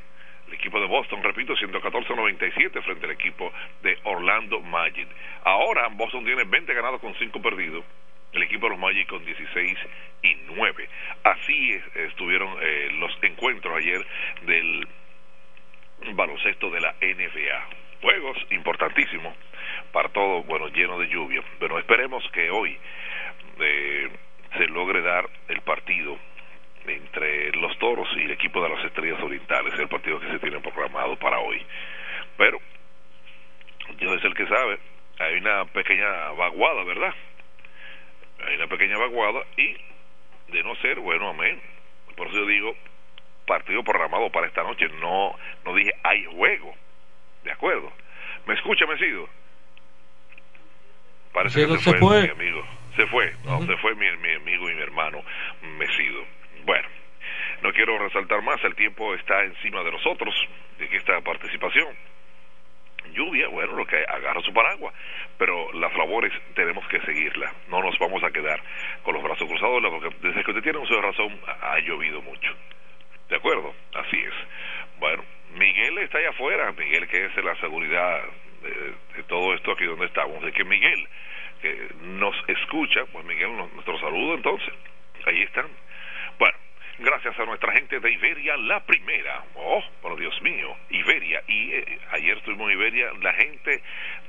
El 0.50 0.56
equipo 0.56 0.80
de 0.80 0.88
Boston, 0.88 1.22
repito, 1.22 1.54
114-97 1.56 2.82
frente 2.82 3.06
al 3.06 3.12
equipo 3.12 3.54
de 3.84 4.00
Orlando 4.04 4.60
Magic. 4.62 5.08
Ahora 5.44 5.88
Boston 5.92 6.26
tiene 6.26 6.44
20 6.44 6.74
ganados 6.74 7.00
con 7.00 7.14
5 7.14 7.40
perdidos. 7.40 7.86
El 8.34 8.42
equipo 8.42 8.66
de 8.66 8.72
los 8.72 8.80
Magic 8.80 9.08
con 9.08 9.24
16 9.24 9.78
y 10.24 10.36
9. 10.56 10.90
Así 11.24 11.80
estuvieron 11.94 12.50
eh, 12.62 12.90
los 12.94 13.12
encuentros 13.22 13.78
ayer 13.78 14.04
del 14.42 14.88
baloncesto 16.14 16.72
de 16.72 16.82
la 16.82 16.96
NBA. 17.00 17.70
Juegos 18.02 18.38
importantísimos 18.50 19.36
para 19.92 20.10
todo, 20.10 20.42
bueno, 20.44 20.68
lleno 20.70 20.98
de 20.98 21.10
lluvia. 21.10 21.44
Pero 21.60 21.78
esperemos 21.78 22.28
que 22.32 22.50
hoy 22.50 22.76
eh, 23.60 24.10
se 24.58 24.68
logre 24.68 25.02
dar 25.02 25.30
el 25.48 25.62
partido 25.62 26.18
entre 26.90 27.52
los 27.54 27.78
toros 27.78 28.08
y 28.16 28.22
el 28.22 28.32
equipo 28.32 28.62
de 28.62 28.70
las 28.70 28.86
estrellas 28.86 29.22
orientales, 29.22 29.78
el 29.78 29.88
partido 29.88 30.20
que 30.20 30.28
se 30.28 30.40
tiene 30.40 30.60
programado 30.60 31.16
para 31.18 31.40
hoy. 31.40 31.62
Pero, 32.38 32.60
Dios 33.98 34.18
es 34.18 34.24
el 34.24 34.34
que 34.34 34.48
sabe, 34.48 34.80
hay 35.20 35.36
una 35.36 35.66
pequeña 35.90 36.32
vaguada, 36.34 36.84
¿verdad? 36.84 37.14
Hay 38.46 38.56
una 38.56 38.68
pequeña 38.68 38.98
vaguada 38.98 39.44
y, 39.58 39.74
de 40.52 40.64
no 40.64 40.76
ser, 40.76 41.00
bueno, 41.00 41.30
amén. 41.30 41.60
Por 42.16 42.28
eso 42.28 42.38
yo 42.38 42.46
digo, 42.46 42.76
partido 43.48 43.84
programado 43.84 44.30
para 44.30 44.46
esta 44.46 44.62
noche, 44.62 44.88
no, 45.00 45.36
no 45.66 45.74
dije 45.74 45.92
hay 46.04 46.26
juego, 46.26 46.76
¿de 47.44 47.52
acuerdo? 47.52 47.92
¿Me 48.46 48.54
escucha, 48.54 48.86
Mesido? 48.86 49.28
Parece 51.34 51.66
que 51.66 51.78
se, 51.80 51.98
fue, 51.98 52.24
mi 52.24 52.30
amigo. 52.30 52.64
Se 52.96 53.08
fue, 53.08 53.34
no, 53.46 53.66
se 53.66 53.78
fue 53.78 53.96
mi, 53.96 54.06
mi 54.18 54.34
amigo 54.34 54.70
y 54.70 54.76
mi 54.76 54.82
hermano 54.82 55.24
Mesido. 55.78 56.24
Bueno, 56.66 56.88
no 57.64 57.74
quiero 57.74 57.98
resaltar 57.98 58.44
más, 58.44 58.64
el 58.64 58.76
tiempo 58.76 59.16
está 59.16 59.44
encima 59.44 59.82
de 59.84 59.92
nosotros, 59.92 60.36
de 60.78 60.88
que 60.88 60.98
esta 60.98 61.20
participación 61.22 61.88
lluvia, 63.14 63.48
bueno, 63.48 63.74
lo 63.74 63.86
que 63.86 63.98
agarra 63.98 64.42
su 64.42 64.54
paraguas, 64.54 64.94
pero 65.38 65.72
las 65.74 65.96
labores 65.96 66.32
tenemos 66.56 66.88
que 66.88 67.00
seguirla, 67.02 67.54
no 67.70 67.82
nos 67.82 67.98
vamos 68.00 68.24
a 68.24 68.32
quedar 68.32 68.62
con 69.04 69.14
los 69.14 69.24
brazos 69.24 69.48
cruzados, 69.48 69.82
porque 69.90 70.16
desde 70.22 70.44
que 70.44 70.52
usted 70.52 70.64
tiene 70.64 70.80
uso 70.80 70.96
de 70.96 71.02
razón 71.02 71.40
ha 71.62 71.80
llovido 71.80 72.22
mucho. 72.22 72.54
¿De 73.30 73.36
acuerdo? 73.36 73.74
Así 73.94 74.18
es. 74.18 74.34
Bueno, 75.00 75.24
Miguel 75.56 75.98
está 76.00 76.18
allá 76.18 76.30
afuera, 76.30 76.72
Miguel 76.72 77.08
que 77.08 77.26
es 77.26 77.36
la 77.44 77.56
seguridad 77.58 78.22
de, 78.62 79.24
todo 79.24 79.54
esto 79.54 79.72
aquí 79.72 79.86
donde 79.86 80.06
estamos, 80.06 80.44
de 80.44 80.52
que 80.52 80.64
Miguel 80.64 81.08
que 81.62 81.90
nos 82.02 82.36
escucha, 82.48 83.06
pues 83.12 83.26
Miguel, 83.26 83.56
nuestro 83.56 84.00
saludo 84.00 84.36
entonces, 84.36 84.74
ahí 85.26 85.42
están. 85.42 85.68
Bueno, 86.38 86.58
gracias 87.00 87.40
a 87.40 87.46
nuestra 87.46 87.72
gente 87.74 88.00
de 88.00 88.12
Iberia, 88.12 88.58
la 88.58 88.82
primera. 88.82 89.44
Oh, 89.56 89.84
por 90.02 90.18
Dios 90.18 90.40
mío, 90.42 90.76
Iberia. 90.90 91.42
Y 91.48 91.72
eh, 91.74 92.00
ayer 92.12 92.38
estuvimos 92.38 92.70
en 92.70 92.78
Iberia, 92.78 93.12
la 93.22 93.34
gente 93.34 93.82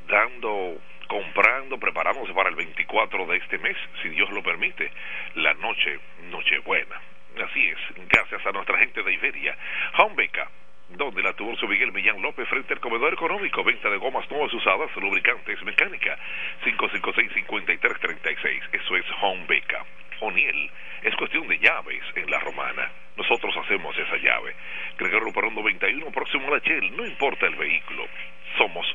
dando, 0.08 0.80
comprando, 1.08 1.78
preparándose 1.78 2.32
para 2.32 2.48
el 2.48 2.56
24 2.56 3.26
de 3.26 3.36
este 3.38 3.58
mes, 3.58 3.76
si 4.02 4.08
Dios 4.10 4.30
lo 4.30 4.42
permite, 4.42 4.90
la 5.34 5.54
noche, 5.54 5.98
Nochebuena. 6.30 7.00
Así 7.44 7.68
es, 7.68 7.78
gracias 8.08 8.44
a 8.44 8.52
nuestra 8.52 8.78
gente 8.78 9.02
de 9.02 9.12
Iberia. 9.12 9.56
Homebeca, 9.98 10.48
donde 10.90 11.22
la 11.22 11.32
tuvo 11.34 11.54
su 11.56 11.68
Miguel 11.68 11.92
Millán 11.92 12.20
López 12.20 12.48
frente 12.48 12.74
al 12.74 12.80
comedor 12.80 13.12
económico, 13.12 13.62
venta 13.62 13.88
de 13.88 13.96
gomas 13.98 14.28
nuevas 14.30 14.52
usadas, 14.52 14.90
lubricantes, 14.96 15.62
mecánica, 15.62 16.18
556-5336. 16.64 18.62
Eso 18.72 18.96
es 18.96 19.04
Homebeca. 19.22 19.84
O'Neill 20.20 20.70
es 21.02 21.14
cuestión 21.16 21.46
de 21.48 21.58
llaves 21.58 22.02
en 22.14 22.30
la 22.30 22.38
romana. 22.38 22.90
Nosotros 23.16 23.54
hacemos 23.56 23.98
esa 23.98 24.16
llave. 24.16 24.54
Gregorio 24.98 25.26
Ruperón 25.26 25.54
91, 25.54 26.10
próximo 26.10 26.48
a 26.48 26.52
la 26.52 26.58
Shell, 26.58 26.96
no 26.96 27.04
importa 27.04 27.46
el 27.46 27.56
vehículo. 27.56 28.08
Somos 28.56 28.86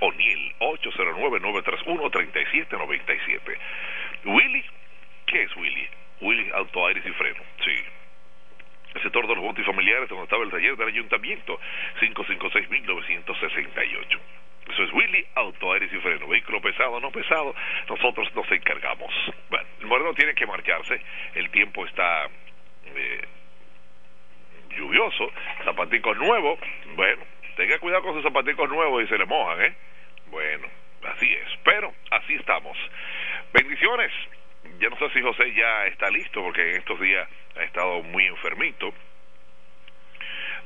O'Neill, 0.00 0.54
809-931-3797. 0.58 3.58
Willy, 4.24 4.64
¿qué 5.26 5.42
es 5.42 5.54
Willy? 5.56 5.88
Willy 6.20 6.50
Auto 6.54 6.86
Aires 6.86 7.04
y 7.06 7.10
Freno, 7.12 7.42
sí. 7.64 7.76
El 8.94 9.02
sector 9.02 9.26
de 9.26 9.34
los 9.34 9.44
multifamiliares 9.44 10.08
donde 10.08 10.24
estaba 10.24 10.44
el 10.44 10.50
taller 10.50 10.76
del 10.76 10.88
ayuntamiento, 10.88 11.60
556-1968. 12.00 14.18
Eso 14.70 14.82
es 14.82 14.92
Willy, 14.92 15.24
auto, 15.34 15.72
aires 15.72 15.92
y 15.92 15.98
freno. 15.98 16.26
Vehículo 16.26 16.60
pesado 16.60 17.00
no 17.00 17.10
pesado, 17.10 17.54
nosotros 17.88 18.34
nos 18.34 18.50
encargamos. 18.50 19.12
Bueno, 19.48 19.66
el 19.80 19.86
moreno 19.86 20.14
tiene 20.14 20.34
que 20.34 20.46
marcharse. 20.46 21.00
El 21.34 21.50
tiempo 21.50 21.86
está 21.86 22.28
eh, 22.86 23.24
lluvioso. 24.76 25.30
Zapaticos 25.64 26.16
nuevos. 26.16 26.58
Bueno, 26.94 27.22
tenga 27.56 27.78
cuidado 27.78 28.02
con 28.02 28.14
sus 28.14 28.22
zapaticos 28.22 28.68
nuevos 28.68 29.04
y 29.04 29.06
se 29.06 29.18
le 29.18 29.24
mojan, 29.24 29.62
¿eh? 29.62 29.74
Bueno, 30.26 30.68
así 31.14 31.32
es. 31.32 31.58
Pero 31.62 31.92
así 32.10 32.34
estamos. 32.34 32.76
Bendiciones. 33.52 34.12
Ya 34.80 34.88
no 34.88 34.98
sé 34.98 35.10
si 35.10 35.22
José 35.22 35.54
ya 35.54 35.86
está 35.86 36.10
listo 36.10 36.42
porque 36.42 36.70
en 36.70 36.76
estos 36.78 37.00
días 37.00 37.28
ha 37.56 37.62
estado 37.62 38.02
muy 38.02 38.26
enfermito 38.26 38.92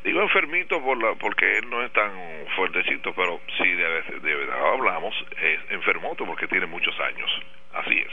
Digo 0.02 0.22
enfermito 0.22 0.80
por 0.82 0.96
la, 0.96 1.14
porque 1.14 1.58
él 1.58 1.68
no 1.68 1.82
es 1.82 1.92
tan 1.92 2.10
fuertecito, 2.56 3.12
pero 3.14 3.40
sí 3.58 3.68
de, 3.68 4.02
de 4.22 4.34
verdad 4.34 4.72
hablamos, 4.72 5.14
es 5.42 5.60
enfermoto 5.70 6.24
porque 6.24 6.46
tiene 6.48 6.66
muchos 6.66 6.98
años. 7.00 7.30
Así 7.74 7.98
es. 7.98 8.12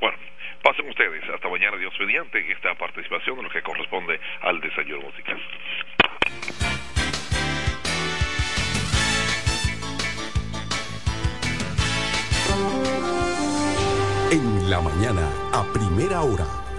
Bueno, 0.00 0.16
pasen 0.62 0.88
ustedes 0.88 1.22
hasta 1.30 1.48
mañana 1.48 1.76
Dios 1.76 1.94
mediante 2.00 2.50
esta 2.50 2.74
participación 2.74 3.36
de 3.36 3.42
lo 3.44 3.50
que 3.50 3.62
corresponde 3.62 4.18
al 4.40 4.60
desayuno 4.60 5.02
musical. 5.02 5.40
En 14.32 14.70
la 14.70 14.80
mañana, 14.80 15.28
a 15.52 15.62
primera 15.72 16.22
hora 16.22 16.71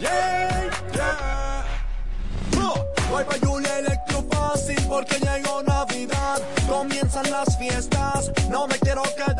Yeah, 0.00 0.70
yeah. 0.94 1.64
Voy 3.10 3.24
pa' 3.24 3.36
Julia 3.46 3.78
Electro 3.80 4.24
fácil 4.30 4.76
porque 4.88 5.16
llegó 5.18 5.62
Navidad. 5.62 6.40
Comienzan 6.66 7.30
las 7.30 7.58
fiestas, 7.58 8.30
no 8.48 8.66
me 8.66 8.78
quiero 8.78 9.02
quedar 9.14 9.39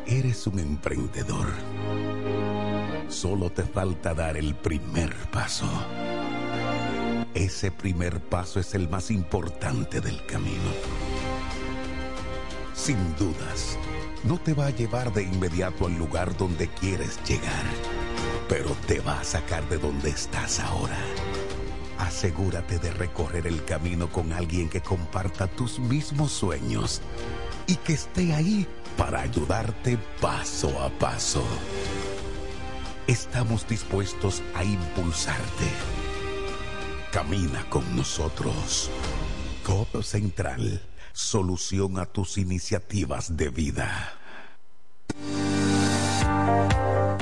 Eres 0.06 0.46
un 0.46 0.58
emprendedor. 0.58 1.46
Solo 3.08 3.50
te 3.50 3.62
falta 3.62 4.12
dar 4.12 4.36
el 4.36 4.54
primer 4.54 5.14
paso. 5.30 5.66
Ese 7.34 7.70
primer 7.70 8.20
paso 8.20 8.60
es 8.60 8.74
el 8.74 8.88
más 8.88 9.10
importante 9.10 10.00
del 10.00 10.24
camino. 10.26 10.70
Sin 12.74 12.96
dudas, 13.16 13.78
no 14.24 14.38
te 14.38 14.54
va 14.54 14.66
a 14.66 14.70
llevar 14.70 15.12
de 15.12 15.22
inmediato 15.22 15.86
al 15.86 15.96
lugar 15.96 16.36
donde 16.36 16.68
quieres 16.68 17.18
llegar, 17.26 17.64
pero 18.48 18.70
te 18.86 19.00
va 19.00 19.20
a 19.20 19.24
sacar 19.24 19.68
de 19.68 19.78
donde 19.78 20.10
estás 20.10 20.60
ahora. 20.60 20.98
Asegúrate 21.98 22.78
de 22.78 22.90
recorrer 22.92 23.46
el 23.46 23.64
camino 23.64 24.10
con 24.10 24.32
alguien 24.32 24.68
que 24.68 24.80
comparta 24.80 25.46
tus 25.46 25.78
mismos 25.78 26.32
sueños 26.32 27.00
y 27.66 27.76
que 27.76 27.94
esté 27.94 28.34
ahí 28.34 28.66
para 28.96 29.20
ayudarte 29.20 29.98
paso 30.20 30.80
a 30.82 30.90
paso. 30.90 31.44
Estamos 33.06 33.66
dispuestos 33.68 34.42
a 34.54 34.64
impulsarte. 34.64 35.66
Camina 37.12 37.68
con 37.68 37.96
nosotros. 37.96 38.90
Codo 39.62 40.02
Central, 40.02 40.82
solución 41.12 41.98
a 41.98 42.06
tus 42.06 42.38
iniciativas 42.38 43.36
de 43.36 43.48
vida. 43.50 44.18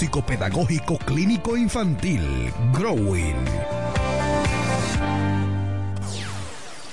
Psicopedagógico 0.00 0.96
Clínico 0.96 1.58
Infantil, 1.58 2.50
Growing. 2.72 3.44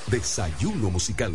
Desayuno 0.07 0.91
musical. 0.91 1.31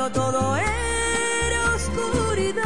Cuando 0.00 0.18
todo 0.18 0.56
era 0.56 1.74
oscuridad. 1.74 2.64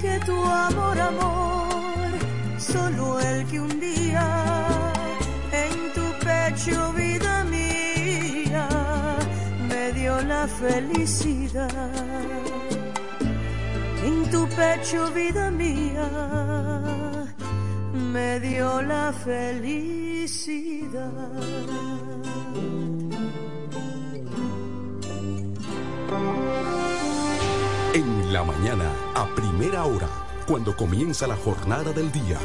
que 0.00 0.18
tu 0.24 0.42
amor, 0.42 0.98
amor, 0.98 2.08
solo 2.56 3.20
el 3.20 3.46
que 3.48 3.60
un 3.60 3.78
día 3.78 4.92
en 5.52 5.92
tu 5.92 6.00
pecho, 6.24 6.94
vida 6.94 7.44
mía, 7.44 8.68
me 9.68 9.92
dio 9.92 10.22
la 10.22 10.48
felicidad. 10.48 11.68
En 14.02 14.30
tu 14.30 14.48
pecho, 14.48 15.12
vida 15.12 15.50
mía, 15.50 16.08
me 17.92 18.40
dio 18.40 18.80
la 18.80 19.12
felicidad. 19.12 20.06
La 28.30 28.42
mañana, 28.42 28.90
a 29.14 29.26
primera 29.36 29.84
hora, 29.84 30.08
cuando 30.48 30.74
comienza 30.74 31.28
la 31.28 31.36
jornada 31.36 31.92
del 31.92 32.10
día, 32.10 32.38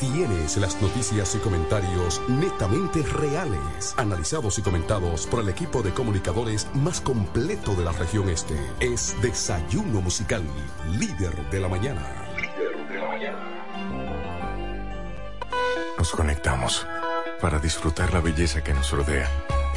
tienes 0.00 0.56
las 0.56 0.82
noticias 0.82 1.32
y 1.36 1.38
comentarios 1.38 2.20
netamente 2.26 3.02
reales, 3.04 3.94
analizados 3.98 4.58
y 4.58 4.62
comentados 4.62 5.28
por 5.28 5.40
el 5.40 5.48
equipo 5.48 5.80
de 5.82 5.94
comunicadores 5.94 6.66
más 6.74 7.00
completo 7.00 7.76
de 7.76 7.84
la 7.84 7.92
región 7.92 8.28
este. 8.28 8.56
Es 8.80 9.14
Desayuno 9.22 10.00
Musical. 10.00 10.42
Líder 10.98 11.48
de 11.50 11.60
la 11.60 11.68
mañana. 11.68 12.02
Nos 15.96 16.10
conectamos 16.10 16.84
para 17.40 17.60
disfrutar 17.60 18.12
la 18.12 18.20
belleza 18.20 18.64
que 18.64 18.74
nos 18.74 18.90
rodea 18.90 19.28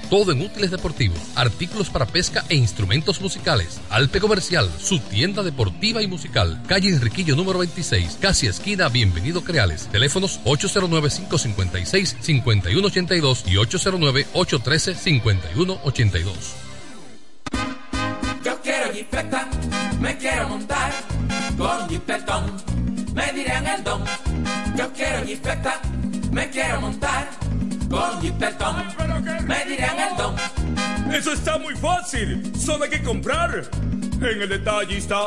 todo 0.00 0.32
en 0.32 0.40
útiles 0.42 0.70
deportivos, 0.70 1.18
artículos 1.34 1.90
para 1.90 2.06
pesca 2.06 2.44
e 2.48 2.56
instrumentos 2.56 3.20
musicales. 3.20 3.80
Alpe 3.90 4.20
Comercial, 4.20 4.70
su 4.78 4.98
tienda 4.98 5.42
deportiva 5.42 6.00
y 6.02 6.06
musical, 6.06 6.62
calle 6.66 6.88
Enriquillo 6.88 7.36
número 7.36 7.58
26, 7.58 8.16
casi 8.20 8.46
esquina 8.46 8.88
Bienvenido 8.88 9.42
Creales, 9.42 9.88
teléfonos 9.88 10.40
809-556-5182 10.44 13.42
y 13.46 13.56
809-813-5182. 13.56 16.32
Yo 18.44 18.60
quiero 18.62 18.92
jipeta, 18.92 19.48
me 20.00 20.16
quiero 20.16 20.48
montar 20.48 20.92
con 21.56 21.88
jipetón, 21.88 22.52
me 23.14 23.32
dirán 23.32 23.66
el 23.66 23.82
don. 23.82 24.04
Yo 24.76 24.92
quiero 24.92 25.24
jipeta, 25.24 25.80
me 26.30 26.48
quiero 26.50 26.80
montar 26.80 27.28
con 27.88 28.20
jipetón, 28.20 28.76
me 29.46 29.64
dirán 29.64 29.98
el 29.98 30.16
don. 30.16 30.34
Eso 31.12 31.32
está 31.32 31.58
muy 31.58 31.74
fácil. 31.76 32.52
Solo 32.58 32.84
hay 32.84 32.90
que 32.90 33.02
comprar. 33.02 33.62
En 34.20 34.42
el 34.42 34.48
detallista 34.48 35.26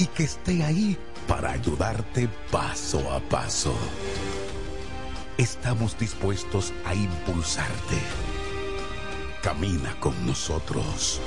y 0.00 0.06
que 0.06 0.24
esté 0.24 0.64
ahí 0.64 0.96
para 1.28 1.52
ayudarte 1.52 2.26
paso 2.50 3.12
a 3.12 3.20
paso. 3.20 3.74
Estamos 5.36 5.98
dispuestos 5.98 6.72
a 6.86 6.94
impulsarte. 6.94 7.98
Camina 9.42 9.94
con 10.00 10.14
nosotros. 10.26 11.20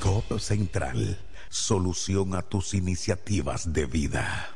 COP 0.00 0.38
Central, 0.38 1.18
solución 1.48 2.36
a 2.36 2.42
tus 2.42 2.74
iniciativas 2.74 3.72
de 3.72 3.86
vida. 3.86 4.55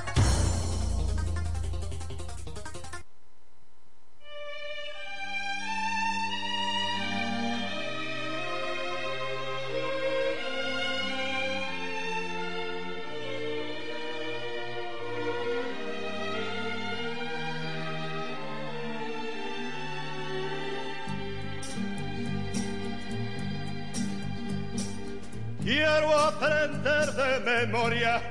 Memoria 27.71 28.21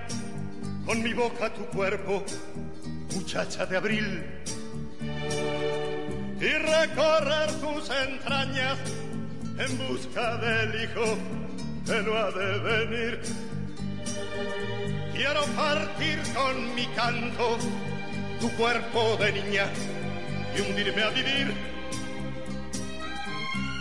con 0.84 1.02
mi 1.02 1.14
boca 1.14 1.48
tu 1.54 1.64
cuerpo, 1.66 2.22
muchacha 3.14 3.64
de 3.64 3.76
abril, 3.78 4.22
y 6.38 6.48
recorrer 6.48 7.50
tus 7.52 7.90
entrañas 7.90 8.78
en 9.58 9.78
busca 9.88 10.36
del 10.36 10.82
hijo 10.82 11.18
que 11.86 12.02
no 12.02 12.16
ha 12.16 12.30
de 12.32 12.58
venir. 12.58 13.20
Quiero 15.14 15.42
partir 15.56 16.18
con 16.34 16.74
mi 16.74 16.86
canto 16.88 17.56
tu 18.40 18.50
cuerpo 18.56 19.16
de 19.16 19.32
niña 19.32 19.66
y 20.54 20.60
hundirme 20.60 21.02
a 21.02 21.10
vivir. 21.10 21.54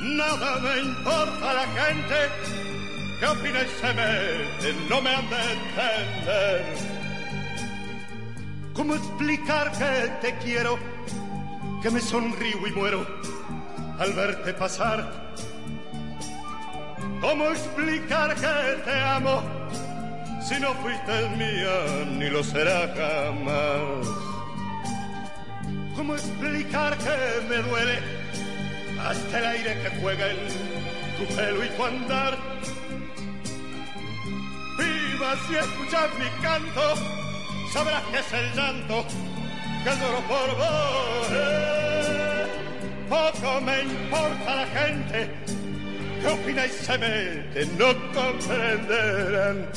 Nada 0.03 0.59
me 0.59 0.79
importa 0.79 1.53
la 1.53 1.67
gente 1.67 2.68
¿Qué 3.19 3.25
opina 3.25 3.61
y 3.61 3.67
se 3.81 3.93
mete? 3.93 4.73
No 4.89 5.01
me 5.01 5.09
han 5.09 5.29
de 5.29 5.35
entender. 5.35 6.65
¿Cómo 8.73 8.95
explicar 8.95 9.71
que 9.73 10.09
te 10.21 10.37
quiero? 10.37 10.79
Que 11.81 11.89
me 11.89 11.99
sonrío 11.99 12.65
y 12.65 12.71
muero 12.71 13.05
al 13.99 14.13
verte 14.13 14.53
pasar. 14.53 15.33
¿Cómo 17.19 17.49
explicar 17.49 18.35
que 18.35 18.81
te 18.85 18.99
amo? 19.01 19.43
Si 20.41 20.57
no 20.57 20.73
fuiste 20.75 21.29
mía, 21.35 22.05
ni 22.17 22.29
lo 22.29 22.41
será 22.41 22.87
jamás. 22.95 24.07
¿Cómo 25.97 26.15
explicar 26.15 26.97
que 26.97 27.47
me 27.49 27.57
duele 27.57 27.99
hasta 29.05 29.39
el 29.39 29.45
aire 29.45 29.81
que 29.81 29.89
juega 30.01 30.31
en 30.31 30.37
tu 31.17 31.35
pelo 31.35 31.65
y 31.65 31.67
tu 31.67 31.83
andar? 31.83 32.37
Viva 35.19 35.35
si 35.47 35.55
escuchas 35.55 36.09
mi 36.17 36.29
canto, 36.41 36.95
sabrás 37.73 38.03
que 38.03 38.19
es 38.19 38.31
el 38.31 38.53
llanto 38.55 39.05
que 39.83 39.89
lloro 39.89 40.21
por 40.29 40.55
vos. 40.55 41.27
poco 43.09 43.61
me 43.61 43.81
importa 43.81 44.55
la 44.55 44.65
gente 44.67 45.29
que 46.21 46.27
opina 46.27 46.65
y 46.65 46.69
se 46.69 46.97
mete, 46.97 47.65
no 47.77 47.93
comprenderán. 48.13 49.67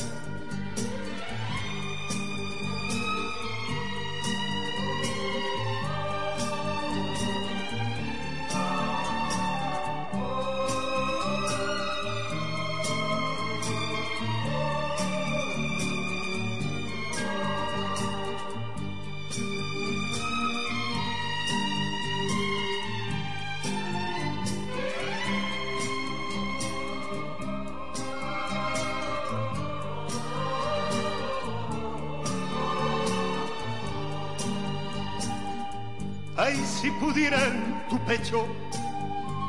Si 36.82 36.90
pudiera 36.90 37.38
en 37.46 37.88
tu 37.88 37.96
pecho 38.06 38.44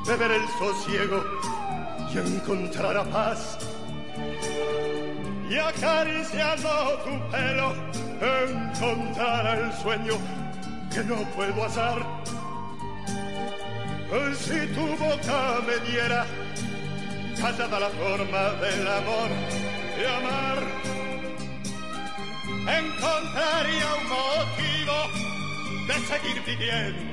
beber 0.06 0.32
el 0.34 0.48
sosiego 0.60 1.24
y 2.14 2.18
encontrar 2.20 3.10
paz. 3.10 3.58
Y 5.50 5.58
acariciando 5.58 6.70
tu 7.04 7.32
pelo 7.32 7.74
encontrar 8.22 9.58
el 9.58 9.74
sueño 9.82 10.14
que 10.94 11.04
no 11.06 11.16
puedo 11.36 11.66
hacer. 11.66 12.06
Si 14.38 14.68
tu 14.76 14.86
boca 14.98 15.60
me 15.66 15.90
diera 15.90 16.28
callada 17.42 17.80
la 17.80 17.90
forma 17.90 18.44
del 18.62 18.88
amor 18.88 19.30
de 19.98 20.08
amar, 20.20 20.60
encontraría 22.80 23.88
un 24.02 24.08
motivo 24.20 25.34
de 25.88 25.94
seguir 26.06 26.42
viviendo, 26.46 27.13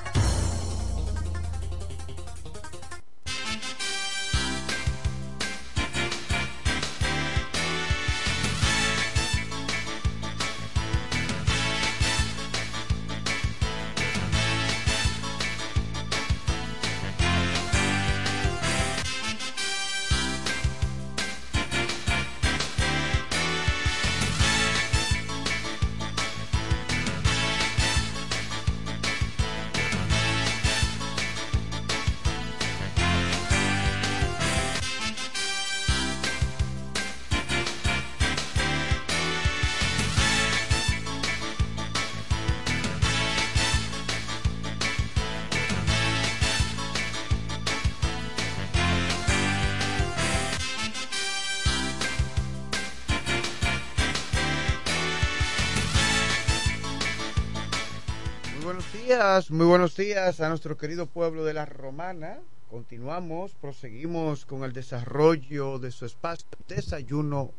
Muy 59.49 59.65
buenos 59.65 59.95
días 59.95 60.39
a 60.39 60.49
nuestro 60.49 60.77
querido 60.77 61.07
pueblo 61.07 61.43
de 61.43 61.53
la 61.53 61.65
Romana. 61.65 62.37
Continuamos, 62.69 63.53
proseguimos 63.59 64.45
con 64.45 64.63
el 64.63 64.73
desarrollo 64.73 65.79
de 65.79 65.89
su 65.89 66.05
espacio 66.05 66.45
Desayuno. 66.67 67.51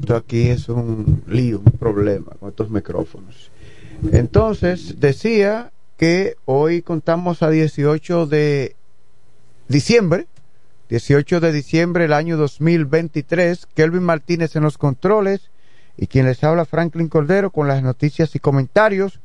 Esto 0.00 0.16
aquí 0.16 0.48
es 0.48 0.68
un 0.68 1.22
lío, 1.26 1.60
un 1.60 1.72
problema 1.72 2.32
con 2.38 2.50
estos 2.50 2.68
micrófonos. 2.70 3.50
Entonces, 4.12 5.00
decía 5.00 5.72
que 5.98 6.36
hoy 6.44 6.80
contamos 6.80 7.42
a 7.42 7.50
18 7.50 8.26
de 8.26 8.76
diciembre, 9.66 10.28
18 10.88 11.40
de 11.40 11.52
diciembre 11.52 12.04
del 12.04 12.12
año 12.12 12.36
2023, 12.36 13.66
Kelvin 13.74 14.04
Martínez 14.04 14.54
en 14.54 14.62
los 14.62 14.78
controles 14.78 15.50
y 15.96 16.06
quien 16.06 16.26
les 16.26 16.42
habla 16.44 16.64
Franklin 16.64 17.08
Cordero 17.08 17.50
con 17.50 17.66
las 17.66 17.82
noticias 17.82 18.34
y 18.36 18.38
comentarios 18.38 19.20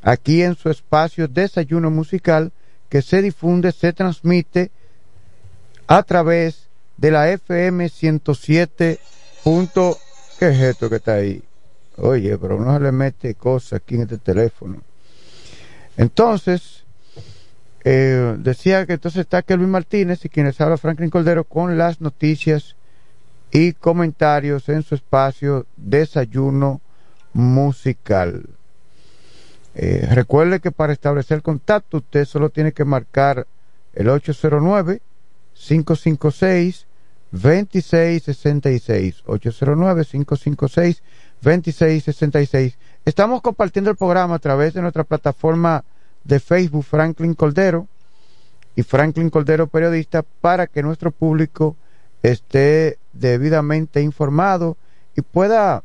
aquí 0.00 0.42
en 0.42 0.56
su 0.56 0.70
espacio 0.70 1.28
Desayuno 1.28 1.90
Musical 1.90 2.52
que 2.88 3.02
se 3.02 3.20
difunde, 3.20 3.70
se 3.70 3.92
transmite 3.92 4.70
a 5.86 6.02
través 6.02 6.70
de 6.96 7.10
la 7.10 7.30
FM 7.30 7.90
107. 7.90 8.98
Punto, 9.44 9.98
¿Qué 10.38 10.48
es 10.48 10.60
esto 10.60 10.88
que 10.88 10.96
está 10.96 11.16
ahí? 11.16 11.42
Oye, 11.98 12.38
pero 12.38 12.58
no 12.58 12.72
se 12.72 12.80
le 12.80 12.90
mete 12.90 13.34
cosas 13.34 13.74
aquí 13.74 13.96
en 13.96 14.02
este 14.02 14.16
teléfono. 14.16 14.80
Entonces, 16.00 16.84
eh, 17.84 18.34
decía 18.38 18.86
que 18.86 18.94
entonces 18.94 19.20
está 19.20 19.42
Kelvin 19.42 19.68
Martínez 19.68 20.24
y 20.24 20.30
quienes 20.30 20.58
habla 20.58 20.78
Franklin 20.78 21.10
Cordero 21.10 21.44
con 21.44 21.76
las 21.76 22.00
noticias 22.00 22.74
y 23.50 23.74
comentarios 23.74 24.70
en 24.70 24.82
su 24.82 24.94
espacio 24.94 25.66
Desayuno 25.76 26.80
Musical. 27.34 28.48
Eh, 29.74 30.08
recuerde 30.10 30.60
que 30.60 30.72
para 30.72 30.94
establecer 30.94 31.42
contacto 31.42 31.98
usted 31.98 32.24
solo 32.24 32.48
tiene 32.48 32.72
que 32.72 32.86
marcar 32.86 33.46
el 33.92 34.08
809 34.08 35.02
556 35.52 36.86
2666 37.30 39.22
809 39.26 40.04
556 40.06 41.02
2666 41.42 42.78
Estamos 43.04 43.40
compartiendo 43.40 43.90
el 43.90 43.96
programa 43.96 44.34
a 44.34 44.38
través 44.38 44.74
de 44.74 44.82
nuestra 44.82 45.04
plataforma 45.04 45.84
de 46.24 46.40
Facebook 46.40 46.84
Franklin 46.84 47.34
Coldero 47.34 47.88
y 48.76 48.82
Franklin 48.82 49.30
Coldero 49.30 49.66
Periodista 49.66 50.22
para 50.22 50.66
que 50.66 50.82
nuestro 50.82 51.10
público 51.10 51.76
esté 52.22 52.98
debidamente 53.12 54.02
informado 54.02 54.76
y 55.16 55.22
pueda 55.22 55.82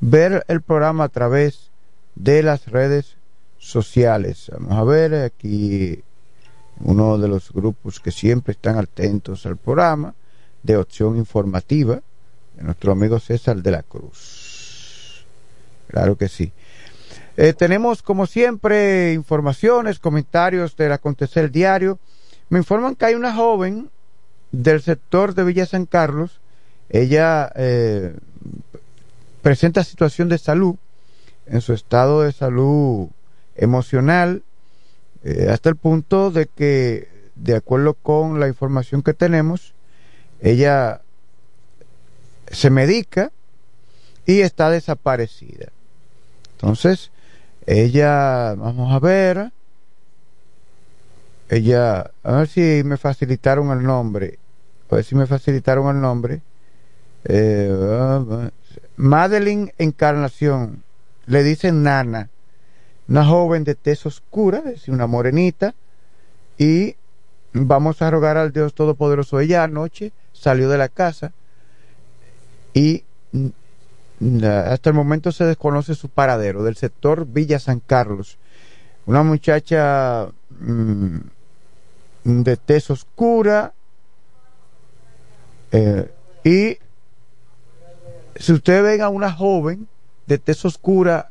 ver 0.00 0.44
el 0.48 0.62
programa 0.62 1.04
a 1.04 1.08
través 1.08 1.70
de 2.14 2.42
las 2.42 2.66
redes 2.66 3.16
sociales. 3.58 4.50
Vamos 4.52 4.72
a 4.72 4.84
ver 4.84 5.14
aquí 5.14 6.02
uno 6.80 7.18
de 7.18 7.28
los 7.28 7.52
grupos 7.52 8.00
que 8.00 8.10
siempre 8.10 8.52
están 8.52 8.76
atentos 8.76 9.46
al 9.46 9.56
programa 9.56 10.14
de 10.62 10.76
opción 10.76 11.16
informativa 11.16 12.00
de 12.56 12.62
nuestro 12.62 12.92
amigo 12.92 13.18
César 13.18 13.62
de 13.62 13.70
la 13.70 13.82
Cruz. 13.82 15.24
Claro 15.88 16.16
que 16.16 16.28
sí. 16.28 16.52
Eh, 17.36 17.54
tenemos, 17.54 18.02
como 18.02 18.26
siempre, 18.26 19.12
informaciones, 19.14 19.98
comentarios 19.98 20.76
del 20.76 20.92
acontecer 20.92 21.50
diario. 21.50 21.98
Me 22.50 22.58
informan 22.58 22.94
que 22.94 23.06
hay 23.06 23.14
una 23.14 23.34
joven 23.34 23.90
del 24.50 24.82
sector 24.82 25.34
de 25.34 25.44
Villa 25.44 25.64
San 25.64 25.86
Carlos. 25.86 26.40
Ella 26.90 27.50
eh, 27.56 28.14
presenta 29.40 29.82
situación 29.82 30.28
de 30.28 30.38
salud, 30.38 30.76
en 31.46 31.60
su 31.60 31.72
estado 31.72 32.22
de 32.22 32.32
salud 32.32 33.08
emocional, 33.56 34.42
eh, 35.24 35.48
hasta 35.50 35.70
el 35.70 35.76
punto 35.76 36.30
de 36.30 36.46
que, 36.46 37.08
de 37.34 37.56
acuerdo 37.56 37.94
con 37.94 38.40
la 38.40 38.48
información 38.48 39.02
que 39.02 39.14
tenemos, 39.14 39.72
ella 40.40 41.00
se 42.50 42.68
medica 42.70 43.32
y 44.26 44.40
está 44.40 44.70
desaparecida. 44.70 45.68
Entonces, 46.52 47.10
ella, 47.66 48.54
vamos 48.54 48.92
a 48.92 48.98
ver, 48.98 49.52
ella, 51.48 52.10
a 52.22 52.32
ver 52.32 52.48
si 52.48 52.82
me 52.84 52.96
facilitaron 52.96 53.70
el 53.70 53.84
nombre, 53.84 54.38
a 54.90 54.96
ver 54.96 55.04
si 55.04 55.14
me 55.14 55.26
facilitaron 55.26 55.94
el 55.94 56.00
nombre. 56.00 56.42
Eh, 57.24 58.50
Madeline 58.96 59.72
Encarnación, 59.78 60.82
le 61.26 61.42
dicen 61.42 61.82
Nana, 61.82 62.30
una 63.08 63.24
joven 63.24 63.64
de 63.64 63.74
tez 63.74 64.06
oscura, 64.06 64.58
es 64.58 64.64
decir, 64.64 64.94
una 64.94 65.06
morenita, 65.06 65.74
y 66.58 66.96
vamos 67.52 68.02
a 68.02 68.10
rogar 68.10 68.36
al 68.36 68.52
Dios 68.52 68.74
Todopoderoso. 68.74 69.40
Ella 69.40 69.64
anoche 69.64 70.12
salió 70.32 70.68
de 70.68 70.78
la 70.78 70.88
casa 70.88 71.32
y 72.74 73.04
hasta 74.44 74.90
el 74.90 74.94
momento 74.94 75.32
se 75.32 75.44
desconoce 75.44 75.94
su 75.94 76.08
paradero, 76.08 76.62
del 76.62 76.76
sector 76.76 77.26
Villa 77.26 77.58
San 77.58 77.80
Carlos. 77.80 78.38
Una 79.06 79.22
muchacha 79.22 80.28
mm, 80.60 81.16
de 82.24 82.56
tez 82.56 82.90
oscura 82.90 83.72
eh, 85.72 86.10
y 86.44 86.78
si 88.36 88.52
usted 88.52 88.82
ve 88.82 89.00
a 89.02 89.08
una 89.08 89.32
joven 89.32 89.88
de 90.26 90.38
tez 90.38 90.64
oscura, 90.64 91.30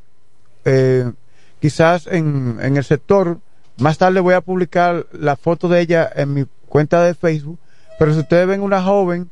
eh, 0.66 1.12
quizás 1.60 2.08
en, 2.08 2.58
en 2.62 2.78
el 2.78 2.84
sector, 2.84 3.40
más 3.78 3.98
tarde 3.98 4.20
voy 4.20 4.34
a 4.34 4.42
publicar 4.42 5.06
la 5.12 5.36
foto 5.36 5.70
de 5.70 5.82
ella 5.82 6.12
en 6.16 6.34
mi 6.34 6.46
cuenta 6.68 7.04
de 7.04 7.14
Facebook, 7.14 7.60
pero 8.00 8.14
si 8.14 8.20
ustedes 8.20 8.48
ven 8.48 8.62
una 8.62 8.82
joven 8.82 9.30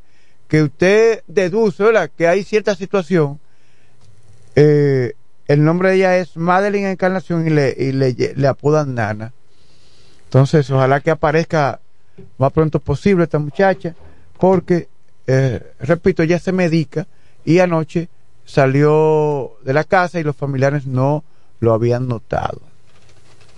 que 0.48 0.64
usted 0.64 1.24
deduce 1.28 1.84
que 2.16 2.28
hay 2.28 2.44
cierta 2.44 2.76
situación, 2.76 3.40
eh, 4.56 5.14
el 5.48 5.64
nombre 5.64 5.90
de 5.90 5.96
ella 5.96 6.18
es 6.18 6.38
Madeline 6.38 6.92
Encarnación 6.92 7.48
y 7.48 7.50
le, 7.50 8.48
apodan 8.48 8.96
Nana. 8.96 9.34
Entonces, 10.26 10.70
ojalá 10.70 11.02
que 11.02 11.12
aparezca 11.12 11.80
más 12.38 12.52
pronto 12.52 12.80
posible 12.80 13.24
esta 13.24 13.40
muchacha, 13.40 13.96
porque, 14.38 14.90
eh, 15.26 15.74
repito, 15.80 16.22
ella 16.22 16.38
se 16.38 16.52
medica 16.52 17.08
y 17.46 17.60
anoche 17.60 18.10
salió 18.46 19.54
de 19.64 19.74
la 19.74 19.84
casa 19.86 20.20
y 20.20 20.24
los 20.24 20.36
familiares 20.36 20.86
no 20.86 21.24
lo 21.60 21.74
habían 21.74 22.08
notado. 22.08 22.62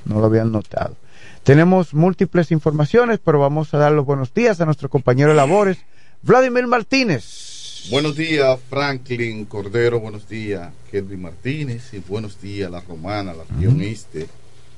No 0.06 0.20
lo 0.20 0.28
habían 0.28 0.52
notado. 0.52 0.96
Tenemos 1.44 1.94
múltiples 1.94 2.52
informaciones, 2.52 3.20
pero 3.24 3.40
vamos 3.40 3.74
a 3.74 3.78
dar 3.78 3.92
los 3.92 4.06
buenos 4.06 4.34
días 4.34 4.62
a 4.62 4.66
nuestro 4.66 4.90
compañero 4.90 5.32
de 5.32 5.36
labores, 5.36 5.78
Vladimir 6.22 6.68
Martínez. 6.68 7.51
Buenos 7.90 8.16
días, 8.16 8.60
Franklin 8.70 9.44
Cordero. 9.46 10.00
Buenos 10.00 10.30
días, 10.30 10.72
Kelvin 10.92 11.24
Martínez. 11.24 11.94
Y 11.94 12.00
buenos 12.00 12.40
días, 12.40 12.70
La 12.70 12.80
Romana, 12.80 13.34
la 13.34 13.44
región 13.44 13.82
este. 13.82 14.28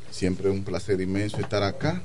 Siempre 0.10 0.50
un 0.50 0.64
placer 0.64 1.00
inmenso 1.02 1.38
estar 1.40 1.64
acá, 1.64 2.02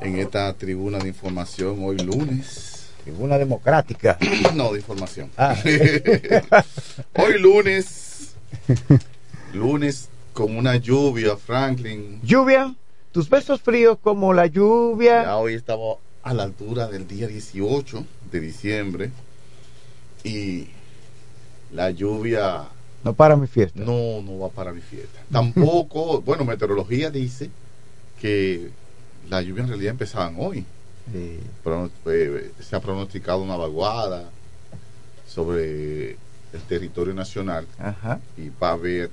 en 0.00 0.18
esta 0.18 0.52
tribuna 0.52 0.98
de 0.98 1.08
información, 1.08 1.78
hoy 1.82 1.98
lunes. 1.98 2.90
Tribuna 3.02 3.36
democrática. 3.36 4.16
no, 4.54 4.72
de 4.72 4.78
información. 4.78 5.30
Ah. 5.36 5.56
hoy 7.14 7.38
lunes. 7.38 8.34
lunes 9.52 10.08
con 10.32 10.56
una 10.56 10.76
lluvia, 10.76 11.36
Franklin. 11.36 12.20
¿Lluvia? 12.22 12.74
Tus 13.12 13.28
besos 13.28 13.60
fríos 13.60 13.98
como 14.00 14.32
la 14.32 14.46
lluvia. 14.46 15.24
Ya 15.24 15.36
hoy 15.36 15.54
estamos 15.54 15.98
a 16.22 16.32
la 16.32 16.44
altura 16.44 16.86
del 16.86 17.08
día 17.08 17.26
18 17.26 18.04
de 18.30 18.40
diciembre 18.40 19.10
y 20.26 20.68
la 21.72 21.90
lluvia 21.90 22.68
no 23.04 23.14
para 23.14 23.36
mi 23.36 23.46
fiesta. 23.46 23.78
No, 23.78 24.20
no 24.20 24.40
va 24.40 24.48
para 24.48 24.72
mi 24.72 24.80
fiesta. 24.80 25.20
Tampoco, 25.30 26.20
bueno, 26.26 26.44
meteorología 26.44 27.08
dice 27.08 27.50
que 28.20 28.70
la 29.30 29.42
lluvia 29.42 29.62
en 29.62 29.68
realidad 29.68 29.92
empezaban 29.92 30.34
hoy. 30.38 30.64
Pero, 31.62 31.88
eh, 32.06 32.50
se 32.58 32.74
ha 32.74 32.80
pronosticado 32.80 33.40
una 33.40 33.56
vaguada 33.56 34.28
sobre 35.28 36.16
el 36.52 36.62
territorio 36.68 37.14
nacional 37.14 37.64
y 38.36 38.50
va 38.60 38.70
a 38.70 38.72
haber, 38.72 39.10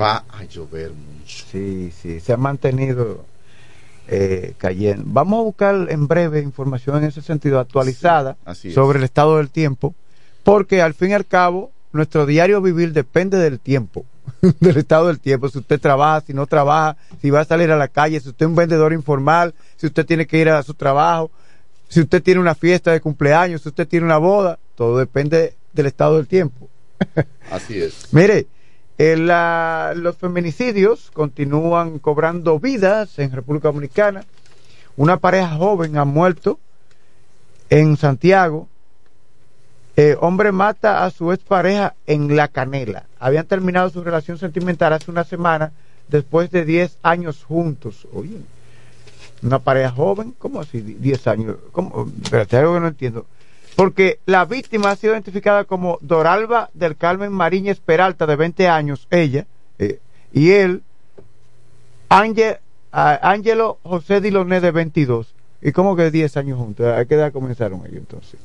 va 0.00 0.24
a 0.28 0.44
llover 0.44 0.92
mucho. 0.92 1.44
Sí, 1.50 1.90
sí, 1.90 2.20
se 2.20 2.32
ha 2.32 2.36
mantenido 2.36 3.24
eh, 4.06 4.54
cayendo. 4.58 5.02
Vamos 5.06 5.40
a 5.40 5.42
buscar 5.42 5.86
en 5.90 6.06
breve 6.06 6.40
información 6.40 6.98
en 6.98 7.04
ese 7.04 7.20
sentido 7.20 7.58
actualizada 7.58 8.36
sobre 8.72 8.98
el 8.98 9.04
estado 9.04 9.38
del 9.38 9.50
tiempo, 9.50 9.92
porque 10.44 10.80
al 10.80 10.94
fin 10.94 11.10
y 11.10 11.14
al 11.14 11.26
cabo 11.26 11.72
nuestro 11.92 12.26
diario 12.26 12.60
vivir 12.60 12.92
depende 12.92 13.38
del 13.38 13.58
tiempo, 13.58 14.04
del 14.60 14.76
estado 14.76 15.08
del 15.08 15.18
tiempo. 15.18 15.48
Si 15.48 15.58
usted 15.58 15.80
trabaja, 15.80 16.20
si 16.26 16.34
no 16.34 16.46
trabaja, 16.46 16.96
si 17.20 17.30
va 17.30 17.40
a 17.40 17.44
salir 17.44 17.70
a 17.70 17.76
la 17.76 17.88
calle, 17.88 18.20
si 18.20 18.28
usted 18.28 18.46
es 18.46 18.50
un 18.50 18.56
vendedor 18.56 18.92
informal, 18.92 19.54
si 19.76 19.86
usted 19.86 20.06
tiene 20.06 20.26
que 20.26 20.38
ir 20.38 20.48
a 20.48 20.62
su 20.62 20.74
trabajo, 20.74 21.30
si 21.88 22.00
usted 22.00 22.22
tiene 22.22 22.40
una 22.40 22.54
fiesta 22.54 22.92
de 22.92 23.00
cumpleaños, 23.00 23.62
si 23.62 23.68
usted 23.68 23.88
tiene 23.88 24.06
una 24.06 24.18
boda, 24.18 24.58
todo 24.74 24.98
depende 24.98 25.54
del 25.72 25.86
estado 25.86 26.16
del 26.16 26.26
tiempo. 26.26 26.68
Así 27.50 27.80
es. 27.80 28.12
Mire, 28.12 28.46
los 28.98 30.16
feminicidios 30.16 31.10
continúan 31.12 31.98
cobrando 31.98 32.58
vidas 32.58 33.18
en 33.18 33.32
República 33.32 33.68
Dominicana. 33.68 34.24
Una 34.96 35.18
pareja 35.18 35.56
joven 35.56 35.96
ha 35.96 36.04
muerto 36.04 36.58
en 37.70 37.96
Santiago. 37.96 38.68
Eh, 39.96 40.16
hombre 40.20 40.50
mata 40.50 41.04
a 41.04 41.10
su 41.10 41.32
expareja 41.32 41.94
en 42.06 42.34
La 42.34 42.48
Canela. 42.48 43.04
Habían 43.18 43.46
terminado 43.46 43.90
su 43.90 44.02
relación 44.02 44.38
sentimental 44.38 44.92
hace 44.92 45.10
una 45.10 45.24
semana 45.24 45.72
después 46.08 46.50
de 46.50 46.64
10 46.64 46.98
años 47.02 47.44
juntos. 47.44 48.08
Oye, 48.12 48.38
una 49.42 49.60
pareja 49.60 49.90
joven, 49.90 50.34
¿cómo 50.38 50.60
así 50.60 50.80
10 50.80 51.26
años? 51.28 51.56
¿Cómo? 51.70 52.08
Espérate, 52.22 52.56
algo 52.56 52.74
que 52.74 52.80
no 52.80 52.88
entiendo 52.88 53.26
porque 53.76 54.20
la 54.26 54.44
víctima 54.44 54.90
ha 54.90 54.96
sido 54.96 55.14
identificada 55.14 55.64
como 55.64 55.98
Doralba 56.00 56.70
del 56.74 56.96
Carmen 56.96 57.32
Mariñez 57.32 57.80
Peralta, 57.80 58.26
de 58.26 58.36
20 58.36 58.68
años, 58.68 59.06
ella, 59.10 59.46
eh, 59.78 59.98
y 60.32 60.52
él, 60.52 60.82
Ángelo 62.08 63.78
José 63.82 64.20
Diloné, 64.20 64.60
de 64.60 64.70
22. 64.70 65.34
¿Y 65.62 65.72
cómo 65.72 65.96
que 65.96 66.10
10 66.10 66.36
años 66.36 66.58
juntos? 66.58 66.86
¿A 66.86 67.04
qué 67.04 67.14
edad 67.14 67.32
comenzaron 67.32 67.80
ellos 67.80 67.98
entonces? 67.98 68.38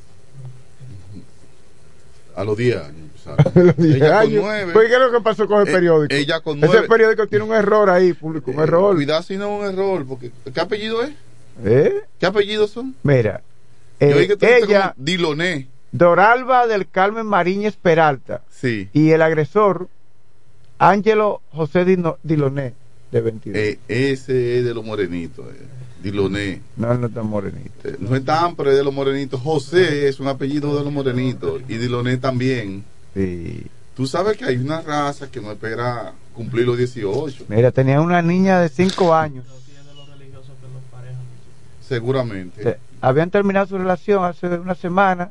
A 2.40 2.44
los 2.44 2.56
10 2.56 2.76
años. 2.76 3.10
ella 3.78 4.22
con 4.22 4.34
9. 4.34 4.72
¿Qué 4.72 4.94
es 4.94 4.98
lo 4.98 5.12
que 5.12 5.20
pasó 5.20 5.46
con 5.46 5.60
el 5.60 5.68
eh, 5.68 5.72
periódico? 5.72 6.14
Ella 6.14 6.40
con 6.40 6.64
Ese 6.64 6.82
periódico 6.82 7.26
tiene 7.26 7.44
un 7.44 7.52
error 7.52 7.90
ahí, 7.90 8.14
público, 8.14 8.50
un 8.50 8.60
eh, 8.60 8.62
error. 8.62 8.96
Cuidado 8.96 9.22
si 9.22 9.36
no 9.36 9.62
es 9.62 9.68
un 9.68 9.74
error, 9.74 10.06
porque 10.06 10.30
¿qué 10.52 10.60
apellido 10.60 11.02
es? 11.02 11.10
¿Eh? 11.64 12.00
¿Qué 12.18 12.26
apellidos 12.26 12.70
son? 12.70 12.94
Mira, 13.02 13.42
eh, 14.00 14.36
ella, 14.40 14.94
Diloné. 14.96 15.68
Doralba 15.92 16.66
del 16.66 16.88
Carmen 16.88 17.26
Mariñez 17.26 17.76
Peralta. 17.76 18.42
Sí. 18.50 18.88
Y 18.92 19.10
el 19.10 19.22
agresor, 19.22 19.88
Ángelo 20.78 21.42
José 21.52 21.84
Diloné, 21.84 22.72
de 23.10 23.20
22. 23.20 23.58
Eh, 23.58 23.78
ese 23.88 24.58
es 24.58 24.64
de 24.64 24.72
los 24.72 24.84
morenitos. 24.84 25.44
Diloné. 26.02 26.60
No, 26.76 26.94
no 26.94 27.06
es 27.06 27.14
tan 27.14 27.26
morenito. 27.26 27.88
Eh, 27.88 27.96
no 27.98 28.14
es 28.16 28.24
tan, 28.24 28.56
pero 28.56 28.70
es 28.70 28.76
de 28.76 28.84
los 28.84 28.94
morenitos. 28.94 29.40
José 29.40 30.08
es 30.08 30.20
un 30.20 30.28
apellido 30.28 30.76
de 30.76 30.84
los 30.84 30.92
morenitos. 30.92 31.62
Y 31.68 31.76
Diloné 31.76 32.16
también. 32.16 32.84
Sí. 33.14 33.66
Tú 33.96 34.06
sabes 34.06 34.36
que 34.36 34.44
hay 34.44 34.56
una 34.56 34.80
raza 34.80 35.30
que 35.30 35.40
no 35.40 35.52
espera 35.52 36.12
cumplir 36.34 36.66
los 36.66 36.78
18. 36.78 37.46
Mira, 37.48 37.70
tenía 37.70 38.00
una 38.00 38.22
niña 38.22 38.60
de 38.60 38.68
5 38.68 39.14
años. 39.14 39.44
Seguramente 41.86 42.78
habían 43.00 43.30
terminado 43.30 43.66
su 43.66 43.78
relación 43.78 44.24
hace 44.24 44.46
una 44.46 44.74
semana 44.74 45.30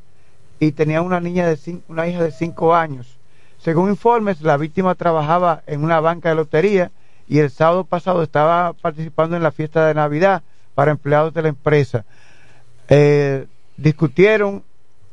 y 0.59 0.71
tenían 0.71 1.05
una 1.05 1.19
niña 1.19 1.47
de 1.47 1.55
cinco, 1.55 1.83
una 1.87 2.07
hija 2.07 2.23
de 2.23 2.31
cinco 2.31 2.75
años. 2.75 3.17
Según 3.59 3.89
informes, 3.89 4.41
la 4.41 4.57
víctima 4.57 4.95
trabajaba 4.95 5.63
en 5.67 5.83
una 5.83 5.99
banca 5.99 6.29
de 6.29 6.35
lotería 6.35 6.91
y 7.27 7.39
el 7.39 7.51
sábado 7.51 7.83
pasado 7.83 8.23
estaba 8.23 8.73
participando 8.73 9.35
en 9.35 9.43
la 9.43 9.51
fiesta 9.51 9.85
de 9.85 9.93
Navidad 9.93 10.41
para 10.79 10.91
empleados 10.91 11.33
de 11.33 11.41
la 11.41 11.49
empresa. 11.49 12.05
Eh, 12.87 13.47
discutieron 13.75 14.63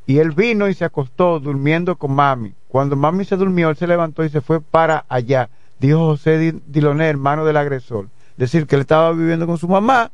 y 0.06 0.18
él 0.18 0.30
vino 0.30 0.68
y 0.68 0.74
se 0.74 0.84
acostó 0.84 1.40
durmiendo 1.40 1.96
con 1.96 2.12
mami. 2.12 2.54
Cuando 2.68 2.94
mami 2.94 3.24
se 3.24 3.34
durmió, 3.34 3.68
él 3.68 3.76
se 3.76 3.88
levantó 3.88 4.22
y 4.24 4.28
se 4.28 4.40
fue 4.40 4.60
para 4.60 5.04
allá, 5.08 5.48
dijo 5.80 5.98
José 6.06 6.38
Di- 6.38 6.62
Diloné, 6.68 7.08
hermano 7.08 7.44
del 7.44 7.56
agresor. 7.56 8.06
Decir 8.36 8.68
que 8.68 8.76
él 8.76 8.82
estaba 8.82 9.10
viviendo 9.10 9.44
con 9.44 9.58
su 9.58 9.66
mamá. 9.66 10.12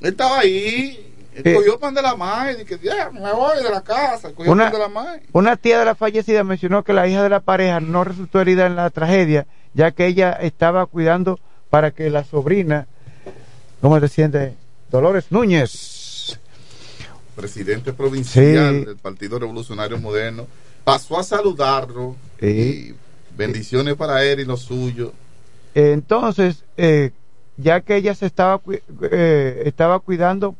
Él 0.00 0.08
estaba 0.08 0.40
ahí, 0.40 1.14
Eh. 1.36 1.54
cogió 1.54 1.78
pan 1.78 1.94
de 1.94 2.02
la 2.02 2.16
madre 2.16 2.62
y 2.62 2.64
que 2.64 2.78
ya, 2.82 3.12
me 3.12 3.32
voy 3.32 3.62
de 3.62 3.70
la 3.70 3.80
casa, 3.82 4.32
cogió 4.34 4.50
Una, 4.50 4.64
pan 4.64 4.72
de 4.72 4.78
la 4.80 4.88
madre. 4.88 5.22
una 5.30 5.56
tía 5.56 5.78
de 5.78 5.84
la 5.84 5.94
fallecida 5.94 6.42
mencionó 6.42 6.82
que 6.82 6.92
la 6.92 7.06
hija 7.06 7.22
de 7.22 7.28
la 7.28 7.38
pareja 7.38 7.78
no 7.78 8.02
resultó 8.02 8.40
herida 8.40 8.66
en 8.66 8.74
la 8.74 8.90
tragedia, 8.90 9.46
ya 9.72 9.92
que 9.92 10.06
ella 10.06 10.32
estaba 10.32 10.84
cuidando 10.86 11.38
para 11.70 11.92
que 11.92 12.10
la 12.10 12.24
sobrina, 12.24 12.88
¿cómo 13.82 14.00
se 14.00 14.08
siente? 14.08 14.54
Dolores 14.90 15.26
Núñez. 15.30 16.38
presidente 17.36 17.92
provincial 17.94 18.80
Sí. 18.80 18.84
del 18.84 18.96
Partido 18.96 19.38
Revolucionario 19.38 19.98
Moderno, 19.98 20.46
pasó 20.84 21.18
a 21.18 21.22
saludarlo. 21.22 22.14
Sí. 22.38 22.46
Y 22.46 22.94
bendiciones 23.36 23.94
para 23.94 24.22
él 24.24 24.40
y 24.40 24.44
los 24.44 24.60
suyos. 24.60 25.12
Entonces, 25.74 26.64
eh, 26.76 27.10
ya 27.56 27.80
que 27.80 27.96
ella 27.96 28.14
se 28.14 28.26
estaba, 28.26 28.60
eh, 29.10 29.62
estaba 29.64 29.98
cuidando 30.00 30.54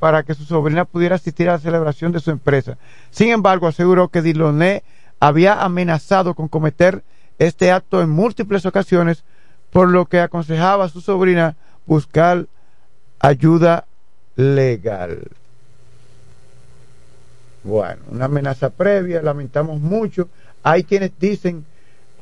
para 0.00 0.24
que 0.24 0.34
su 0.34 0.44
sobrina 0.44 0.84
pudiera 0.84 1.14
asistir 1.14 1.48
a 1.48 1.52
la 1.52 1.58
celebración 1.60 2.10
de 2.10 2.18
su 2.20 2.32
empresa. 2.32 2.76
Sin 3.12 3.28
embargo, 3.30 3.68
aseguró 3.68 4.08
que 4.08 4.20
Diloné 4.20 4.82
había 5.20 5.62
amenazado 5.62 6.34
con 6.34 6.48
cometer 6.48 7.04
este 7.38 7.70
acto 7.70 8.02
en 8.02 8.10
múltiples 8.10 8.66
ocasiones, 8.66 9.22
por 9.70 9.88
lo 9.88 10.06
que 10.06 10.18
aconsejaba 10.20 10.86
a 10.86 10.88
su 10.88 11.00
sobrina 11.00 11.54
buscar 11.86 12.46
ayuda 13.20 13.86
legal. 14.36 15.28
Bueno, 17.64 18.00
una 18.10 18.26
amenaza 18.26 18.70
previa, 18.70 19.22
lamentamos 19.22 19.80
mucho. 19.80 20.28
Hay 20.62 20.84
quienes 20.84 21.10
dicen, 21.18 21.64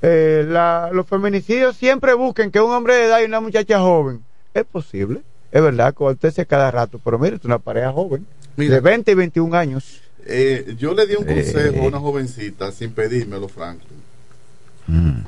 eh, 0.03 0.45
la- 0.49 0.91
los 0.93 1.07
feminicidios 1.07 1.77
siempre 1.77 2.15
busquen 2.15 2.51
que 2.51 2.61
un 2.61 2.71
hombre 2.73 2.95
de 2.95 3.05
edad 3.07 3.21
y 3.21 3.25
una 3.25 3.41
muchacha 3.41 3.79
joven. 3.81 4.23
Es 4.55 4.65
posible, 4.65 5.23
es 5.53 5.63
verdad, 5.63 5.89
acontece 5.89 6.47
cada 6.47 6.71
rato, 6.71 7.01
pero 7.05 7.19
mire, 7.19 7.37
es 7.37 7.45
una 7.45 7.59
pareja 7.59 7.93
joven, 7.93 8.27
Mira. 8.57 8.75
de 8.77 8.81
20 8.81 9.11
y 9.11 9.15
21 9.15 9.55
años. 9.55 10.01
Eh, 10.27 10.75
yo 10.79 10.95
le 10.95 11.07
di 11.07 11.17
un 11.17 11.29
Eh. 11.29 11.35
consejo 11.35 11.83
a 11.83 11.87
una 11.89 11.99
jovencita 12.01 12.73
sin 12.73 12.93
pedírmelo, 12.93 13.49
Franklin. 13.49 14.03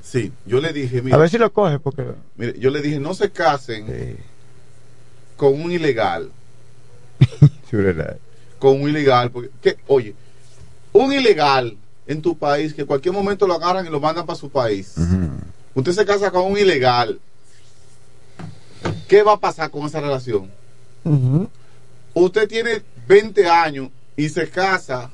Sí, 0.03 0.33
yo 0.47 0.61
le 0.61 0.73
dije, 0.73 1.01
mira, 1.03 1.17
A 1.17 1.19
ver 1.19 1.29
si 1.31 1.39
lo 1.39 1.51
coge, 1.53 1.79
porque... 1.79 2.05
mire, 2.37 2.59
yo 2.59 2.71
le 2.71 2.81
dije, 2.83 3.01
no 3.01 3.13
se 3.15 3.31
casen 3.31 3.87
con 5.37 5.61
un 5.61 5.71
ilegal, 5.73 6.31
con 8.59 8.81
un 8.81 8.89
ilegal, 8.89 9.31
porque, 9.31 9.77
oye, 9.87 10.15
un 10.93 11.13
ilegal 11.13 11.77
en 12.07 12.23
tu 12.23 12.37
país, 12.37 12.73
que 12.73 12.83
en 12.83 12.87
cualquier 12.87 13.13
momento 13.15 13.47
lo 13.47 13.55
agarran 13.55 13.87
y 13.87 13.91
lo 13.91 14.01
mandan 14.01 14.25
para 14.27 14.39
su 14.39 14.49
país. 14.49 14.95
Usted 15.75 15.93
se 15.93 16.07
casa 16.07 16.31
con 16.31 16.51
un 16.51 16.57
ilegal. 16.59 17.21
¿Qué 19.09 19.23
va 19.23 19.35
a 19.35 19.41
pasar 19.41 19.71
con 19.71 19.85
esa 19.87 20.01
relación? 20.01 20.51
Usted 22.15 22.49
tiene 22.49 22.83
20 23.07 23.49
años 23.49 23.91
y 24.17 24.29
se 24.29 24.49
casa 24.49 25.11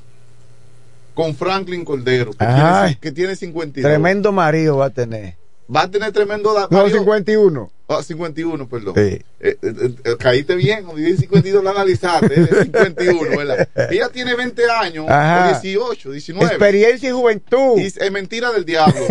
con 1.13 1.35
Franklin 1.35 1.83
Cordero, 1.85 2.31
que, 2.31 2.45
Ay. 2.45 2.85
tiene, 2.95 2.99
que 2.99 3.11
tiene 3.11 3.35
52. 3.35 3.87
Tremendo 3.91 4.31
marido 4.31 4.77
va 4.77 4.85
a 4.85 4.89
tener. 4.89 5.35
Va 5.73 5.81
a 5.83 5.87
tener 5.91 6.11
tremendo... 6.11 6.53
No, 6.71 6.77
marido- 6.77 6.99
51. 6.99 7.71
Ah, 7.87 8.01
51, 8.01 8.67
perdón. 8.69 8.93
Sí. 8.95 9.01
Eh, 9.01 9.21
eh, 9.41 9.57
eh, 9.61 10.15
caíste 10.17 10.55
bien, 10.55 10.83
cuando 10.85 11.01
dije 11.01 11.17
52 11.17 11.63
la 11.63 11.71
analizaste, 11.71 12.33
es 12.41 12.49
51, 12.63 13.37
¿verdad? 13.37 13.67
Ella 13.91 14.07
tiene 14.09 14.35
20 14.35 14.63
años, 14.71 15.05
o 15.09 15.47
18, 15.61 16.11
19. 16.11 16.45
Experiencia 16.47 17.09
y 17.09 17.11
juventud. 17.11 17.77
Y 17.77 17.85
es 17.87 18.11
mentira 18.11 18.51
del 18.51 18.63
diablo, 18.63 19.05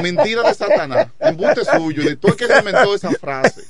mentira 0.00 0.42
de 0.42 0.54
Satanás, 0.54 1.08
embuste 1.18 1.64
suyo, 1.64 2.04
de 2.04 2.16
todo 2.16 2.32
el 2.32 2.38
que 2.38 2.46
se 2.46 2.58
inventó 2.58 2.94
esa 2.94 3.10
frase. 3.12 3.62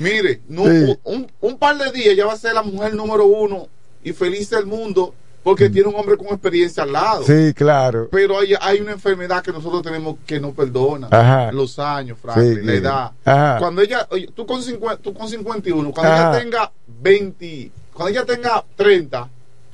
Mire, 0.00 0.40
no, 0.48 0.64
Sí. 0.64 0.98
un, 1.04 1.32
un 1.40 1.58
par 1.58 1.76
de 1.78 1.90
días 1.90 2.14
ya 2.14 2.26
va 2.26 2.34
a 2.34 2.38
ser 2.38 2.52
la 2.54 2.62
mujer 2.62 2.94
número 2.94 3.24
uno 3.24 3.68
y 4.04 4.12
feliz 4.12 4.50
del 4.50 4.66
mundo 4.66 5.14
porque 5.42 5.70
tiene 5.70 5.88
un 5.88 5.94
hombre 5.94 6.16
con 6.16 6.28
experiencia 6.28 6.82
al 6.82 6.92
lado. 6.92 7.22
Sí, 7.24 7.54
claro. 7.54 8.08
Pero 8.10 8.38
hay, 8.38 8.54
hay 8.60 8.80
una 8.80 8.92
enfermedad 8.92 9.42
que 9.42 9.52
nosotros 9.52 9.82
tenemos 9.82 10.16
que 10.26 10.40
no 10.40 10.52
perdona. 10.52 11.08
Ajá. 11.10 11.52
Los 11.52 11.78
años, 11.78 12.18
Franklin, 12.20 12.60
Sí, 12.60 12.62
la 12.62 12.74
edad. 12.74 13.12
Ajá. 13.24 13.58
Cuando 13.58 13.82
ella, 13.82 14.06
oye, 14.10 14.28
tú 14.34 14.46
con, 14.46 14.62
50, 14.62 15.02
tú 15.02 15.14
con 15.14 15.28
51, 15.28 15.90
cuando 15.92 16.12
Ajá. 16.12 16.30
ella 16.30 16.42
tenga 16.42 16.72
20, 17.00 17.70
cuando 17.92 18.10
ella 18.10 18.24
tenga 18.26 18.64
30, 18.76 19.28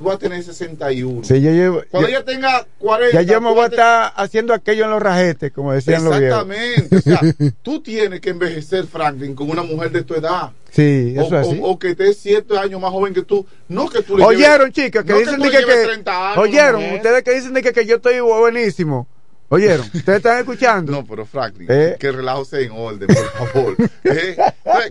tú 0.04 0.08
vas 0.10 0.16
a 0.16 0.18
tener 0.18 0.42
61. 0.42 1.24
Sí, 1.24 1.40
yo 1.40 1.50
llevo... 1.50 1.82
Cuando 1.90 2.08
yo- 2.08 2.16
ella 2.16 2.24
tenga 2.24 2.66
40, 2.78 3.22
ya 3.22 3.22
yo 3.32 3.40
me 3.40 3.50
voy 3.50 3.64
a 3.64 3.66
estar 3.66 4.12
haciendo 4.16 4.52
aquello 4.54 4.84
en 4.84 4.90
los 4.90 5.02
rajetes, 5.02 5.50
como 5.52 5.72
decían 5.72 6.04
los 6.04 6.18
viejos. 6.20 6.46
Exactamente. 6.48 6.96
O 6.96 7.00
sea, 7.00 7.20
tú 7.62 7.80
tienes 7.82 8.20
que 8.20 8.30
envejecer, 8.30 8.86
Franklin, 8.86 9.34
con 9.34 9.50
una 9.50 9.62
mujer 9.62 9.90
de 9.90 10.02
tu 10.02 10.14
edad. 10.14 10.50
Sí, 10.70 11.14
O, 11.16 11.22
eso 11.22 11.38
es 11.40 11.46
así. 11.48 11.58
o- 11.62 11.66
o 11.70 11.78
que 11.78 11.90
esté 11.90 12.12
7 12.12 12.58
años 12.58 12.80
más 12.80 12.90
joven 12.90 13.14
que 13.14 13.22
tú. 13.22 13.46
No 13.68 13.88
que 13.88 14.02
tú 14.02 14.18
le 14.18 14.24
Oyeron, 14.24 14.70
lleves- 14.70 14.72
chicas, 14.86 15.04
que 15.04 15.12
no 15.12 15.18
dicen 15.18 15.36
tú 15.36 15.42
de 15.44 15.50
le 15.50 15.58
que, 15.58 15.64
que- 15.64 15.84
30 15.86 16.32
años, 16.32 16.38
oyeron, 16.38 16.82
mujer. 16.82 16.96
ustedes 16.96 17.22
que 17.22 17.30
dicen 17.32 17.54
de 17.54 17.62
que, 17.62 17.72
que 17.72 17.86
yo 17.86 17.96
estoy 17.96 18.20
buenísimo. 18.20 19.06
Oyeron, 19.50 19.86
ustedes 19.94 20.16
están 20.18 20.38
escuchando. 20.38 20.90
No, 20.92 21.06
pero 21.06 21.24
Franklin, 21.26 21.68
Eh. 21.70 21.96
que 22.00 22.08
el 22.08 22.14
relajo 22.14 22.44
sea 22.44 22.60
en 22.60 22.72
orden, 22.72 23.06
por 23.08 23.48
favor. 23.48 23.76
Eh, 24.04 24.36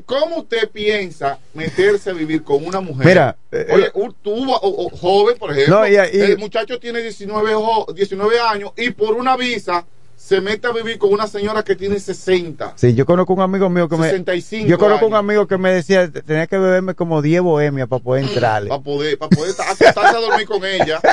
¿Cómo 0.05 0.37
usted 0.37 0.69
piensa 0.69 1.37
meterse 1.53 2.09
a 2.11 2.13
vivir 2.13 2.43
con 2.43 2.65
una 2.65 2.79
mujer? 2.79 3.05
Mira, 3.05 3.35
eh, 3.51 3.67
Oye, 3.71 3.85
eh, 3.87 4.09
tú, 4.21 4.51
o- 4.51 4.55
o- 4.85 4.89
joven, 4.89 5.37
por 5.37 5.51
ejemplo, 5.51 5.79
No, 5.81 5.87
y- 5.87 5.93
y- 5.93 6.21
el 6.21 6.37
muchacho 6.37 6.79
tiene 6.79 7.01
19, 7.01 7.53
jo- 7.53 7.85
19 7.93 8.39
años 8.39 8.71
y 8.77 8.91
por 8.91 9.15
una 9.15 9.35
visa 9.37 9.85
se 10.15 10.39
mete 10.39 10.67
a 10.67 10.71
vivir 10.71 10.97
con 10.97 11.11
una 11.11 11.27
señora 11.27 11.63
que 11.63 11.75
tiene 11.75 11.99
60. 11.99 12.73
Sí, 12.77 12.93
yo 12.95 13.05
conozco 13.05 13.33
un 13.33 13.41
amigo 13.41 13.69
mío 13.69 13.89
que 13.89 13.97
me 13.97 14.09
65 14.09 14.67
yo 14.69 14.77
conozco 14.77 15.05
un 15.07 15.15
amigo 15.15 15.47
que 15.47 15.57
me 15.57 15.71
decía, 15.73 16.09
tenía 16.09 16.47
que 16.47 16.57
beberme 16.57 16.95
como 16.95 17.21
10 17.21 17.41
bohemias 17.41 17.87
para 17.87 18.01
poder 18.03 18.23
entrarle. 18.29 18.69
Para 18.69 18.81
poder, 18.81 19.17
para 19.17 19.29
poder 19.29 19.51
acostarse 19.59 20.17
a 20.17 20.19
dormir 20.21 20.47
con 20.47 20.63
ella. 20.63 20.99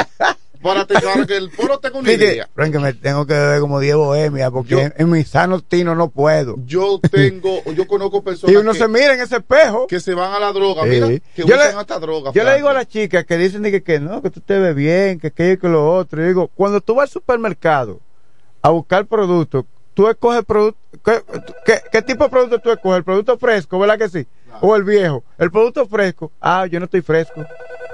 Para 0.62 0.84
te- 0.86 0.94
para 0.94 1.24
que 1.26 1.36
el 1.36 1.50
pueblo 1.50 1.78
tenga 1.78 1.98
una 1.98 2.12
idea. 2.12 2.48
Frank, 2.54 2.72
que 2.72 2.78
me 2.78 2.92
tengo 2.92 3.26
que 3.26 3.32
beber 3.34 3.60
como 3.60 3.80
10 3.80 3.96
bohemias 3.96 4.50
porque 4.50 4.70
Yo- 4.70 4.80
en, 4.80 4.94
en 4.98 5.10
mi 5.10 5.24
sano 5.24 5.60
tino 5.60 5.94
no 5.94 6.10
puedo. 6.10 6.56
Yo 6.66 7.00
tengo, 7.10 7.62
yo 7.72 7.86
conozco 7.86 8.22
personas 8.22 8.52
Y 8.52 8.56
uno 8.58 8.72
que, 8.72 8.78
se 8.78 8.88
mira 8.88 9.14
en 9.14 9.20
ese 9.20 9.36
espejo. 9.36 9.86
que 9.86 10.00
se 10.00 10.12
van 10.14 10.32
a 10.34 10.38
la 10.38 10.52
droga. 10.52 10.82
Sí. 10.84 10.88
Mira, 10.90 11.06
que 11.08 11.22
Yo 11.44 11.46
usan 11.46 11.58
le- 11.58 11.80
hasta 11.80 11.98
droga. 11.98 12.32
Yo 12.32 12.44
le 12.44 12.56
digo 12.56 12.68
a 12.68 12.74
las 12.74 12.86
chicas 12.88 13.24
que 13.24 13.36
dicen 13.38 13.62
que, 13.62 13.82
que 13.82 14.00
no, 14.00 14.20
que 14.22 14.30
tú 14.30 14.40
te 14.40 14.58
ves 14.58 14.74
bien, 14.74 15.18
que 15.18 15.28
aquello 15.28 15.52
y 15.52 15.58
que 15.58 15.68
lo 15.68 15.90
otro. 15.94 16.20
Yo 16.20 16.28
digo, 16.28 16.48
cuando 16.54 16.80
tú 16.80 16.94
vas 16.96 17.04
al 17.04 17.08
supermercado 17.12 18.00
a 18.62 18.68
buscar 18.68 19.06
productos, 19.06 19.64
tú 19.94 20.08
escoges 20.08 20.44
producto, 20.44 20.78
¿qué, 21.04 21.22
qué, 21.64 21.80
qué 21.90 22.02
tipo 22.02 22.24
de 22.24 22.30
producto 22.30 22.58
tú 22.58 22.70
escoges? 22.70 22.98
¿El 22.98 23.04
producto 23.04 23.38
fresco, 23.38 23.78
verdad 23.78 23.98
que 23.98 24.08
sí? 24.10 24.26
O 24.60 24.76
el 24.76 24.84
viejo. 24.84 25.24
El 25.38 25.50
producto 25.50 25.86
fresco, 25.86 26.30
ah, 26.40 26.66
yo 26.66 26.78
no 26.80 26.84
estoy 26.84 27.00
fresco. 27.00 27.44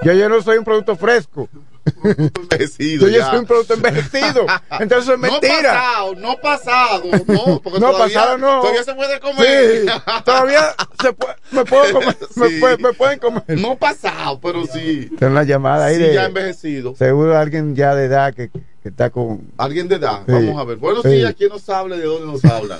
Yo, 0.01 0.11
yo 0.13 0.27
no 0.27 0.41
soy 0.41 0.57
un 0.57 0.65
producto 0.65 0.95
fresco. 0.95 1.47
Envejecido 2.03 3.07
Yo, 3.07 3.17
ya. 3.17 3.29
soy 3.29 3.39
un 3.39 3.45
producto 3.45 3.73
envejecido. 3.75 4.45
Entonces 4.79 5.13
es 5.13 5.19
mentira. 5.19 5.51
No 5.61 5.61
pasado, 5.61 6.15
no 6.15 6.37
pasado, 6.37 7.03
no, 7.27 7.61
porque 7.61 7.79
No, 7.79 7.91
todavía, 7.91 8.15
pasado 8.19 8.37
no. 8.37 8.61
todavía 8.61 8.83
se 8.83 8.93
puede 8.95 9.19
comer. 9.19 9.81
Sí, 9.81 9.87
todavía 10.25 10.75
se 11.01 11.13
puede, 11.13 11.33
me 11.51 11.65
puedo 11.65 11.93
comer, 11.93 12.17
me, 12.35 12.49
puede- 12.59 12.77
me 12.77 12.93
pueden 12.93 13.19
comer. 13.19 13.43
No 13.49 13.75
pasado, 13.77 14.39
pero 14.41 14.65
sí. 14.65 15.09
Tengo 15.19 15.31
una 15.31 15.43
llamada 15.43 15.85
ahí 15.85 15.95
Sí, 15.95 16.01
de 16.03 16.13
ya 16.13 16.25
envejecido. 16.25 16.95
seguro 16.95 17.37
alguien 17.37 17.75
ya 17.75 17.95
de 17.95 18.05
edad 18.05 18.33
que, 18.33 18.49
que 18.49 18.89
está 18.89 19.09
con 19.09 19.51
Alguien 19.57 19.87
de 19.87 19.95
edad, 19.95 20.21
vamos 20.27 20.59
a 20.59 20.63
ver. 20.63 20.77
Buenos 20.77 21.03
Sí. 21.03 21.09
días, 21.09 21.33
¿quién 21.37 21.49
nos 21.49 21.67
habla? 21.69 21.95
¿De 21.97 22.03
dónde 22.05 22.27
nos 22.31 22.43
hablan? 22.45 22.79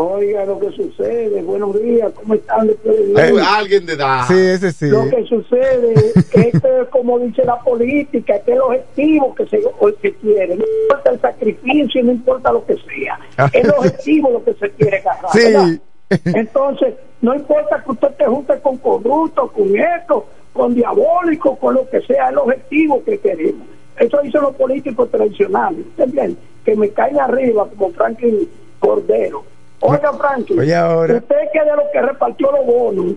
Oiga 0.00 0.44
lo 0.44 0.60
que 0.60 0.70
sucede, 0.70 1.42
buenos 1.42 1.74
días, 1.82 2.12
¿cómo 2.14 2.34
están 2.34 2.68
después 2.68 2.96
del 2.96 3.18
Eh? 3.18 3.42
Alguien 3.44 3.84
de 3.84 3.94
edad. 3.94 4.28
Sí, 4.28 4.34
ese 4.34 4.70
sí. 4.70 4.86
Lo 4.86 5.10
que 5.10 5.24
sucede 5.24 6.12
que 6.30 6.40
esto 6.54 6.82
es 6.82 6.88
como 6.90 7.18
dice 7.18 7.44
la 7.44 7.58
política, 7.58 8.38
que 8.44 8.52
es 8.52 8.56
el 8.56 8.60
objetivo 8.60 9.34
que 9.34 9.46
se, 9.48 9.60
se 10.00 10.14
quiere, 10.14 10.54
no 10.54 10.64
importa 10.82 11.10
el 11.10 11.20
sacrificio, 11.20 12.04
no 12.04 12.12
importa 12.12 12.52
lo 12.52 12.64
que 12.64 12.76
sea, 12.76 13.18
es 13.52 13.64
el 13.64 13.70
objetivo 13.70 14.30
lo 14.30 14.44
que 14.44 14.54
se 14.54 14.70
quiere 14.70 14.98
agarrar. 14.98 15.32
¿verdad? 15.34 15.66
Sí. 15.66 16.20
Entonces, 16.26 16.94
no 17.20 17.34
importa 17.34 17.82
que 17.82 17.90
usted 17.90 18.08
te 18.18 18.24
junte 18.26 18.56
con 18.60 18.76
corrupto, 18.76 19.48
con 19.48 19.76
esto, 19.76 20.26
con 20.52 20.76
diabólico, 20.76 21.56
con 21.56 21.74
lo 21.74 21.90
que 21.90 22.02
sea, 22.02 22.28
el 22.28 22.38
objetivo 22.38 23.02
que 23.02 23.18
queremos. 23.18 23.66
Eso 23.98 24.20
dicen 24.22 24.42
los 24.42 24.54
políticos 24.54 25.10
tradicionales, 25.10 25.84
¿entienden? 25.96 26.38
Que 26.64 26.76
me 26.76 26.88
caen 26.90 27.18
arriba 27.18 27.66
como 27.76 27.90
Franklin 27.90 28.48
Cordero. 28.78 29.57
Oiga, 29.80 30.12
Franklin, 30.14 30.58
Oye, 30.60 30.74
ahora. 30.74 31.14
usted 31.16 31.36
que 31.52 31.60
de 31.60 31.76
los 31.76 31.84
que 31.92 32.02
repartió 32.02 32.50
los 32.52 32.66
bonos, 32.66 33.12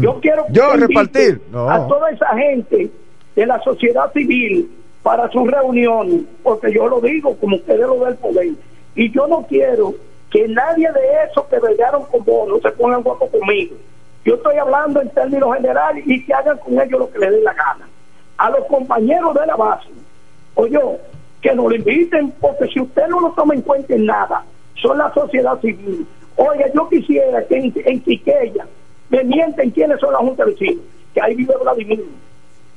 yo 0.00 0.18
quiero 0.20 0.46
que 0.46 0.52
Yo 0.52 0.72
repartir, 0.74 1.40
no. 1.50 1.68
a 1.70 1.86
toda 1.88 2.10
esa 2.10 2.28
gente 2.36 2.90
de 3.34 3.46
la 3.46 3.60
sociedad 3.62 4.12
civil 4.12 4.70
para 5.02 5.30
sus 5.30 5.50
reuniones, 5.50 6.22
porque 6.42 6.72
yo 6.72 6.88
lo 6.88 7.00
digo 7.00 7.36
como 7.36 7.56
ustedes 7.56 7.80
lo 7.80 8.04
del 8.04 8.16
poder. 8.16 8.50
Y 8.94 9.10
yo 9.10 9.26
no 9.26 9.46
quiero 9.48 9.94
que 10.30 10.46
nadie 10.48 10.90
de 10.92 11.00
esos 11.30 11.46
que 11.46 11.58
bregaron 11.58 12.04
con 12.04 12.24
bonos 12.24 12.60
se 12.62 12.70
pongan 12.72 13.02
guapo 13.02 13.28
conmigo. 13.30 13.76
Yo 14.24 14.34
estoy 14.34 14.56
hablando 14.56 15.00
en 15.00 15.08
términos 15.10 15.54
generales 15.54 16.04
y 16.06 16.24
que 16.24 16.34
hagan 16.34 16.58
con 16.58 16.74
ellos 16.80 16.98
lo 17.00 17.10
que 17.10 17.18
les 17.20 17.30
dé 17.30 17.40
la 17.42 17.54
gana. 17.54 17.88
A 18.36 18.50
los 18.50 18.64
compañeros 18.66 19.34
de 19.34 19.46
la 19.46 19.56
base, 19.56 19.88
oye, 20.54 20.78
que 21.40 21.54
nos 21.54 21.70
lo 21.70 21.74
inviten, 21.76 22.32
porque 22.40 22.66
si 22.68 22.80
usted 22.80 23.06
no 23.08 23.20
lo 23.20 23.30
toma 23.30 23.54
en 23.54 23.62
cuenta 23.62 23.94
en 23.94 24.04
nada, 24.06 24.44
son 24.80 24.98
la 24.98 25.12
sociedad 25.12 25.60
civil. 25.60 26.06
Oiga, 26.36 26.66
yo 26.74 26.88
quisiera 26.88 27.44
que 27.46 27.56
en, 27.56 27.72
en 27.84 28.00
Quiqueya 28.00 28.66
me 29.10 29.24
mienten 29.24 29.70
quiénes 29.70 29.98
son 30.00 30.12
la 30.12 30.18
Junta 30.18 30.44
de 30.44 30.52
Vecinos, 30.52 30.84
que 31.14 31.20
ahí 31.20 31.34
vive 31.34 31.54
Vladimir. 31.60 32.04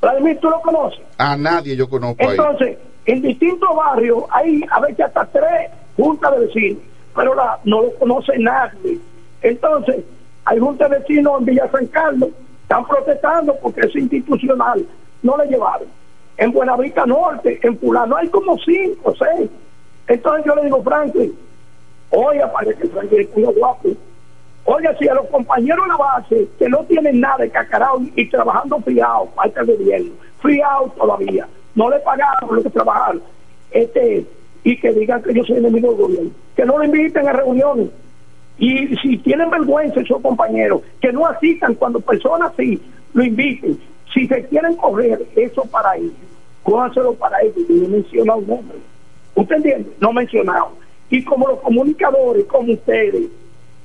Vladimir, 0.02 0.40
¿tú 0.40 0.50
lo 0.50 0.62
conoces? 0.62 1.02
A 1.18 1.38
nadie 1.38 1.76
yo 1.76 1.88
conozco 1.88 2.24
ahí. 2.24 2.32
Entonces, 2.32 2.78
en 3.06 3.22
distintos 3.22 3.70
barrios 3.76 4.24
hay 4.30 4.62
a 4.72 4.80
veces 4.80 5.02
hasta 5.02 5.26
tres 5.26 5.70
juntas 5.96 6.32
de 6.32 6.46
vecinos, 6.48 6.84
pero 7.16 7.36
la, 7.36 7.60
no 7.66 7.84
lo 7.84 7.94
conoce 7.96 8.38
nadie. 8.40 8.98
Entonces, 9.42 10.04
hay 10.46 10.60
juntas 10.60 10.90
de 10.90 11.00
vecinos 11.00 11.40
en 11.40 11.46
Villa 11.46 11.70
San 11.72 11.86
Carlos, 11.88 12.30
están 12.64 12.86
protestando 12.88 13.56
porque 13.62 13.82
es 13.82 13.96
institucional, 13.96 14.86
no 15.22 15.38
le 15.38 15.46
llevaron. 15.48 15.88
En 16.38 16.52
Buenavista 16.52 17.06
Norte, 17.06 17.60
en 17.62 17.78
Fulano, 17.78 18.16
hay 18.16 18.28
como 18.30 18.58
cinco, 18.58 19.14
seis. 19.18 19.50
Entonces 20.08 20.46
yo 20.46 20.56
le 20.56 20.64
digo, 20.64 20.82
Franklin, 20.82 21.38
oiga, 22.12 22.52
parece 22.52 22.82
que 22.82 22.88
Franklin 22.88 23.22
es 23.22 23.30
uno 23.36 23.52
guapo. 23.54 23.90
Oiga, 24.66 24.96
si 24.98 25.08
a 25.08 25.16
los 25.16 25.28
compañeros 25.28 25.86
de 25.86 25.90
la 25.90 25.98
base 25.98 26.48
que 26.60 26.70
no 26.70 26.84
tienen 26.84 27.20
nada 27.20 27.38
de 27.38 27.50
cacarao 27.50 28.02
y 28.16 28.30
trabajando 28.30 28.80
friado, 28.80 29.28
falta 29.36 29.62
el 29.62 29.68
gobierno, 29.68 30.12
friado 30.40 30.94
todavía, 30.98 31.48
no 31.74 31.90
le 31.90 32.00
pagaron 32.00 32.56
lo 32.56 32.64
que 32.64 32.70
trabajaron, 32.70 33.24
este, 33.72 34.26
y 34.64 34.78
que 34.78 34.94
digan 34.94 35.24
que 35.24 35.34
yo 35.34 35.44
soy 35.44 35.58
enemigo 35.58 35.90
del 35.90 36.02
gobierno, 36.02 36.32
que 36.56 36.66
no 36.66 36.78
le 36.78 36.86
inviten 36.86 37.28
a 37.28 37.34
reuniones. 37.34 37.90
Y 38.58 38.96
si 38.98 39.18
tienen 39.18 39.50
vergüenza 39.50 40.02
esos 40.02 40.22
compañeros, 40.22 40.82
que 41.02 41.12
no 41.12 41.26
asistan 41.26 41.74
cuando 41.74 42.00
personas 42.00 42.52
así 42.54 42.80
lo 43.14 43.24
inviten. 43.24 43.80
Si 44.14 44.28
se 44.28 44.46
quieren 44.46 44.76
correr 44.76 45.26
eso 45.36 45.64
para 45.66 45.96
ellos, 45.96 46.14
cójanselo 46.62 47.14
para 47.14 47.42
ellos. 47.42 47.58
Y 47.68 47.74
no 47.74 47.90
menciona 47.90 48.36
un 48.36 48.46
nombre. 48.46 48.78
¿Usted 49.34 49.56
entiende? 49.56 49.92
No 50.00 50.14
mencionado. 50.14 50.74
Y 51.12 51.24
como 51.26 51.48
los 51.48 51.60
comunicadores, 51.60 52.46
como 52.46 52.72
ustedes, 52.72 53.30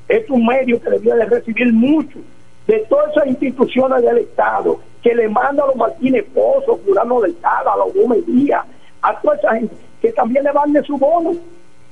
es 0.09 0.31
un 0.31 0.47
medio 0.47 0.81
que 0.81 0.91
debía 0.91 1.17
de 1.17 1.27
recibir 1.27 1.73
mucho 1.73 2.21
de 2.69 2.79
todas 2.89 3.11
esas 3.11 3.27
instituciones 3.27 4.03
del 4.03 4.19
Estado 4.19 4.79
que 5.03 5.13
le 5.13 5.29
mandan 5.29 5.65
a 5.65 5.67
los 5.67 5.77
Martínez 5.77 6.25
Pozo, 6.33 6.79
Fulano 6.87 7.21
del 7.21 7.33
Estado, 7.33 7.73
a 7.73 7.77
los 7.79 7.95
Gómez 7.95 8.25
Díaz, 8.27 8.65
a 9.03 9.21
toda 9.21 9.37
esa 9.37 9.55
gente 9.57 9.75
que 10.01 10.13
también 10.13 10.45
le 10.45 10.53
manden 10.53 10.85
su 10.85 10.97
bono, 10.97 11.35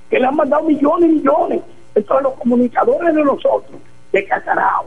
que 0.08 0.20
le 0.20 0.26
han 0.26 0.36
mandado 0.36 0.62
millones 0.62 1.10
y 1.10 1.14
millones. 1.14 1.60
Entonces 1.96 2.22
los 2.22 2.34
comunicadores 2.34 3.12
de 3.12 3.24
nosotros, 3.24 3.80
de 4.12 4.24
Cacarao, 4.26 4.86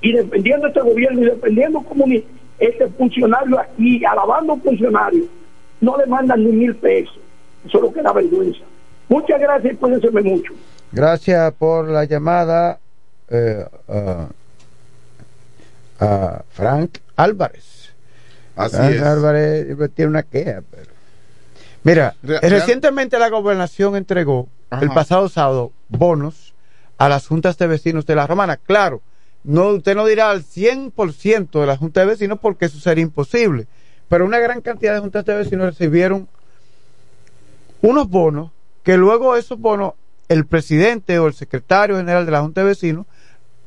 y 0.00 0.12
defendiendo 0.12 0.68
este 0.68 0.80
gobierno 0.80 1.20
y 1.20 1.24
defendiendo 1.26 1.80
comuni 1.82 2.24
este 2.58 2.86
funcionario 2.88 3.58
aquí, 3.58 4.02
alabando 4.06 4.56
funcionarios, 4.56 5.26
no 5.82 5.98
le 5.98 6.06
mandan 6.06 6.42
ni 6.42 6.52
mil 6.52 6.74
pesos. 6.76 7.18
Eso 7.66 7.76
es 7.76 7.82
lo 7.84 7.92
que 7.92 8.00
da 8.00 8.12
vergüenza. 8.12 8.64
Muchas 9.08 9.40
gracias 9.40 9.74
y 9.74 9.76
cuídense 9.76 10.10
mucho. 10.10 10.52
Gracias 10.92 11.52
por 11.54 11.88
la 11.88 12.04
llamada 12.04 12.78
eh, 13.28 13.64
uh, 13.88 14.26
a 16.04 16.42
Frank 16.50 16.98
Álvarez. 17.16 17.92
Así 18.56 18.76
Frank 18.76 18.92
es. 18.94 19.02
Álvarez 19.02 19.66
tiene 19.94 20.10
una 20.10 20.22
queja, 20.22 20.62
pero... 20.70 20.90
Mira, 21.84 22.14
Re- 22.22 22.40
recientemente 22.40 23.18
la 23.18 23.28
gobernación 23.28 23.96
entregó 23.96 24.48
Ajá. 24.70 24.82
el 24.84 24.90
pasado 24.90 25.28
sábado 25.28 25.72
bonos 25.88 26.54
a 26.98 27.08
las 27.08 27.26
juntas 27.26 27.58
de 27.58 27.66
vecinos 27.66 28.06
de 28.06 28.14
la 28.14 28.26
Romana. 28.26 28.56
Claro, 28.56 29.00
no 29.42 29.68
usted 29.70 29.96
no 29.96 30.06
dirá 30.06 30.30
al 30.30 30.44
100% 30.44 31.60
de 31.60 31.66
la 31.66 31.76
junta 31.76 32.00
de 32.00 32.06
vecinos 32.06 32.38
porque 32.40 32.66
eso 32.66 32.78
sería 32.78 33.02
imposible, 33.02 33.66
pero 34.08 34.24
una 34.24 34.38
gran 34.38 34.60
cantidad 34.60 34.94
de 34.94 35.00
juntas 35.00 35.24
de 35.24 35.34
vecinos 35.34 35.66
recibieron 35.66 36.28
unos 37.80 38.08
bonos 38.08 38.51
que 38.82 38.96
luego 38.96 39.36
esos 39.36 39.58
bonos 39.58 39.94
el 40.28 40.46
presidente 40.46 41.18
o 41.18 41.26
el 41.26 41.34
secretario 41.34 41.96
general 41.96 42.24
de 42.24 42.32
la 42.32 42.40
junta 42.40 42.62
de 42.62 42.68
vecinos 42.68 43.06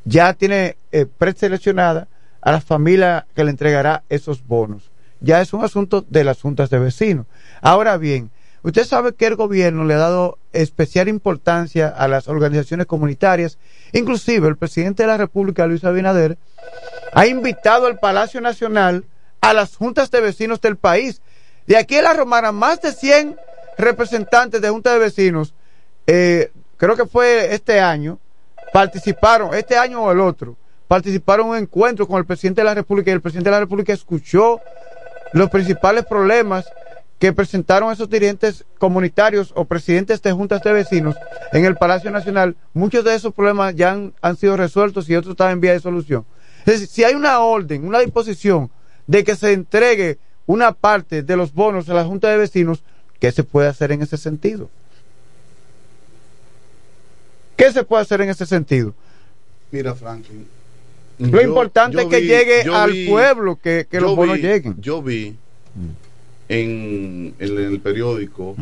ya 0.04 0.34
tiene 0.34 0.78
eh, 0.92 1.06
preseleccionada 1.06 2.08
a 2.42 2.52
la 2.52 2.62
familia 2.62 3.28
que 3.36 3.44
le 3.44 3.52
entregará 3.52 4.04
esos 4.10 4.46
bonos. 4.46 4.92
Ya 5.20 5.42
es 5.42 5.54
un 5.54 5.64
asunto 5.64 6.06
de 6.08 6.24
las 6.24 6.42
juntas 6.42 6.70
de 6.70 6.80
vecinos. 6.80 7.26
Ahora 7.62 7.98
bien, 7.98 8.30
usted 8.62 8.86
sabe 8.86 9.14
que 9.14 9.26
el 9.26 9.36
gobierno 9.36 9.84
le 9.84 9.96
ha 9.96 9.98
dado 9.98 10.38
especial 10.54 11.08
importancia 11.08 11.88
a 11.88 12.08
las 12.08 12.28
organizaciones 12.28 12.86
comunitarias. 12.86 13.58
Inclusive 13.94 14.48
el 14.48 14.58
presidente 14.58 15.04
de 15.04 15.08
la 15.08 15.18
República, 15.18 15.66
Luis 15.66 15.84
Abinader, 15.84 16.38
ha 17.14 17.26
invitado 17.26 17.88
al 17.88 17.98
Palacio 18.00 18.42
Nacional 18.42 19.06
a 19.42 19.54
las 19.54 19.76
juntas 19.76 20.12
de 20.12 20.22
vecinos 20.22 20.62
del 20.62 20.78
país. 20.78 21.22
De 21.66 21.78
aquí 21.78 21.96
a 21.98 22.04
la 22.04 22.14
Romana, 22.14 22.52
más 22.52 22.82
de 22.82 22.92
100 22.92 23.38
representantes 23.78 24.62
de 24.62 24.70
juntas 24.70 24.94
de 24.94 25.00
vecinos, 25.00 25.54
eh, 26.08 26.52
creo 26.78 26.96
que 26.96 27.06
fue 27.06 27.54
este 27.54 27.80
año, 27.80 28.20
participaron, 28.74 29.54
este 29.54 29.78
año 29.78 30.04
o 30.04 30.12
el 30.12 30.20
otro, 30.20 30.56
participaron 30.88 31.48
en 31.48 31.52
un 31.52 31.58
encuentro 31.58 32.08
con 32.08 32.18
el 32.18 32.26
presidente 32.26 32.62
de 32.62 32.66
la 32.66 32.74
República 32.74 33.10
y 33.10 33.14
el 33.14 33.22
presidente 33.22 33.50
de 33.50 33.56
la 33.56 33.60
República 33.60 33.94
escuchó 33.94 34.60
los 35.34 35.50
principales 35.50 36.06
problemas 36.06 36.66
que 37.20 37.34
presentaron 37.34 37.92
esos 37.92 38.10
dirigentes 38.10 38.66
comunitarios 38.78 39.52
o 39.56 39.66
presidentes 39.66 40.22
de 40.22 40.34
juntas 40.34 40.62
de 40.62 40.74
vecinos 40.74 41.16
en 41.54 41.66
el 41.66 41.76
Palacio 41.76 42.12
Nacional. 42.12 42.56
Muchos 42.74 43.04
de 43.04 43.16
esos 43.16 43.34
problemas 43.34 43.76
ya 43.76 43.98
han, 44.22 44.38
sido 44.38 44.58
resueltos 44.58 45.10
y 45.10 45.16
otros 45.16 45.32
están 45.32 45.52
en 45.52 45.62
vía 45.62 45.72
de 45.72 45.80
solución. 45.80 46.26
Si 46.88 47.04
hay 47.04 47.16
una 47.16 47.40
orden, 47.40 47.86
una 47.86 48.00
disposición 48.00 48.70
de 49.08 49.24
que 49.24 49.36
se 49.36 49.54
entregue 49.54 50.20
una 50.46 50.74
parte 50.74 51.24
de 51.24 51.38
los 51.38 51.54
bonos 51.54 51.90
a 51.90 51.94
la 51.94 52.04
Junta 52.04 52.30
de 52.30 52.38
Vecinos, 52.38 52.84
¿qué 53.26 53.32
se 53.32 53.44
puede 53.44 53.68
hacer 53.68 53.92
en 53.92 54.04
ese 54.04 54.18
sentido? 54.18 54.70
¿Qué 57.58 57.72
se 57.72 57.84
puede 57.84 58.04
hacer 58.04 58.22
en 58.22 58.30
ese 58.30 58.46
sentido? 58.46 58.94
Mira, 59.72 59.96
Franklin. 59.96 60.46
Lo 61.18 61.42
yo- 61.42 61.42
importante 61.42 61.96
yo 61.98 62.02
es 62.04 62.08
que 62.08 62.20
vi- 62.20 62.28
llegue 62.28 62.62
al 62.72 62.92
vi- 62.92 63.08
pueblo, 63.10 63.56
que, 63.60 63.88
los 63.94 64.16
bonos 64.16 64.36
vi- 64.36 64.44
lleguen. 64.44 64.80
Yo 64.80 65.02
vi 65.02 65.36
en, 66.50 67.34
en 67.40 67.58
el 67.58 67.80
periódico 67.80 68.56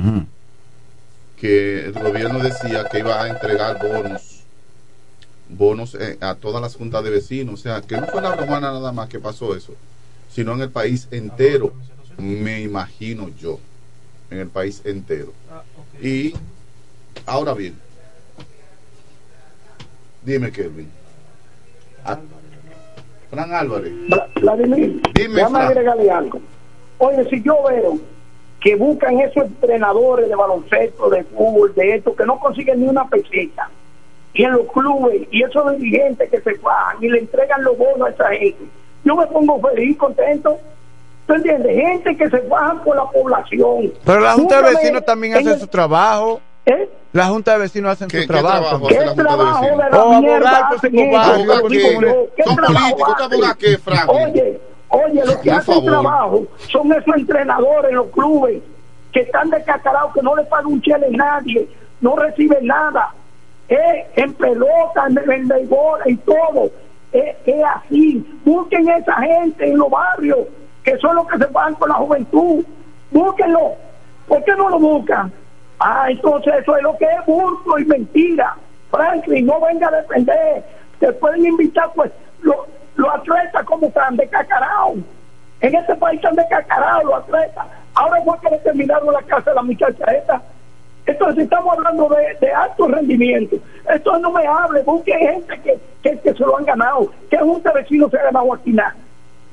que 1.36 1.86
el 1.88 1.92
gobierno 1.94 2.40
decía 2.40 2.86
que 2.90 3.00
iba 3.00 3.22
a 3.22 3.28
entregar 3.28 3.80
bonos 3.86 4.30
bonos 5.50 5.96
eh, 6.00 6.18
a 6.22 6.36
todas 6.36 6.62
las 6.62 6.76
juntas 6.76 7.04
de 7.04 7.10
vecinos. 7.10 7.56
O 7.60 7.64
sea, 7.64 7.82
que 7.82 7.98
no 8.00 8.08
fue 8.08 8.22
la 8.22 8.34
romana 8.34 8.72
nada 8.72 8.94
más 8.94 9.10
que 9.10 9.20
pasó 9.20 9.56
eso, 9.58 9.74
sino 10.34 10.54
en 10.54 10.62
el 10.62 10.70
país 10.70 11.10
entero. 11.12 11.74
Me 12.18 12.62
imagino 12.62 13.30
yo, 13.42 13.60
en 14.34 14.40
el 14.40 14.48
país 14.50 14.82
entero. 14.84 15.32
Y 16.02 16.34
ahora 17.26 17.54
bien, 17.54 17.76
dime, 20.24 20.52
Kelvin. 20.52 20.90
Ah, 22.04 22.20
Fran 23.30 23.54
Álvarez. 23.54 23.94
Vladimir, 24.42 25.02
Dime, 25.14 25.36
déjame 25.36 25.58
Fran. 25.58 25.68
agregarle 25.68 26.12
algo. 26.12 26.40
Oye, 26.98 27.30
si 27.30 27.42
yo 27.42 27.64
veo 27.64 27.98
que 28.60 28.76
buscan 28.76 29.20
esos 29.20 29.46
entrenadores 29.46 30.28
de 30.30 30.36
baloncesto, 30.36 31.10
de 31.10 31.24
fútbol, 31.26 31.74
de 31.76 31.96
esto, 31.96 32.16
que 32.16 32.26
no 32.26 32.40
consiguen 32.40 32.82
ni 32.82 32.88
una 32.88 33.08
peseta, 33.08 33.70
y 34.34 34.44
en 34.44 34.54
los 34.54 34.72
clubes, 34.72 35.28
y 35.32 35.44
esos 35.44 35.78
dirigentes 35.78 36.30
que 36.30 36.42
se 36.42 36.54
bajan 36.56 37.04
y 37.04 37.10
le 37.10 37.20
entregan 37.20 37.64
los 37.64 37.78
bonos 37.78 38.08
a 38.08 38.12
esa 38.12 38.30
gente, 38.30 38.66
yo 39.04 39.16
me 39.16 39.28
pongo 39.28 39.60
feliz, 39.62 39.98
contento. 39.98 40.58
¿Tú 41.26 41.34
entiendes? 41.34 41.76
Gente 41.76 42.18
que 42.18 42.30
se 42.30 42.40
bajan 42.42 42.84
por 42.84 42.96
la 42.98 43.06
población. 43.06 43.94
Pero 44.06 44.20
la 44.20 44.34
Junta 44.34 44.62
de 44.62 44.74
Vecinos 44.76 45.06
también 45.06 45.36
hace 45.36 45.54
el- 45.54 45.60
su 45.60 45.68
trabajo. 45.68 46.42
¿Eh? 46.66 46.90
La 47.14 47.28
Junta 47.28 47.54
de 47.54 47.60
Vecinos 47.60 47.92
hacen 47.92 48.08
¿Qué- 48.08 48.22
su 48.24 48.28
qué 48.28 48.34
trabajo. 48.34 48.88
de 48.88 48.96
trabajo 49.16 49.66
de 49.66 49.90
la 49.90 50.04
O 50.04 50.20
mierda 50.22 50.70
por 50.70 50.80
su 50.80 50.88
barrio, 50.88 51.20
¿Abogar 51.20 51.62
por 51.62 51.72
qué? 51.72 51.80
su 51.80 51.88
comunidad. 51.88 52.16
¿Qué 52.36 52.44
Son 52.44 52.56
trabajo 52.56 52.98
políticos, 52.98 53.56
¿qué 53.60 53.66
qué, 53.68 53.78
Franklin? 53.78 54.18
Oye, 54.28 54.62
oye, 54.90 55.26
los 55.26 55.36
que 55.38 55.50
Por 55.50 55.60
hacen 55.60 55.74
favor. 55.76 55.92
trabajo 55.92 56.44
son 56.72 56.92
esos 56.94 57.16
entrenadores 57.16 57.90
en 57.92 57.96
los 57.98 58.08
clubes 58.08 58.62
que 59.12 59.20
están 59.22 59.50
descacarados, 59.50 60.14
que 60.14 60.22
no 60.22 60.36
le 60.36 60.44
pagan 60.46 60.66
un 60.68 60.82
chele 60.82 61.06
a 61.08 61.10
nadie, 61.10 61.68
no 62.02 62.16
reciben 62.16 62.66
nada. 62.66 63.14
Eh, 63.70 64.08
en 64.16 64.34
pelota, 64.34 65.06
en, 65.08 65.32
en 65.32 65.48
béisbol, 65.48 66.00
en 66.06 66.18
todo. 66.20 66.70
Eh, 67.14 67.38
es 67.46 67.64
así. 67.76 68.26
Busquen 68.44 68.90
esa 68.90 69.14
gente 69.16 69.70
en 69.70 69.78
los 69.78 69.90
barrios, 69.90 70.40
que 70.84 70.98
son 70.98 71.16
los 71.16 71.28
que 71.28 71.38
se 71.38 71.46
van 71.48 71.76
con 71.76 71.90
la 71.90 71.96
juventud. 71.96 72.66
Búsquenlo. 73.12 73.74
¿Por 74.28 74.44
qué 74.44 74.56
no 74.56 74.70
lo 74.70 74.80
buscan? 74.80 75.32
Ah, 75.80 76.08
entonces 76.10 76.54
eso 76.62 76.76
es 76.78 76.84
lo 76.84 76.98
que 76.98 77.06
es 77.06 77.26
burlo 77.26 77.80
y 77.80 77.86
mentira. 77.86 78.56
Franklin, 78.90 79.46
no 79.46 79.60
venga 79.60 79.88
a 79.88 80.02
defender. 80.02 80.64
Te 81.00 81.12
pueden 81.14 81.46
invitar, 81.46 81.92
pues, 81.94 82.12
los 82.42 82.58
los 82.96 83.14
atletas 83.14 83.64
como 83.66 83.88
están 83.88 84.16
de 84.18 84.28
cacarao. 84.28 84.96
En 85.62 85.76
este 85.76 85.96
país 85.96 86.18
están 86.18 86.36
de 86.36 86.48
cacarao 86.48 87.04
los 87.04 87.24
atletas. 87.24 87.66
Ahora 87.96 88.22
fue 88.24 88.40
que 88.42 88.50
le 88.50 88.58
terminaron 88.60 89.14
la 89.14 89.22
casa 89.24 89.52
de 89.52 89.56
la 89.56 89.62
muchacha 89.62 90.06
esta. 90.06 90.42
Entonces 91.06 91.44
estamos 91.44 91.78
hablando 91.78 92.10
de, 92.40 92.52
alto 92.52 92.88
rendimiento. 92.88 93.58
Esto 93.94 94.18
no 94.20 94.32
me 94.32 94.46
hable, 94.46 94.82
busque 94.84 95.12
gente 95.18 95.60
que, 95.62 95.78
que, 96.02 96.20
que 96.20 96.34
se 96.34 96.40
lo 96.40 96.58
han 96.58 96.66
ganado. 96.66 97.12
¿Qué 97.30 97.38
junta 97.38 97.72
de 97.72 97.82
vecinos 97.82 98.10
se 98.12 98.18
ha 98.18 98.24
ganado 98.24 98.54
aquí 98.54 98.72
nada? 98.72 98.96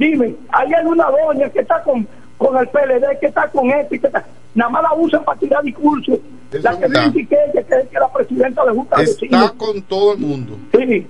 Dime, 0.01 0.35
ahí 0.51 0.73
hay 0.73 0.87
una 0.87 1.05
doña 1.11 1.51
que 1.51 1.61
está 1.61 1.83
con, 1.83 2.09
con 2.39 2.57
el 2.57 2.67
PLD, 2.69 3.19
que 3.21 3.27
está 3.27 3.49
con 3.49 3.71
esto 3.71 3.95
y 3.95 3.99
que 3.99 4.07
está. 4.07 4.25
Nada 4.55 4.71
más 4.71 4.83
la 4.83 4.95
usan 4.95 5.23
para 5.25 5.39
tirar 5.39 5.63
discursos. 5.63 6.19
La 6.53 6.73
que 6.73 6.89
verdad. 6.89 7.11
dice 7.11 7.29
que 7.29 7.37
ella, 7.53 7.63
que 7.67 7.75
es 7.81 7.93
la 7.93 8.11
presidenta 8.11 8.65
de 8.65 8.71
Junta 8.73 8.97
de 8.97 9.05
Está 9.05 9.51
con 9.59 9.83
todo 9.83 10.15
el 10.15 10.19
mundo. 10.21 10.57
Sí. 10.73 11.07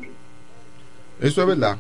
Eso 1.20 1.40
es 1.42 1.46
verdad. 1.46 1.76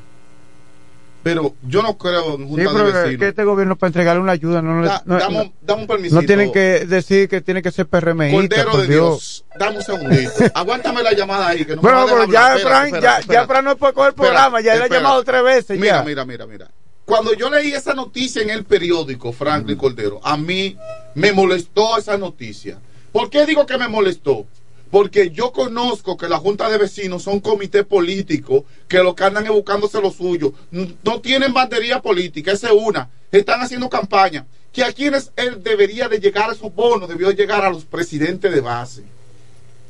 Pero 1.24 1.52
yo 1.62 1.82
no 1.82 1.98
creo 1.98 2.36
en 2.36 2.42
Sí, 2.44 2.48
junta 2.48 2.70
pero 2.72 2.92
de 3.08 3.18
que 3.18 3.28
este 3.28 3.44
gobierno 3.44 3.76
para 3.76 3.88
entregarle 3.88 4.22
una 4.22 4.32
ayuda 4.32 4.62
no, 4.62 4.80
le- 4.80 4.86
Da- 4.88 5.02
no, 5.04 5.18
dame, 5.18 5.34
no- 5.34 5.42
un- 5.42 5.52
dame 5.60 5.82
un 5.82 6.14
no 6.14 6.20
tienen 6.22 6.50
que 6.52 6.86
decir 6.86 7.28
que 7.28 7.40
tiene 7.42 7.60
que 7.60 7.70
ser 7.72 7.86
PRMista. 7.88 8.36
Cordero 8.38 8.70
por 8.70 8.80
de 8.82 8.86
Dios. 8.86 9.44
Dios, 9.44 9.44
dame 9.58 9.76
un 9.78 9.82
segundito. 9.82 10.30
Aguántame 10.54 11.02
la 11.02 11.12
llamada 11.12 11.48
ahí. 11.48 11.64
Que 11.66 11.74
no 11.76 11.82
Bueno, 11.82 12.06
pero 12.08 12.24
ya, 12.24 12.56
Fran, 12.62 13.00
ya, 13.00 13.20
ya 13.28 13.46
Fran 13.46 13.64
no 13.64 13.76
puede 13.76 13.92
coger 13.94 14.10
el 14.10 14.14
programa, 14.14 14.60
ya 14.62 14.76
le 14.76 14.84
ha 14.84 14.88
llamado 14.88 15.22
tres 15.24 15.42
veces. 15.42 15.78
Mira, 15.78 15.96
ya. 15.98 16.04
mira, 16.04 16.24
mira, 16.24 16.46
mira. 16.46 16.68
Cuando 17.10 17.34
yo 17.34 17.50
leí 17.50 17.72
esa 17.72 17.92
noticia 17.92 18.40
en 18.40 18.50
el 18.50 18.64
periódico, 18.64 19.32
Franklin 19.32 19.76
Cordero, 19.76 20.20
a 20.22 20.36
mí 20.36 20.76
me 21.16 21.32
molestó 21.32 21.98
esa 21.98 22.16
noticia. 22.16 22.78
¿Por 23.10 23.30
qué 23.30 23.46
digo 23.46 23.66
que 23.66 23.76
me 23.76 23.88
molestó? 23.88 24.46
Porque 24.92 25.30
yo 25.30 25.50
conozco 25.50 26.16
que 26.16 26.28
la 26.28 26.38
Junta 26.38 26.70
de 26.70 26.78
Vecinos 26.78 27.24
son 27.24 27.40
comité 27.40 27.82
político 27.82 28.64
que 28.86 28.98
lo 28.98 29.16
que 29.16 29.24
andan 29.24 29.44
es 29.44 29.50
buscándose 29.50 30.00
lo 30.00 30.12
suyo. 30.12 30.54
No 31.02 31.20
tienen 31.20 31.52
bandería 31.52 32.00
política, 32.00 32.52
esa 32.52 32.68
es 32.68 32.74
una. 32.80 33.10
Están 33.32 33.60
haciendo 33.60 33.90
campaña. 33.90 34.46
Que 34.72 34.84
a 34.84 34.92
quienes 34.92 35.32
él 35.34 35.64
debería 35.64 36.08
de 36.08 36.20
llegar 36.20 36.52
esos 36.52 36.72
bonos, 36.72 37.08
debió 37.08 37.26
de 37.26 37.34
llegar 37.34 37.64
a 37.64 37.70
los 37.70 37.84
presidentes 37.86 38.52
de 38.52 38.60
base 38.60 39.02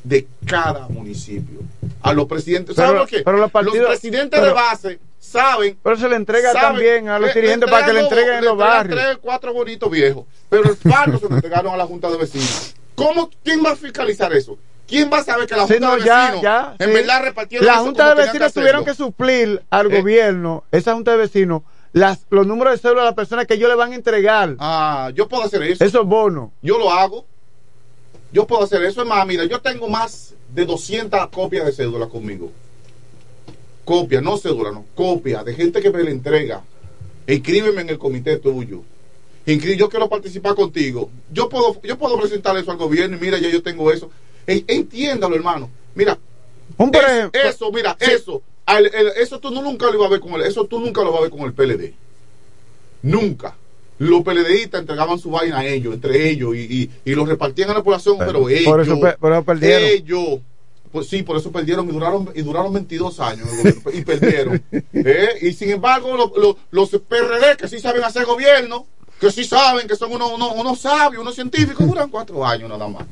de 0.03 0.27
cada 0.45 0.87
municipio. 0.89 1.59
A 2.01 2.13
los 2.13 2.25
presidentes. 2.25 2.75
¿Saben 2.75 2.97
por 2.97 3.07
qué? 3.07 3.21
pero 3.23 3.37
los 3.37 3.51
partidos- 3.51 3.87
presidentes 3.87 4.39
pero- 4.39 4.53
de 4.53 4.53
base 4.53 4.99
saben. 5.19 5.77
Pero 5.83 5.97
se 5.97 6.09
le 6.09 6.15
entrega 6.15 6.51
saben 6.51 6.69
también 6.69 7.09
a 7.09 7.19
los 7.19 7.33
dirigentes 7.33 7.69
para 7.69 7.85
que 7.85 7.93
le 7.93 7.99
entreguen 8.01 8.33
en 8.35 8.45
los 8.45 8.57
barrios. 8.57 8.99
Tres, 8.99 9.17
cuatro 9.21 9.53
bonitos 9.53 9.89
viejos. 9.91 10.25
Pero 10.49 10.63
el 10.69 10.75
fardo 10.75 11.19
se 11.19 11.29
lo 11.29 11.35
entregaron 11.35 11.73
a 11.73 11.77
la 11.77 11.85
Junta 11.85 12.09
de 12.09 12.17
Vecinos. 12.17 12.73
¿Cómo, 12.95 13.29
¿Quién 13.43 13.63
va 13.63 13.71
a 13.71 13.75
fiscalizar 13.75 14.33
eso? 14.33 14.57
¿Quién 14.87 15.09
va 15.13 15.19
a 15.19 15.23
saber 15.23 15.47
que 15.47 15.55
la 15.55 15.67
Sí, 15.67 15.73
Junta 15.73 15.87
no, 15.87 15.95
de 15.97 16.03
ya, 16.05 16.19
Vecinos 16.21 16.41
ya, 16.41 16.75
en 16.79 16.87
sí. 16.89 16.93
verdad 16.95 17.21
repartieron 17.23 17.65
La 17.67 17.77
Junta 17.77 18.09
de 18.15 18.25
Vecinos 18.25 18.53
tuvieron 18.53 18.83
que 18.83 18.93
suplir 18.93 19.61
al 19.69 19.91
Eh. 19.91 19.99
gobierno, 20.01 20.63
esa 20.71 20.93
Junta 20.95 21.11
de 21.11 21.17
Vecinos, 21.17 21.61
las, 21.93 22.25
los 22.29 22.45
números 22.47 22.73
de 22.73 22.79
cédula 22.79 23.01
de 23.01 23.05
las 23.07 23.15
personas 23.15 23.45
que 23.47 23.53
ellos 23.53 23.69
le 23.69 23.75
van 23.75 23.91
a 23.91 23.95
entregar. 23.95 24.55
Ah, 24.59 25.11
yo 25.13 25.27
puedo 25.29 25.43
hacer 25.43 25.61
eso. 25.63 25.83
Esos 25.85 26.05
bonos. 26.05 26.49
Yo 26.61 26.77
lo 26.77 26.91
hago. 26.91 27.25
Yo 28.33 28.47
puedo 28.47 28.63
hacer 28.63 28.83
eso. 28.83 29.01
Es 29.01 29.07
más, 29.07 29.25
mira, 29.27 29.45
yo 29.45 29.59
tengo 29.61 29.87
más 29.89 30.33
de 30.53 30.65
200 30.65 31.27
copias 31.29 31.65
de 31.65 31.71
cédula 31.73 32.07
conmigo. 32.07 32.51
Copia, 33.85 34.21
no 34.21 34.37
cédula, 34.37 34.71
no. 34.71 34.85
Copia 34.95 35.43
de 35.43 35.53
gente 35.53 35.81
que 35.81 35.89
me 35.89 36.03
la 36.03 36.11
entrega. 36.11 36.61
Inscríbeme 37.27 37.81
en 37.81 37.89
el 37.89 37.97
comité 37.97 38.37
tuyo. 38.37 38.83
Yo 39.45 39.89
quiero 39.89 40.07
participar 40.07 40.55
contigo. 40.55 41.09
Yo 41.31 41.49
puedo, 41.49 41.81
yo 41.81 41.97
puedo 41.97 42.17
presentar 42.19 42.55
eso 42.57 42.71
al 42.71 42.77
gobierno 42.77 43.17
y 43.17 43.19
mira, 43.19 43.39
ya 43.39 43.49
yo 43.49 43.61
tengo 43.63 43.91
eso. 43.91 44.09
E- 44.47 44.63
entiéndalo, 44.67 45.35
hermano. 45.35 45.69
Mira, 45.95 46.17
Un 46.77 46.91
por 46.91 47.03
es- 47.03 47.29
eso, 47.55 47.71
mira, 47.71 47.97
eso. 47.99 48.41
el- 48.67 48.85
eso 49.17 49.39
tú 49.39 49.49
no- 49.51 49.61
nunca 49.61 49.87
lo 49.87 49.95
ibas 49.95 50.07
a 50.07 50.11
ver 50.11 50.19
con 50.19 50.33
el, 50.35 50.43
eso 50.43 50.65
tú 50.65 50.79
nunca 50.79 51.03
lo 51.03 51.11
vas 51.11 51.19
a 51.19 51.21
ver 51.23 51.31
con 51.31 51.41
el 51.41 51.53
PLD. 51.53 51.93
Nunca. 53.01 53.55
Los 54.09 54.23
PLDistas 54.23 54.81
entregaban 54.81 55.19
su 55.19 55.29
vaina 55.31 55.59
a 55.59 55.65
ellos, 55.65 55.93
entre 55.93 56.29
ellos, 56.29 56.55
y, 56.55 56.59
y, 56.59 57.11
y 57.11 57.15
los 57.15 57.27
repartían 57.29 57.69
a 57.69 57.73
la 57.75 57.83
población, 57.83 58.17
pero, 58.17 58.49
ellos. 58.49 58.65
por 59.19 59.31
eso 59.33 59.43
perdieron. 59.43 59.89
Ellos. 59.89 60.39
Pues 60.91 61.07
sí, 61.07 61.23
por 61.23 61.37
eso 61.37 61.51
perdieron 61.51 61.87
y 61.87 61.91
duraron, 61.93 62.29
y 62.35 62.41
duraron 62.41 62.73
22 62.73 63.19
años 63.21 63.47
en 63.47 63.67
el 63.67 63.73
gobierno, 63.73 63.91
y 63.93 64.01
perdieron. 64.03 64.63
¿Eh? 64.93 65.29
Y 65.41 65.53
sin 65.53 65.69
embargo, 65.69 66.17
lo- 66.17 66.33
lo- 66.35 66.57
los 66.71 66.89
PRD 66.89 67.55
que 67.57 67.67
sí 67.69 67.79
saben 67.79 68.03
hacer 68.03 68.25
gobierno, 68.25 68.85
que 69.19 69.31
sí 69.31 69.43
saben 69.45 69.87
que 69.87 69.95
son 69.95 70.11
unos, 70.11 70.31
unos, 70.33 70.51
unos 70.55 70.79
sabios, 70.79 71.21
unos 71.21 71.35
científicos, 71.35 71.87
duran 71.87 72.09
cuatro 72.09 72.45
años 72.45 72.69
nada 72.69 72.87
más. 72.89 73.05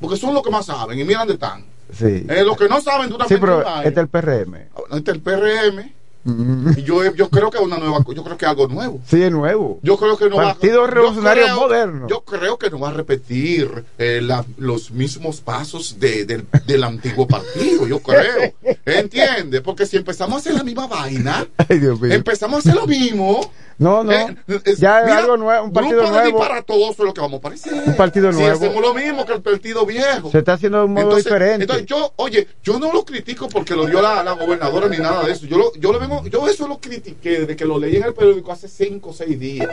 Porque 0.00 0.16
son 0.16 0.34
los 0.34 0.42
que 0.42 0.50
más 0.50 0.66
saben, 0.66 0.98
y 0.98 1.04
mira 1.04 1.20
dónde 1.20 1.34
están. 1.34 1.64
Sí. 1.92 2.26
Eh, 2.28 2.42
los 2.44 2.56
que 2.56 2.68
no 2.68 2.80
saben 2.80 3.08
duran 3.08 3.26
Sí, 3.26 3.36
pero 3.40 3.56
21 3.56 3.76
años. 3.76 3.86
este 3.86 4.00
es 4.00 4.04
el 4.04 4.08
PRM. 4.10 4.54
Este 4.96 5.10
es 5.10 5.16
el 5.16 5.20
PRM. 5.22 5.92
Y 6.24 6.82
yo, 6.82 7.04
yo 7.14 7.28
creo 7.28 7.50
que 7.50 7.58
una 7.58 7.76
nueva, 7.78 7.98
yo 8.14 8.24
creo 8.24 8.36
que 8.38 8.46
algo 8.46 8.66
nuevo. 8.68 9.00
Sí, 9.06 9.22
es 9.22 9.30
nuevo. 9.30 9.78
Yo 9.82 9.96
creo 9.98 10.16
que 10.16 10.28
no 10.30 10.36
Partido 10.36 10.80
va, 10.82 10.86
yo 10.88 10.94
Revolucionario 10.94 11.44
creo- 11.44 11.56
Moderno. 11.56 12.06
Yo 12.08 12.20
creo 12.22 12.58
que 12.58 12.70
no 12.70 12.78
va 12.80 12.88
a 12.88 12.92
repetir 12.92 13.84
eh, 13.98 14.20
la- 14.22 14.44
los 14.56 14.90
mismos 14.90 15.40
pasos 15.40 15.98
de- 16.00 16.24
del, 16.24 16.46
del 16.66 16.84
antiguo 16.84 17.26
partido. 17.26 17.86
Yo 17.86 18.00
creo. 18.00 18.52
¿Entiendes? 18.86 19.60
Porque 19.60 19.86
si 19.86 19.96
empezamos 19.96 20.34
a 20.36 20.38
hacer 20.38 20.54
la 20.54 20.62
misma 20.64 20.86
vaina, 20.86 21.46
Ay, 21.68 21.78
Dios 21.78 22.00
mío. 22.00 22.12
empezamos 22.12 22.56
a 22.56 22.58
hacer 22.70 22.74
lo 22.74 22.86
mismo. 22.86 23.50
No, 23.78 24.04
no. 24.04 24.12
eh, 24.12 24.36
es- 24.64 24.78
ya 24.78 25.00
es 25.00 25.06
mira, 25.06 25.18
algo 25.18 25.36
nuevo, 25.36 25.64
un 25.66 25.72
partido 25.72 26.00
grupo 26.00 26.12
nuevo. 26.14 26.38
disparatosos 26.38 26.90
es 26.90 26.98
lo 27.04 27.14
que 27.14 27.20
vamos 27.20 27.38
a 27.38 27.42
parecer. 27.42 27.72
Un 27.86 27.96
partido 27.96 28.32
Si 28.32 28.38
nuevo. 28.38 28.54
hacemos 28.56 28.82
lo 28.82 28.94
mismo 28.94 29.24
que 29.26 29.32
el 29.32 29.42
partido 29.42 29.84
viejo. 29.86 30.30
Se 30.30 30.38
está 30.38 30.52
haciendo 30.54 30.78
de 30.78 30.84
un 30.84 30.92
modo 30.92 31.02
Entonces- 31.04 31.24
diferente. 31.24 31.62
Entonces 31.64 31.86
yo, 31.86 32.12
oye, 32.16 32.46
yo 32.62 32.78
no 32.78 32.92
lo 32.92 33.04
critico 33.04 33.48
porque 33.48 33.74
lo 33.74 33.86
dio 33.86 34.00
la, 34.00 34.22
la 34.22 34.32
gobernadora 34.32 34.88
ni 34.88 34.98
nada 34.98 35.24
de 35.24 35.32
eso. 35.32 35.46
Yo 35.46 35.58
lo, 35.58 35.74
yo 35.74 35.92
lo 35.92 35.98
vengo, 35.98 36.24
yo 36.26 36.46
eso 36.48 36.68
lo 36.68 36.78
critiqué 36.78 37.40
desde 37.40 37.56
que 37.56 37.64
lo 37.64 37.78
leí 37.78 37.96
en 37.96 38.04
el 38.04 38.14
periódico 38.14 38.52
hace 38.52 38.68
cinco 38.68 39.10
o 39.10 39.12
seis 39.12 39.38
días. 39.38 39.68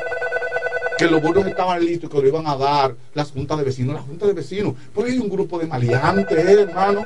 Que 0.98 1.06
los 1.08 1.22
bonos 1.22 1.48
estaban 1.48 1.84
listos 1.84 2.10
y 2.10 2.14
que 2.14 2.22
lo 2.22 2.28
iban 2.28 2.46
a 2.48 2.56
dar 2.56 2.94
las 3.16 3.32
juntas 3.32 3.58
de 3.58 3.64
vecinos, 3.64 3.96
las 3.96 4.04
juntas 4.06 4.28
de 4.28 4.34
vecinos. 4.36 4.76
Pero 4.94 5.08
hay 5.08 5.18
un 5.18 5.30
grupo 5.30 5.58
de 5.58 5.66
maleantes, 5.66 6.38
hermano. 6.46 7.06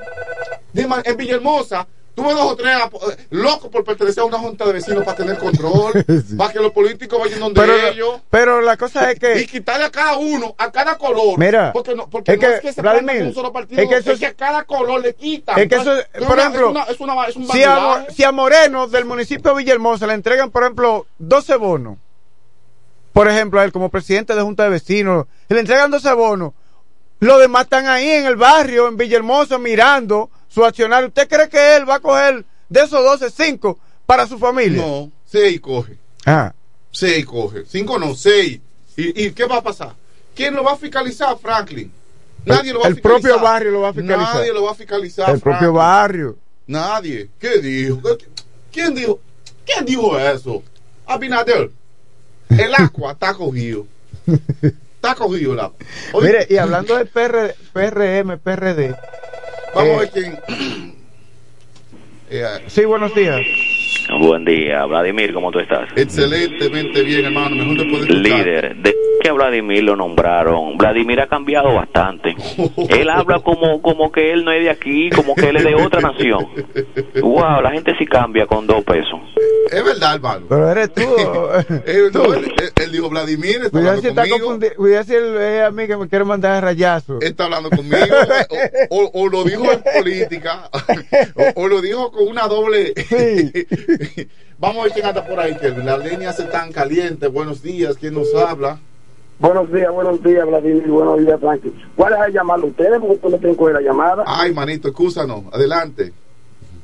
De 0.74 0.82
en 1.06 1.16
Villahermosa, 1.18 1.88
tuve 2.16 2.34
dos 2.34 2.52
o 2.54 2.56
tres 2.56 2.78
eh, 2.78 3.28
locos 3.32 3.70
por 3.70 3.84
pertenecer 3.84 4.22
a 4.22 4.26
una 4.26 4.40
junta 4.40 4.66
de 4.66 4.74
vecinos 4.74 5.04
para 5.04 5.18
tener 5.18 5.38
control, 5.38 5.92
para 6.38 6.54
que 6.54 6.60
los 6.60 6.72
políticos 6.72 7.20
vayan 7.20 7.40
donde 7.40 7.60
pero, 7.62 7.88
ellos. 7.88 8.22
pero 8.30 8.62
la 8.62 8.78
cosa 8.78 9.12
es 9.12 9.18
Y 9.18 9.20
que. 9.20 9.46
quitarle 9.48 9.86
a 9.86 9.92
cada 9.92 10.18
uno, 10.18 10.56
a 10.58 10.72
cada 10.72 10.98
color. 10.98 11.38
Mira, 11.38 11.74
porque 11.74 11.94
no, 11.94 12.10
porque 12.10 12.32
es 12.34 12.38
no 12.40 12.48
que, 12.48 12.54
es 12.56 12.62
que 12.62 12.74
se 12.74 12.82
Vladimir, 12.82 13.24
un 13.24 13.34
solo 13.34 13.52
partido, 13.52 13.82
es 13.82 13.90
que 13.90 13.96
eso 13.98 14.12
es 14.14 14.20
que 14.20 14.26
a 14.28 14.34
cada 14.34 14.64
color 14.64 15.02
le 15.02 15.14
quitan. 15.14 15.60
Es 15.60 15.68
que 15.68 15.76
eso, 15.76 15.92
por 16.20 16.32
una- 16.34 16.42
ejemplo, 16.42 16.68
es, 16.70 16.72
una, 16.72 16.84
es, 16.86 17.00
una- 17.00 17.26
es 17.28 17.36
un 17.36 17.48
si, 17.50 17.64
a, 17.64 18.06
si 18.10 18.24
a 18.24 18.32
Moreno 18.32 18.88
del 18.88 19.06
municipio 19.06 19.52
de 19.52 19.58
Villahermosa 19.58 20.08
le 20.08 20.14
entregan, 20.14 20.52
por 20.52 20.64
ejemplo, 20.64 21.06
12 21.20 21.56
bonos, 21.58 21.98
por 23.14 23.28
ejemplo, 23.30 23.60
a 23.60 23.64
él 23.66 23.72
como 23.72 23.90
presidente 23.90 24.36
de 24.36 24.42
Junta 24.42 24.64
de 24.64 24.70
Vecinos, 24.70 25.26
y 25.50 25.54
le 25.54 25.60
entregan 25.62 25.92
12 25.92 26.14
bonos, 26.14 26.54
los 27.20 27.40
demás 27.40 27.64
están 27.64 27.88
ahí 27.88 28.10
en 28.10 28.26
el 28.26 28.36
barrio, 28.36 28.88
en 28.88 28.98
Villahermosa, 28.98 29.58
mirando 29.58 30.30
su 30.56 30.64
accionario. 30.64 31.10
¿Usted 31.10 31.28
cree 31.28 31.50
que 31.50 31.76
él 31.76 31.88
va 31.88 31.96
a 31.96 32.00
coger 32.00 32.46
de 32.70 32.80
esos 32.80 33.04
12, 33.04 33.30
5 33.30 33.78
para 34.06 34.26
su 34.26 34.40
familia? 34.40 34.82
No, 34.82 35.12
seis 35.26 35.60
coge. 35.60 35.98
Ah. 36.26 36.54
Seis 36.92 37.26
coge. 37.26 37.66
Cinco 37.68 38.00
no, 38.00 38.16
seis. 38.16 38.62
¿Y, 38.96 39.26
¿Y 39.26 39.32
qué 39.32 39.44
va 39.46 39.58
a 39.58 39.62
pasar? 39.62 39.94
¿Quién 40.34 40.56
lo 40.56 40.64
va 40.64 40.72
a 40.72 40.78
fiscalizar, 40.78 41.38
Franklin? 41.38 41.92
Nadie 42.46 42.72
lo 42.72 42.80
va 42.80 42.86
a 42.86 42.88
el 42.90 42.96
fiscalizar. 42.96 43.22
propio 43.22 43.44
barrio 43.44 43.72
lo 43.72 43.82
va 43.82 43.90
a 43.90 43.94
fiscalizar. 43.94 44.36
Nadie 44.36 44.54
lo 44.54 44.64
va 44.64 44.72
a 44.72 44.76
fiscalizar. 44.76 45.30
El 45.32 45.42
propio 45.42 45.74
barrio. 45.74 46.38
Nadie. 46.68 47.30
¿Qué 47.38 47.60
dijo? 47.60 48.00
¿Quién 48.72 48.96
dijo? 48.96 49.20
¿Quién 49.66 49.84
dijo 49.86 50.18
eso? 50.18 50.64
Abinader. 51.06 51.70
El 52.50 52.74
agua 52.76 53.12
está 53.12 53.34
cogido. 53.34 53.86
Está 54.96 55.14
cogido 55.14 55.54
el 55.54 55.60
agua. 55.60 55.76
Mire, 56.20 56.48
y 56.50 56.58
hablando 56.58 56.96
de 56.98 57.06
PR, 57.06 57.56
PRM, 57.74 58.40
PRD. 58.40 58.96
Vamos 59.76 59.88
eh, 59.92 59.96
a 59.96 60.00
ver 60.00 60.10
quién. 60.12 60.40
Eh, 62.30 62.64
Sí, 62.68 62.86
buenos 62.86 63.14
días. 63.14 63.42
Buen 64.20 64.46
día, 64.46 64.86
Vladimir, 64.86 65.34
¿cómo 65.34 65.52
tú 65.52 65.60
estás? 65.60 65.90
excelentemente 65.96 67.02
bien, 67.04 67.26
hermano. 67.26 67.56
Mejor 67.56 67.78
te 67.78 67.84
puedo 67.86 68.04
escuchar. 68.04 68.22
Líder, 68.22 68.76
de 68.78 68.96
que 69.22 69.30
a 69.30 69.34
Vladimir 69.34 69.84
lo 69.84 69.96
nombraron, 69.96 70.78
Vladimir 70.78 71.20
ha 71.22 71.28
cambiado 71.28 71.74
bastante. 71.74 72.36
Él 72.90 73.10
habla 73.10 73.40
como, 73.40 73.82
como 73.82 74.12
que 74.12 74.32
él 74.32 74.46
no 74.46 74.52
es 74.52 74.64
de 74.64 74.70
aquí, 74.70 75.10
como 75.10 75.34
que 75.34 75.50
él 75.50 75.56
es 75.58 75.64
de 75.64 75.74
otra 75.76 76.02
nación. 76.02 76.48
Wow, 77.22 77.62
la 77.62 77.72
gente 77.72 77.94
sí 77.98 78.06
cambia 78.06 78.46
con 78.46 78.68
dos 78.68 78.84
pesos. 78.84 79.20
Es 79.72 79.84
verdad, 79.84 80.16
hermano. 80.16 80.46
Pero 80.50 80.70
eres 80.72 80.94
tú. 80.94 81.02
Eh, 81.88 82.10
no, 82.14 82.34
él, 82.34 82.46
él- 82.58 82.72
él 82.84 82.92
dijo 82.92 83.10
Vladimir, 83.10 83.58
está 83.58 83.70
Cuidado 83.72 83.98
hablando 83.98 84.10
si 84.10 84.16
conmigo. 84.16 84.40
confundido. 84.40 84.76
Cuidado 84.76 85.04
si 85.06 85.14
él 85.16 85.36
es 85.38 85.62
a 85.64 85.72
mí 85.72 85.88
que 85.88 85.98
me 85.98 86.08
quiere 86.08 86.26
mandar 86.26 86.52
a 86.54 86.62
rayazo. 86.62 87.20
Está 87.22 87.46
hablando 87.46 87.70
conmigo. 87.70 87.98
O, 88.90 89.04
o- 89.04 89.12
o 89.24 89.28
lo 89.30 89.44
dijo 89.44 89.64
en 89.72 89.82
política. 90.04 90.70
O, 91.56 91.64
o 91.64 91.68
lo 91.68 91.82
dijo 91.82 92.12
con 92.12 92.28
una 92.28 92.48
doble. 92.48 92.94
Vamos 94.60 94.78
a 94.78 94.84
ver 94.84 94.92
quién 94.94 95.06
anda 95.06 95.26
por 95.26 95.40
ahí, 95.40 95.56
que 95.56 95.70
las 95.70 96.04
líneas 96.04 96.40
están 96.40 96.72
calientes. 96.72 97.32
Buenos 97.32 97.62
días, 97.62 97.98
¿quién 97.98 98.14
nos 98.14 98.34
habla? 98.36 98.80
Buenos 99.40 99.72
días, 99.72 99.92
buenos 99.92 100.24
días, 100.24 100.48
Vladimir. 100.48 100.88
Buenos 100.88 101.20
días, 101.20 101.40
Frankie. 101.40 101.74
¿Cuál 101.96 102.14
es 102.14 102.20
el 102.28 102.34
llamarlo 102.34 102.68
ustedes? 102.68 103.00
Porque 103.00 103.16
usted 103.16 103.30
no 103.30 103.38
tiene 103.38 103.58
que 103.58 103.74
la 103.74 103.82
llamada. 103.82 104.24
Ay, 104.26 104.54
manito, 104.54 104.88
excúsanos. 104.88 105.44
Adelante. 105.52 106.14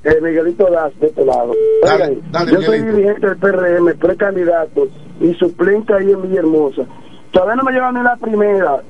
Eh, 0.04 0.20
Miguelito 0.22 0.70
Das, 0.70 0.92
de 1.00 1.08
este 1.08 1.24
lado. 1.24 1.54
Dale, 1.84 2.04
Oigan, 2.04 2.32
dale, 2.32 2.52
yo 2.52 2.62
soy 2.64 2.82
dirigente 2.82 3.28
del 3.28 3.38
PRM, 3.38 3.98
precandidato 4.00 4.88
y 5.22 5.34
suplente 5.36 5.94
ahí 5.94 6.12
en 6.12 6.22
Villahermosa. 6.24 6.84
Todavía 7.32 7.56
no 7.56 7.64
me 7.64 7.72
llevan 7.72 7.96
ni 7.96 8.04
la 8.04 8.18
primera. 8.18 8.82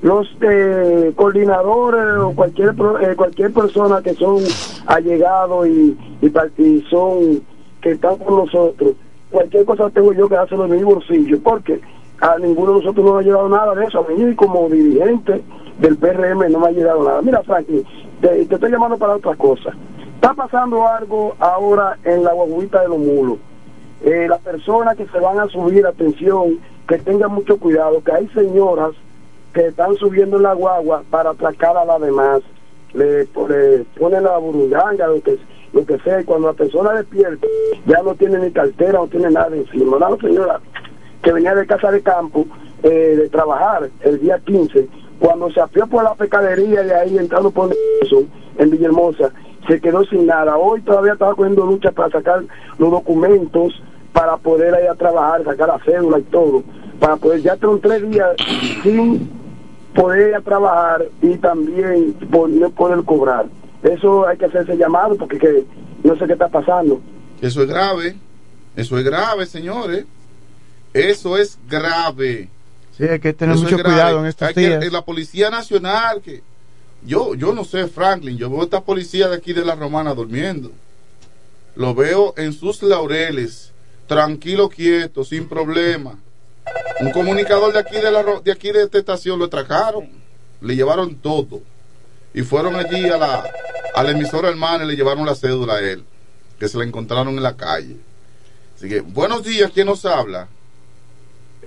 Los 0.00 0.26
eh, 0.40 1.12
coordinadores 1.14 2.14
o 2.20 2.32
cualquier 2.34 2.70
eh, 3.02 3.14
cualquier 3.16 3.52
persona 3.52 4.00
que 4.00 4.14
son 4.14 4.42
allegados 4.86 5.66
y, 5.66 5.98
y, 6.22 6.32
y 6.62 6.82
son 6.88 7.42
que 7.80 7.92
están 7.92 8.16
con 8.18 8.36
nosotros, 8.36 8.94
cualquier 9.30 9.64
cosa 9.64 9.90
tengo 9.90 10.12
yo 10.12 10.28
que 10.28 10.36
hacerlo 10.36 10.66
en 10.66 10.76
mi 10.76 10.82
bolsillo. 10.82 11.38
Porque 11.42 11.80
a 12.20 12.38
ninguno 12.38 12.72
de 12.72 12.78
nosotros 12.80 13.04
no 13.04 13.18
ha 13.18 13.22
llegado 13.22 13.48
nada 13.48 13.74
de 13.74 13.84
eso. 13.84 14.00
A 14.00 14.12
mí 14.12 14.34
como 14.34 14.68
dirigente 14.68 15.42
del 15.78 15.96
PRM 15.96 16.50
no 16.50 16.60
me 16.60 16.68
ha 16.68 16.72
llegado 16.72 17.02
nada. 17.04 17.22
Mira, 17.22 17.42
Frankie, 17.42 17.84
te, 18.20 18.44
te 18.44 18.54
estoy 18.54 18.70
llamando 18.70 18.98
para 18.98 19.16
otra 19.16 19.34
cosa. 19.36 19.70
Está 20.14 20.34
pasando 20.34 20.86
algo 20.86 21.34
ahora 21.38 21.96
en 22.04 22.22
la 22.24 22.32
guaguita 22.32 22.82
de 22.82 22.88
los 22.88 22.98
mulos. 22.98 23.38
Eh, 24.02 24.26
las 24.28 24.40
personas 24.40 24.96
que 24.96 25.06
se 25.06 25.18
van 25.18 25.40
a 25.40 25.48
subir, 25.48 25.86
atención, 25.86 26.58
que 26.86 26.98
tengan 26.98 27.32
mucho 27.32 27.58
cuidado, 27.58 28.02
que 28.02 28.12
hay 28.12 28.28
señoras 28.28 28.92
que 29.52 29.68
están 29.68 29.94
subiendo 29.96 30.36
en 30.36 30.44
la 30.44 30.54
guagua 30.54 31.02
para 31.10 31.30
atracar 31.30 31.76
a 31.76 31.84
las 31.84 32.00
demás. 32.00 32.42
Le, 32.92 33.20
le 33.20 33.84
ponen 33.98 34.24
la 34.24 34.36
burundanga, 34.38 35.06
lo 35.06 35.22
que, 35.22 35.38
lo 35.72 35.84
que 35.84 35.98
sea, 36.00 36.20
y 36.20 36.24
cuando 36.24 36.48
la 36.48 36.54
persona 36.54 36.92
despierta, 36.92 37.46
ya 37.86 38.02
no 38.02 38.14
tiene 38.14 38.38
ni 38.38 38.50
cartera, 38.50 38.98
no 38.98 39.06
tiene 39.06 39.30
nada 39.30 39.54
encima. 39.54 39.96
Una 39.96 40.16
señora 40.16 40.60
que 41.22 41.32
venía 41.32 41.54
de 41.54 41.66
casa 41.66 41.90
de 41.90 42.00
campo 42.02 42.46
eh, 42.82 43.16
de 43.16 43.28
trabajar 43.28 43.90
el 44.00 44.20
día 44.20 44.38
15, 44.38 44.88
cuando 45.18 45.50
se 45.50 45.60
apió 45.60 45.86
por 45.86 46.02
la 46.02 46.14
pecadería 46.14 46.82
de 46.82 46.94
ahí, 46.94 47.18
entrando 47.18 47.50
por 47.50 47.70
eso, 48.02 48.24
en 48.58 48.70
Villahermosa, 48.70 49.32
se 49.68 49.80
quedó 49.80 50.04
sin 50.04 50.26
nada. 50.26 50.56
Hoy 50.56 50.80
todavía 50.80 51.12
estaba 51.12 51.34
cogiendo 51.34 51.66
lucha 51.66 51.92
para 51.92 52.10
sacar 52.10 52.42
los 52.78 52.90
documentos 52.90 53.82
para 54.12 54.36
poder 54.38 54.82
ir 54.82 54.88
a 54.88 54.94
trabajar, 54.94 55.44
sacar 55.44 55.68
la 55.68 55.78
cédula 55.84 56.18
y 56.18 56.22
todo, 56.22 56.62
para 56.98 57.16
poder, 57.16 57.42
ya 57.42 57.56
tengo 57.56 57.78
tres 57.78 58.08
días 58.10 58.30
sin 58.82 59.30
poder 59.94 60.30
ir 60.30 60.34
a 60.34 60.40
trabajar 60.40 61.04
y 61.22 61.36
también 61.36 62.16
no 62.30 62.70
poder 62.70 63.04
cobrar. 63.04 63.46
Eso 63.82 64.26
hay 64.26 64.36
que 64.36 64.44
hacerse 64.46 64.76
llamado 64.76 65.16
porque 65.16 65.38
que, 65.38 65.64
no 66.04 66.16
sé 66.18 66.26
qué 66.26 66.34
está 66.34 66.48
pasando. 66.48 67.00
Eso 67.40 67.62
es 67.62 67.68
grave. 67.68 68.16
Eso 68.76 68.98
es 68.98 69.04
grave, 69.04 69.46
señores. 69.46 70.04
Eso 70.92 71.36
es 71.38 71.58
grave. 71.68 72.48
Sí, 72.96 73.04
hay 73.04 73.18
que 73.20 73.32
tener 73.32 73.54
Eso 73.54 73.64
mucho 73.64 73.82
cuidado 73.82 74.20
en 74.20 74.26
estos 74.26 74.48
Hay 74.48 74.54
que- 74.54 74.60
días. 74.78 74.92
la 74.92 75.02
Policía 75.04 75.48
Nacional, 75.50 76.20
que 76.20 76.42
yo, 77.04 77.34
yo 77.34 77.54
no 77.54 77.64
sé, 77.64 77.86
Franklin, 77.86 78.36
yo 78.36 78.50
veo 78.50 78.60
a 78.60 78.64
esta 78.64 78.82
policía 78.82 79.28
de 79.28 79.36
aquí 79.36 79.52
de 79.52 79.64
la 79.64 79.74
Romana 79.74 80.12
durmiendo. 80.14 80.70
Lo 81.76 81.94
veo 81.94 82.34
en 82.36 82.52
sus 82.52 82.82
laureles, 82.82 83.72
tranquilo, 84.06 84.68
quieto, 84.68 85.24
sin 85.24 85.48
problema. 85.48 86.18
Un 87.00 87.10
comunicador 87.12 87.72
de 87.72 87.78
aquí 87.78 87.96
de, 87.96 88.10
la, 88.10 88.22
ro- 88.22 88.40
de 88.44 88.52
aquí 88.52 88.70
de 88.72 88.82
esta 88.82 88.98
estación 88.98 89.38
lo 89.38 89.46
atracaron, 89.46 90.08
le 90.60 90.76
llevaron 90.76 91.14
todo. 91.14 91.60
Y 92.34 92.42
fueron 92.42 92.76
allí 92.76 93.08
a 93.08 93.16
la, 93.18 93.44
a 93.94 94.02
la 94.02 94.10
emisora 94.10 94.48
hermana 94.48 94.84
y 94.84 94.88
le 94.88 94.96
llevaron 94.96 95.26
la 95.26 95.34
cédula 95.34 95.74
a 95.74 95.80
él, 95.80 96.04
que 96.58 96.68
se 96.68 96.78
la 96.78 96.84
encontraron 96.84 97.28
en 97.28 97.42
la 97.42 97.56
calle. 97.56 97.96
Así 98.76 98.88
que, 98.88 99.00
buenos 99.00 99.44
días, 99.44 99.70
¿quién 99.74 99.86
nos 99.86 100.04
habla? 100.04 100.48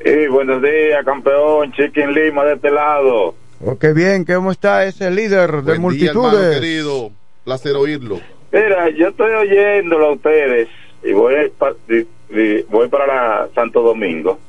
Y 0.03 0.27
buenos 0.27 0.61
días, 0.61 1.03
campeón. 1.05 1.71
Chicken 1.73 2.13
Lima 2.13 2.43
de 2.45 2.53
este 2.55 2.71
lado. 2.71 3.35
Oh, 3.65 3.77
qué 3.77 3.93
bien, 3.93 4.25
¿cómo 4.25 4.51
está 4.51 4.85
ese 4.85 5.09
líder 5.11 5.61
de 5.63 5.77
Buen 5.77 5.95
día, 5.97 6.09
hermano 6.09 6.29
multitudes? 6.29 6.59
querido. 6.59 7.11
Placer 7.45 7.75
oírlo. 7.75 8.19
Mira, 8.51 8.89
yo 8.89 9.09
estoy 9.09 9.31
oyéndolo 9.33 10.07
a 10.07 10.11
ustedes 10.13 10.67
y 11.03 11.11
voy, 11.11 11.49
pa- 11.57 11.73
y- 11.89 12.07
y 12.37 12.61
voy 12.63 12.87
para 12.87 13.05
la 13.07 13.47
Santo 13.53 13.81
Domingo. 13.81 14.39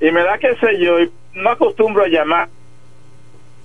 Y 0.00 0.10
me 0.10 0.22
da 0.22 0.38
que 0.38 0.54
sé 0.56 0.78
yo, 0.80 1.00
y 1.00 1.10
no 1.34 1.50
acostumbro 1.50 2.04
a 2.04 2.08
llamar. 2.08 2.48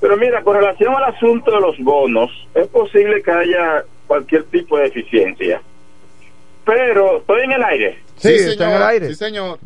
Pero 0.04 0.18
mira, 0.18 0.44
con 0.44 0.58
relación 0.58 0.94
al 0.94 1.06
asunto 1.06 1.50
de 1.50 1.62
los 1.62 1.80
bonos, 1.80 2.30
es 2.54 2.68
posible 2.68 3.24
que 3.24 3.32
haya 3.32 3.86
cualquier 4.06 4.44
tipo 4.44 4.76
de 4.76 4.84
deficiencia. 4.84 5.62
Pero, 6.66 7.20
¿estoy 7.20 7.44
en 7.44 7.54
el 7.54 7.64
aire? 7.64 8.00
Sí, 8.18 8.34
está 8.34 8.70
en 8.70 8.76
el 8.76 8.84
aire. 8.84 9.08
Sí, 9.08 9.16
señor. 9.16 9.60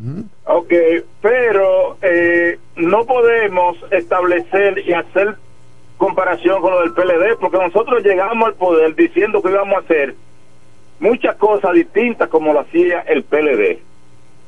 Ok, 0.44 0.72
pero 1.20 1.96
eh, 2.02 2.56
no 2.76 3.04
podemos 3.04 3.78
establecer 3.90 4.78
y 4.86 4.92
hacer 4.92 5.34
comparación 5.96 6.60
con 6.60 6.70
lo 6.70 6.80
del 6.82 6.92
PLD, 6.92 7.36
porque 7.40 7.58
nosotros 7.58 8.04
llegamos 8.04 8.46
al 8.46 8.54
poder 8.54 8.94
diciendo 8.94 9.42
que 9.42 9.50
íbamos 9.50 9.74
a 9.74 9.80
hacer 9.80 10.14
muchas 11.00 11.34
cosas 11.34 11.72
distintas 11.72 12.28
como 12.28 12.52
lo 12.52 12.60
hacía 12.60 13.00
el 13.08 13.24
PLD. 13.24 13.80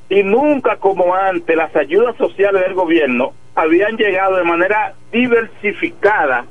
Y 0.08 0.22
nunca 0.22 0.76
como 0.76 1.16
antes 1.16 1.56
las 1.56 1.74
ayudas 1.74 2.16
sociales 2.16 2.62
del 2.62 2.74
gobierno 2.74 3.32
habían 3.54 3.96
llegado 3.96 4.36
de 4.36 4.44
manera 4.44 4.94
diversificada 5.12 6.44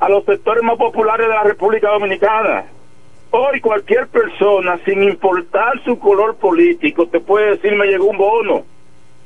a 0.00 0.08
los 0.08 0.24
sectores 0.24 0.62
más 0.62 0.76
populares 0.76 1.26
de 1.26 1.34
la 1.34 1.42
República 1.44 1.90
Dominicana. 1.90 2.64
Hoy 3.30 3.60
cualquier 3.60 4.06
persona, 4.08 4.78
sin 4.84 5.02
importar 5.02 5.82
su 5.84 5.98
color 5.98 6.36
político, 6.36 7.06
te 7.08 7.20
puede 7.20 7.50
decir 7.50 7.74
me 7.74 7.86
llegó 7.86 8.06
un 8.06 8.18
bono, 8.18 8.64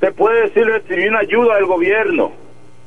te 0.00 0.12
puede 0.12 0.42
decir 0.42 0.64
recibí 0.66 1.08
una 1.08 1.20
ayuda 1.20 1.56
del 1.56 1.66
gobierno. 1.66 2.32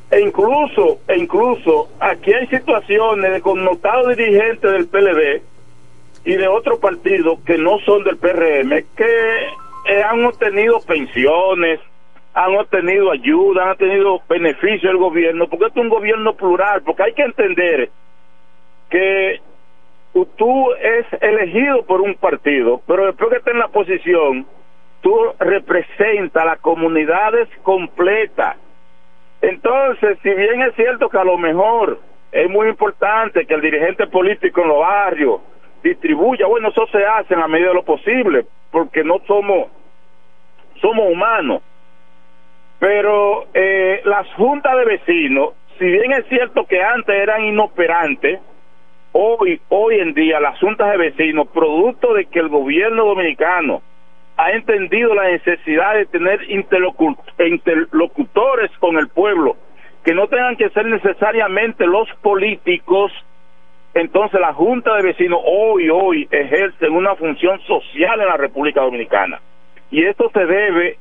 E 0.10 0.20
incluso, 0.20 1.00
e 1.08 1.18
incluso, 1.18 1.90
aquí 2.00 2.34
hay 2.34 2.48
situaciones 2.48 3.32
de 3.32 3.42
connotados 3.42 4.16
dirigentes 4.18 4.72
del 4.72 4.88
PLD 4.88 5.42
y 6.26 6.36
de 6.36 6.48
otros 6.48 6.80
partidos 6.80 7.40
que 7.46 7.58
no 7.58 7.80
son 7.80 8.04
del 8.04 8.18
PRM, 8.18 8.84
que 8.96 10.04
han 10.04 10.26
obtenido 10.26 10.82
pensiones, 10.82 11.80
han 12.34 12.56
obtenido 12.56 13.12
ayuda, 13.12 13.64
han 13.64 13.72
obtenido 13.72 14.22
beneficios 14.28 14.84
del 14.84 14.98
gobierno, 14.98 15.48
porque 15.48 15.66
esto 15.66 15.80
es 15.80 15.84
un 15.84 15.90
gobierno 15.90 16.34
plural, 16.34 16.82
porque 16.84 17.04
hay 17.04 17.14
que 17.14 17.24
entender 17.24 17.90
que 18.90 19.42
tú 20.38 20.72
es 20.74 21.06
elegido 21.22 21.84
por 21.86 22.02
un 22.02 22.16
partido, 22.16 22.82
pero 22.88 23.08
después 23.08 23.30
que 23.30 23.38
estés 23.38 23.54
en 23.54 23.60
la 23.60 23.68
posición, 23.70 24.46
tú 25.02 25.16
representas 25.40 26.44
a 26.44 26.46
las 26.46 26.60
comunidades 26.60 27.50
completas. 27.64 28.58
Entonces, 29.42 30.18
si 30.22 30.30
bien 30.30 30.62
es 30.62 30.76
cierto 30.76 31.10
que 31.10 31.18
a 31.18 31.24
lo 31.24 31.38
mejor 31.38 32.00
es 32.32 32.50
muy 32.50 32.70
importante 32.70 33.46
que 33.46 33.54
el 33.54 33.62
dirigente 33.62 34.08
político 34.08 34.62
en 34.62 34.68
los 34.68 34.80
barrios 34.80 35.42
distribuya, 35.84 36.46
bueno, 36.46 36.70
eso 36.70 36.86
se 36.92 37.04
hace 37.04 37.34
en 37.34 37.40
la 37.40 37.48
medida 37.48 37.70
de 37.70 37.74
lo 37.74 37.84
posible, 37.84 38.46
porque 38.72 39.04
no 39.04 39.20
somos, 39.26 39.70
somos 40.80 41.12
humanos. 41.12 41.64
Pero 42.82 43.46
eh, 43.54 44.02
las 44.06 44.28
juntas 44.34 44.76
de 44.76 44.86
vecinos, 44.86 45.54
si 45.78 45.86
bien 45.86 46.14
es 46.14 46.26
cierto 46.30 46.66
que 46.66 46.82
antes 46.82 47.16
eran 47.16 47.46
inoperantes, 47.46 48.40
hoy, 49.12 49.62
hoy 49.70 50.00
en 50.00 50.16
día 50.16 50.40
las 50.40 50.60
juntas 50.60 50.90
de 50.90 50.98
vecinos, 50.98 51.48
producto 51.54 52.16
de 52.16 52.26
que 52.26 52.40
el 52.40 52.50
gobierno 52.50 53.06
dominicano 53.06 53.84
ha 54.36 54.50
entendido 54.54 55.14
la 55.14 55.30
necesidad 55.30 55.94
de 55.94 56.08
tener 56.08 56.42
interlocu- 56.50 57.20
interlocutores 57.38 58.72
con 58.80 58.98
el 58.98 59.10
pueblo, 59.10 59.58
que 60.04 60.16
no 60.16 60.26
tengan 60.28 60.56
que 60.56 60.72
ser 60.72 60.88
necesariamente 60.88 61.86
los 61.86 62.10
políticos, 62.24 63.12
entonces 63.94 64.42
la 64.42 64.54
Junta 64.54 64.96
de 64.96 65.04
Vecinos 65.04 65.40
hoy, 65.46 65.88
hoy 65.92 66.28
ejercen 66.32 66.94
una 66.94 67.14
función 67.14 67.60
social 67.60 68.20
en 68.20 68.28
la 68.28 68.38
República 68.38 68.82
Dominicana. 68.82 69.40
Y 69.92 70.04
esto 70.04 70.32
se 70.34 70.48
debe 70.48 70.98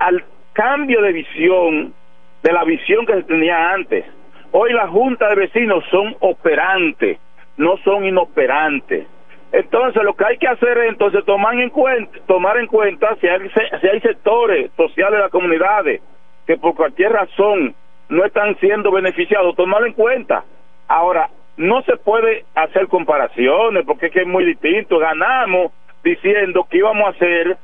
al 0.00 0.24
cambio 0.52 1.02
de 1.02 1.12
visión, 1.12 1.94
de 2.42 2.52
la 2.52 2.64
visión 2.64 3.06
que 3.06 3.14
se 3.14 3.22
tenía 3.22 3.72
antes. 3.72 4.04
Hoy 4.52 4.72
las 4.72 4.90
juntas 4.90 5.30
de 5.30 5.36
vecinos 5.36 5.84
son 5.90 6.14
operantes, 6.20 7.18
no 7.56 7.76
son 7.78 8.04
inoperantes. 8.04 9.06
Entonces 9.52 10.02
lo 10.02 10.14
que 10.14 10.24
hay 10.24 10.38
que 10.38 10.48
hacer 10.48 10.78
es 10.78 10.88
entonces 10.90 11.24
tomar 11.24 11.54
en 11.58 11.70
cuenta, 11.70 12.18
tomar 12.26 12.56
en 12.56 12.66
cuenta 12.66 13.14
si 13.20 13.28
hay, 13.28 13.50
si 13.80 13.88
hay 13.88 14.00
sectores 14.00 14.70
sociales 14.76 15.18
de 15.18 15.22
las 15.22 15.30
comunidades 15.30 16.00
que 16.46 16.56
por 16.56 16.74
cualquier 16.74 17.12
razón 17.12 17.74
no 18.08 18.24
están 18.24 18.56
siendo 18.56 18.90
beneficiados, 18.90 19.54
tomarlo 19.54 19.86
en 19.86 19.92
cuenta. 19.92 20.44
Ahora, 20.88 21.30
no 21.56 21.82
se 21.82 21.96
puede 21.96 22.44
hacer 22.54 22.88
comparaciones 22.88 23.84
porque 23.86 24.06
es 24.06 24.12
que 24.12 24.22
es 24.22 24.26
muy 24.26 24.44
distinto. 24.44 24.98
Ganamos 24.98 25.72
diciendo 26.02 26.66
que 26.68 26.78
íbamos 26.78 27.06
a 27.06 27.10
hacer 27.10 27.56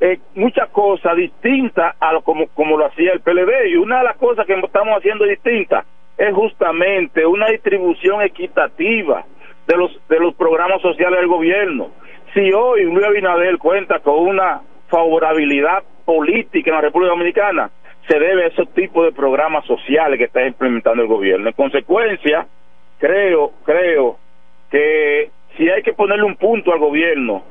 eh, 0.00 0.18
muchas 0.34 0.68
cosas 0.70 1.16
distintas 1.16 1.94
a 1.98 2.12
lo 2.12 2.22
como, 2.22 2.48
como 2.48 2.76
lo 2.76 2.86
hacía 2.86 3.12
el 3.12 3.20
PLD 3.20 3.68
y 3.68 3.76
una 3.76 3.98
de 3.98 4.04
las 4.04 4.16
cosas 4.16 4.46
que 4.46 4.54
estamos 4.54 4.98
haciendo 4.98 5.24
distintas 5.24 5.86
es 6.18 6.34
justamente 6.34 7.24
una 7.24 7.46
distribución 7.46 8.22
equitativa 8.22 9.24
de 9.66 9.76
los 9.76 9.90
de 10.08 10.20
los 10.20 10.34
programas 10.34 10.82
sociales 10.82 11.18
del 11.18 11.28
gobierno. 11.28 11.88
Si 12.34 12.52
hoy 12.52 12.84
Luis 12.84 13.06
Abinader 13.06 13.58
cuenta 13.58 14.00
con 14.00 14.18
una 14.18 14.60
favorabilidad 14.88 15.82
política 16.04 16.70
en 16.70 16.76
la 16.76 16.82
República 16.82 17.12
Dominicana, 17.12 17.70
se 18.06 18.18
debe 18.18 18.44
a 18.44 18.48
esos 18.48 18.72
tipos 18.74 19.04
de 19.04 19.12
programas 19.12 19.64
sociales 19.64 20.18
que 20.18 20.24
está 20.24 20.46
implementando 20.46 21.02
el 21.02 21.08
gobierno. 21.08 21.48
En 21.48 21.54
consecuencia, 21.54 22.46
creo, 22.98 23.52
creo 23.64 24.16
que 24.70 25.30
si 25.56 25.68
hay 25.68 25.82
que 25.82 25.94
ponerle 25.94 26.24
un 26.24 26.36
punto 26.36 26.72
al 26.72 26.78
gobierno 26.78 27.42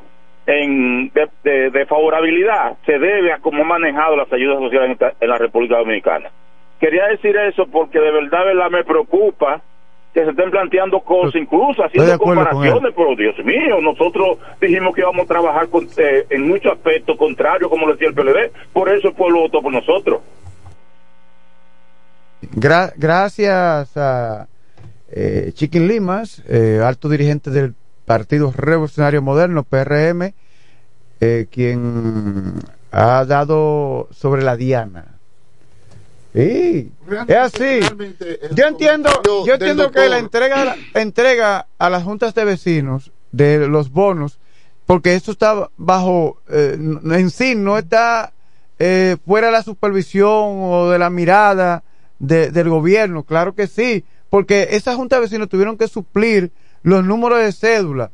en, 0.48 1.10
de, 1.14 1.28
de- 1.44 1.70
de 1.72 1.86
favorabilidad, 1.86 2.78
se 2.86 3.00
debe 3.00 3.34
a 3.34 3.40
cómo 3.40 3.64
ha 3.64 3.66
manejado 3.66 4.16
las 4.16 4.32
ayudas 4.32 4.60
sociales 4.60 4.86
en, 4.88 4.92
esta- 4.94 5.14
en 5.20 5.30
la 5.30 5.38
República 5.38 5.78
Dominicana. 5.78 6.30
Quería 6.80 7.08
decir 7.08 7.36
eso 7.38 7.66
porque 7.68 8.00
de 8.00 8.12
verdad, 8.12 8.40
de 8.40 8.46
verdad 8.54 8.70
me 8.70 8.84
preocupa 8.84 9.62
que 10.14 10.24
se 10.24 10.30
estén 10.30 10.50
planteando 10.52 11.00
cosas, 11.02 11.36
incluso 11.36 11.84
haciendo 11.84 12.12
comparaciones, 12.60 12.94
pero 12.96 13.16
Dios 13.18 13.36
mío, 13.46 13.82
nosotros 13.82 14.38
dijimos 14.62 14.94
que 14.96 15.02
íbamos 15.02 15.26
a 15.26 15.28
trabajar 15.28 15.68
con- 15.70 15.88
eh, 15.98 16.26
en 16.30 16.48
muchos 16.48 16.72
aspectos 16.72 17.18
contrarios, 17.18 17.70
como 17.70 17.86
lo 17.88 17.94
decía 17.94 18.08
el 18.10 18.14
PLD, 18.14 18.52
por 18.72 18.88
eso 18.90 19.10
el 19.10 19.14
pueblo 19.16 19.42
votó 19.42 19.62
por 19.62 19.74
nosotros. 19.74 20.22
Gra- 22.54 22.94
gracias 22.96 23.96
a 23.98 24.48
eh, 25.12 25.52
Chiquín 25.54 25.88
Limas, 25.88 26.44
eh, 26.48 26.80
alto 26.84 27.10
dirigente 27.10 27.50
del 27.50 27.74
Partido 28.06 28.54
Revolucionario 28.56 29.22
Moderno, 29.22 29.64
PRM, 29.64 30.34
eh, 31.22 31.48
quien 31.52 32.54
ha 32.92 33.26
dado 33.26 34.08
sobre 34.12 34.44
la 34.44 34.56
diana. 34.56 35.06
Sí, 36.34 36.92
es 37.28 37.36
así. 37.38 37.80
Yo 38.54 38.66
entiendo, 38.68 39.10
yo 39.46 39.54
entiendo 39.54 39.92
que 39.92 40.10
la 40.10 40.18
entrega, 40.20 40.66
la 40.94 41.02
entrega 41.02 41.68
a 41.78 41.90
las 41.90 42.04
juntas 42.04 42.36
de 42.36 42.44
vecinos 42.46 43.12
de 43.32 43.68
los 43.68 43.90
bonos, 43.92 44.40
porque 44.86 45.16
esto 45.16 45.32
está 45.32 45.70
bajo, 45.78 46.42
eh, 46.50 46.78
en 46.78 47.30
sí 47.32 47.56
no 47.56 47.78
está 47.78 48.34
eh, 48.78 49.16
fuera 49.26 49.48
de 49.48 49.54
la 49.54 49.64
supervisión 49.64 50.30
o 50.62 50.90
de 50.90 51.00
la 51.00 51.10
mirada 51.10 51.84
de- 52.20 52.52
del 52.52 52.68
gobierno, 52.70 53.24
claro 53.24 53.56
que 53.56 53.68
sí, 53.68 54.04
porque 54.30 54.68
esas 54.72 54.96
juntas 54.98 55.18
de 55.20 55.22
vecinos 55.28 55.48
tuvieron 55.48 55.78
que 55.78 55.88
suplir 55.88 56.52
los 56.86 57.04
números 57.04 57.40
de 57.40 57.52
cédula 57.52 58.12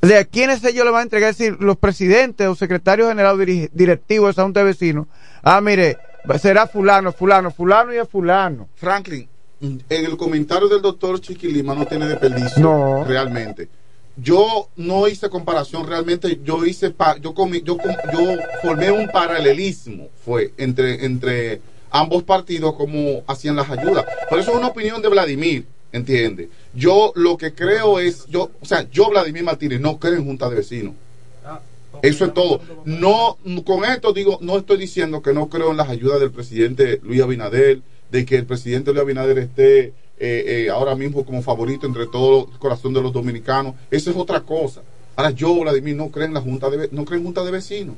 de 0.00 0.16
a 0.16 0.24
quiénes 0.24 0.64
ellos 0.64 0.84
le 0.84 0.90
van 0.90 1.00
a 1.00 1.02
entregar, 1.02 1.30
es 1.30 1.38
decir, 1.38 1.56
los 1.60 1.76
presidentes 1.76 2.46
o 2.46 2.54
secretarios 2.54 3.08
generales 3.08 3.68
directivos 3.72 4.28
de 4.28 4.30
esa 4.32 4.42
junta 4.44 4.60
de 4.60 4.66
vecinos. 4.66 5.06
Ah, 5.42 5.60
mire, 5.60 5.98
será 6.40 6.66
fulano, 6.66 7.12
fulano, 7.12 7.50
fulano 7.50 7.92
y 7.92 7.98
es 7.98 8.08
fulano. 8.08 8.68
Franklin, 8.76 9.28
en 9.60 9.82
el 9.88 10.16
comentario 10.16 10.68
del 10.68 10.80
doctor 10.80 11.20
Chiquilima 11.20 11.74
no 11.74 11.84
tiene 11.84 12.06
desperdicio. 12.08 12.62
No. 12.62 13.04
Realmente. 13.04 13.68
Yo 14.16 14.68
no 14.76 15.06
hice 15.06 15.28
comparación, 15.28 15.86
realmente 15.86 16.40
yo 16.44 16.64
hice, 16.64 16.90
pa- 16.90 17.18
yo, 17.18 17.34
comi- 17.34 17.62
yo, 17.62 17.76
yo 18.12 18.36
formé 18.62 18.90
un 18.90 19.08
paralelismo, 19.08 20.08
fue, 20.24 20.52
entre, 20.56 21.04
entre 21.04 21.60
ambos 21.90 22.22
partidos 22.22 22.74
como 22.74 23.22
hacían 23.26 23.56
las 23.56 23.68
ayudas. 23.70 24.04
Por 24.30 24.38
eso 24.38 24.52
es 24.52 24.56
una 24.56 24.68
opinión 24.68 25.02
de 25.02 25.08
Vladimir, 25.08 25.66
¿entiende? 25.92 26.48
Yo 26.74 27.12
lo 27.14 27.36
que 27.36 27.54
creo 27.54 27.98
es, 27.98 28.26
yo, 28.26 28.50
o 28.60 28.64
sea, 28.64 28.88
yo 28.90 29.10
Vladimir 29.10 29.44
Martínez 29.44 29.80
no 29.80 29.98
creo 29.98 30.14
en 30.14 30.24
junta 30.24 30.48
de 30.48 30.56
vecinos. 30.56 30.94
Eso 32.02 32.26
es 32.26 32.34
todo. 32.34 32.60
No, 32.84 33.38
con 33.64 33.84
esto 33.84 34.12
digo, 34.12 34.38
no 34.40 34.58
estoy 34.58 34.78
diciendo 34.78 35.22
que 35.22 35.32
no 35.32 35.48
creo 35.48 35.70
en 35.70 35.76
las 35.76 35.88
ayudas 35.88 36.20
del 36.20 36.30
presidente 36.30 37.00
Luis 37.02 37.22
Abinader, 37.22 37.80
de 38.10 38.24
que 38.24 38.36
el 38.36 38.46
presidente 38.46 38.92
Luis 38.92 39.02
Abinader 39.02 39.38
esté 39.38 39.86
eh, 39.86 39.92
eh, 40.20 40.70
ahora 40.70 40.94
mismo 40.94 41.24
como 41.24 41.42
favorito 41.42 41.86
entre 41.86 42.06
todo 42.06 42.48
el 42.52 42.58
corazón 42.58 42.92
de 42.92 43.02
los 43.02 43.12
dominicanos. 43.12 43.74
Eso 43.90 44.10
es 44.10 44.16
otra 44.16 44.40
cosa. 44.40 44.82
Ahora 45.16 45.30
yo, 45.30 45.58
Vladimir, 45.58 45.96
no 45.96 46.10
creo 46.10 46.26
en 46.26 46.34
la 46.34 46.40
junta 46.40 46.70
de, 46.70 46.88
no 46.92 47.04
creo 47.04 47.18
en 47.18 47.24
junta 47.24 47.42
de 47.42 47.50
vecinos. 47.50 47.96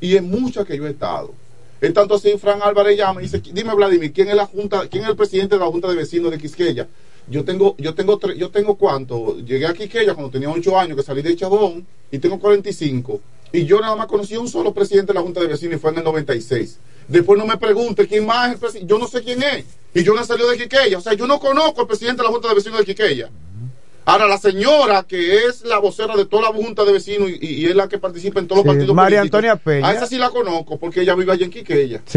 Y 0.00 0.16
en 0.16 0.28
muchas 0.28 0.66
que 0.66 0.76
yo 0.76 0.86
he 0.86 0.90
estado. 0.90 1.32
Es 1.80 1.94
tanto 1.94 2.16
así, 2.16 2.36
Fran 2.38 2.60
Álvarez 2.62 2.98
llama 2.98 3.20
y 3.20 3.24
dice, 3.24 3.40
dime 3.52 3.74
Vladimir, 3.74 4.12
¿quién 4.12 4.28
es 4.28 4.34
la 4.34 4.46
junta, 4.46 4.88
quién 4.88 5.04
es 5.04 5.10
el 5.10 5.16
presidente 5.16 5.54
de 5.54 5.60
la 5.60 5.70
junta 5.70 5.88
de 5.88 5.94
vecinos 5.94 6.32
de 6.32 6.38
Quisqueya? 6.38 6.88
Yo 7.30 7.44
tengo, 7.44 7.74
yo 7.78 7.94
tengo 7.94 8.18
tre- 8.18 8.36
yo 8.36 8.50
tengo 8.50 8.76
cuánto, 8.76 9.36
llegué 9.38 9.66
a 9.66 9.74
Quisqueya 9.74 10.14
cuando 10.14 10.30
tenía 10.30 10.50
8 10.50 10.78
años, 10.78 10.96
que 10.96 11.02
salí 11.02 11.20
de 11.22 11.36
Chabón, 11.36 11.86
y 12.10 12.18
tengo 12.18 12.38
45. 12.38 13.20
Y 13.52 13.64
yo 13.64 13.80
nada 13.80 13.96
más 13.96 14.06
conocí 14.06 14.34
a 14.34 14.40
un 14.40 14.48
solo 14.48 14.72
presidente 14.72 15.12
de 15.12 15.18
la 15.18 15.22
junta 15.22 15.40
de 15.40 15.46
vecinos 15.46 15.76
y 15.76 15.78
fue 15.78 15.90
en 15.90 15.98
el 15.98 16.04
96. 16.04 16.78
Después 17.08 17.38
no 17.38 17.46
me 17.46 17.56
pregunte 17.56 18.06
quién 18.06 18.26
más 18.26 18.48
es 18.48 18.54
el 18.54 18.58
presidente, 18.60 18.90
yo 18.90 18.98
no 18.98 19.06
sé 19.08 19.22
quién 19.22 19.42
es. 19.42 19.64
Y 19.94 20.02
yo 20.04 20.14
no 20.14 20.22
salió 20.24 20.46
de 20.48 20.56
Quiqueya, 20.58 20.98
o 20.98 21.00
sea, 21.00 21.14
yo 21.14 21.26
no 21.26 21.38
conozco 21.40 21.80
al 21.82 21.86
presidente 21.86 22.18
de 22.22 22.24
la 22.28 22.32
junta 22.32 22.48
de 22.48 22.54
vecinos 22.54 22.78
de 22.78 22.84
Quiqueya. 22.84 23.30
Ahora, 24.04 24.26
la 24.26 24.38
señora 24.38 25.02
que 25.06 25.44
es 25.44 25.62
la 25.66 25.78
vocera 25.78 26.16
de 26.16 26.24
toda 26.24 26.44
la 26.44 26.48
junta 26.56 26.82
de 26.82 26.92
vecinos 26.94 27.28
y, 27.28 27.46
y 27.46 27.66
es 27.66 27.76
la 27.76 27.88
que 27.90 27.98
participa 27.98 28.40
en 28.40 28.46
todos 28.48 28.62
Sí, 28.62 28.66
los 28.68 28.74
partidos 28.76 28.96
María 28.96 29.18
políticos, 29.20 29.36
Antonia 29.44 29.56
Peña. 29.56 29.86
A 29.88 29.92
esa 29.92 30.06
sí 30.06 30.16
la 30.16 30.30
conozco 30.30 30.78
porque 30.78 31.02
ella 31.02 31.14
vive 31.14 31.30
allá 31.32 31.44
en 31.44 31.50
Quiqueya. 31.50 32.02
Sí. 32.06 32.16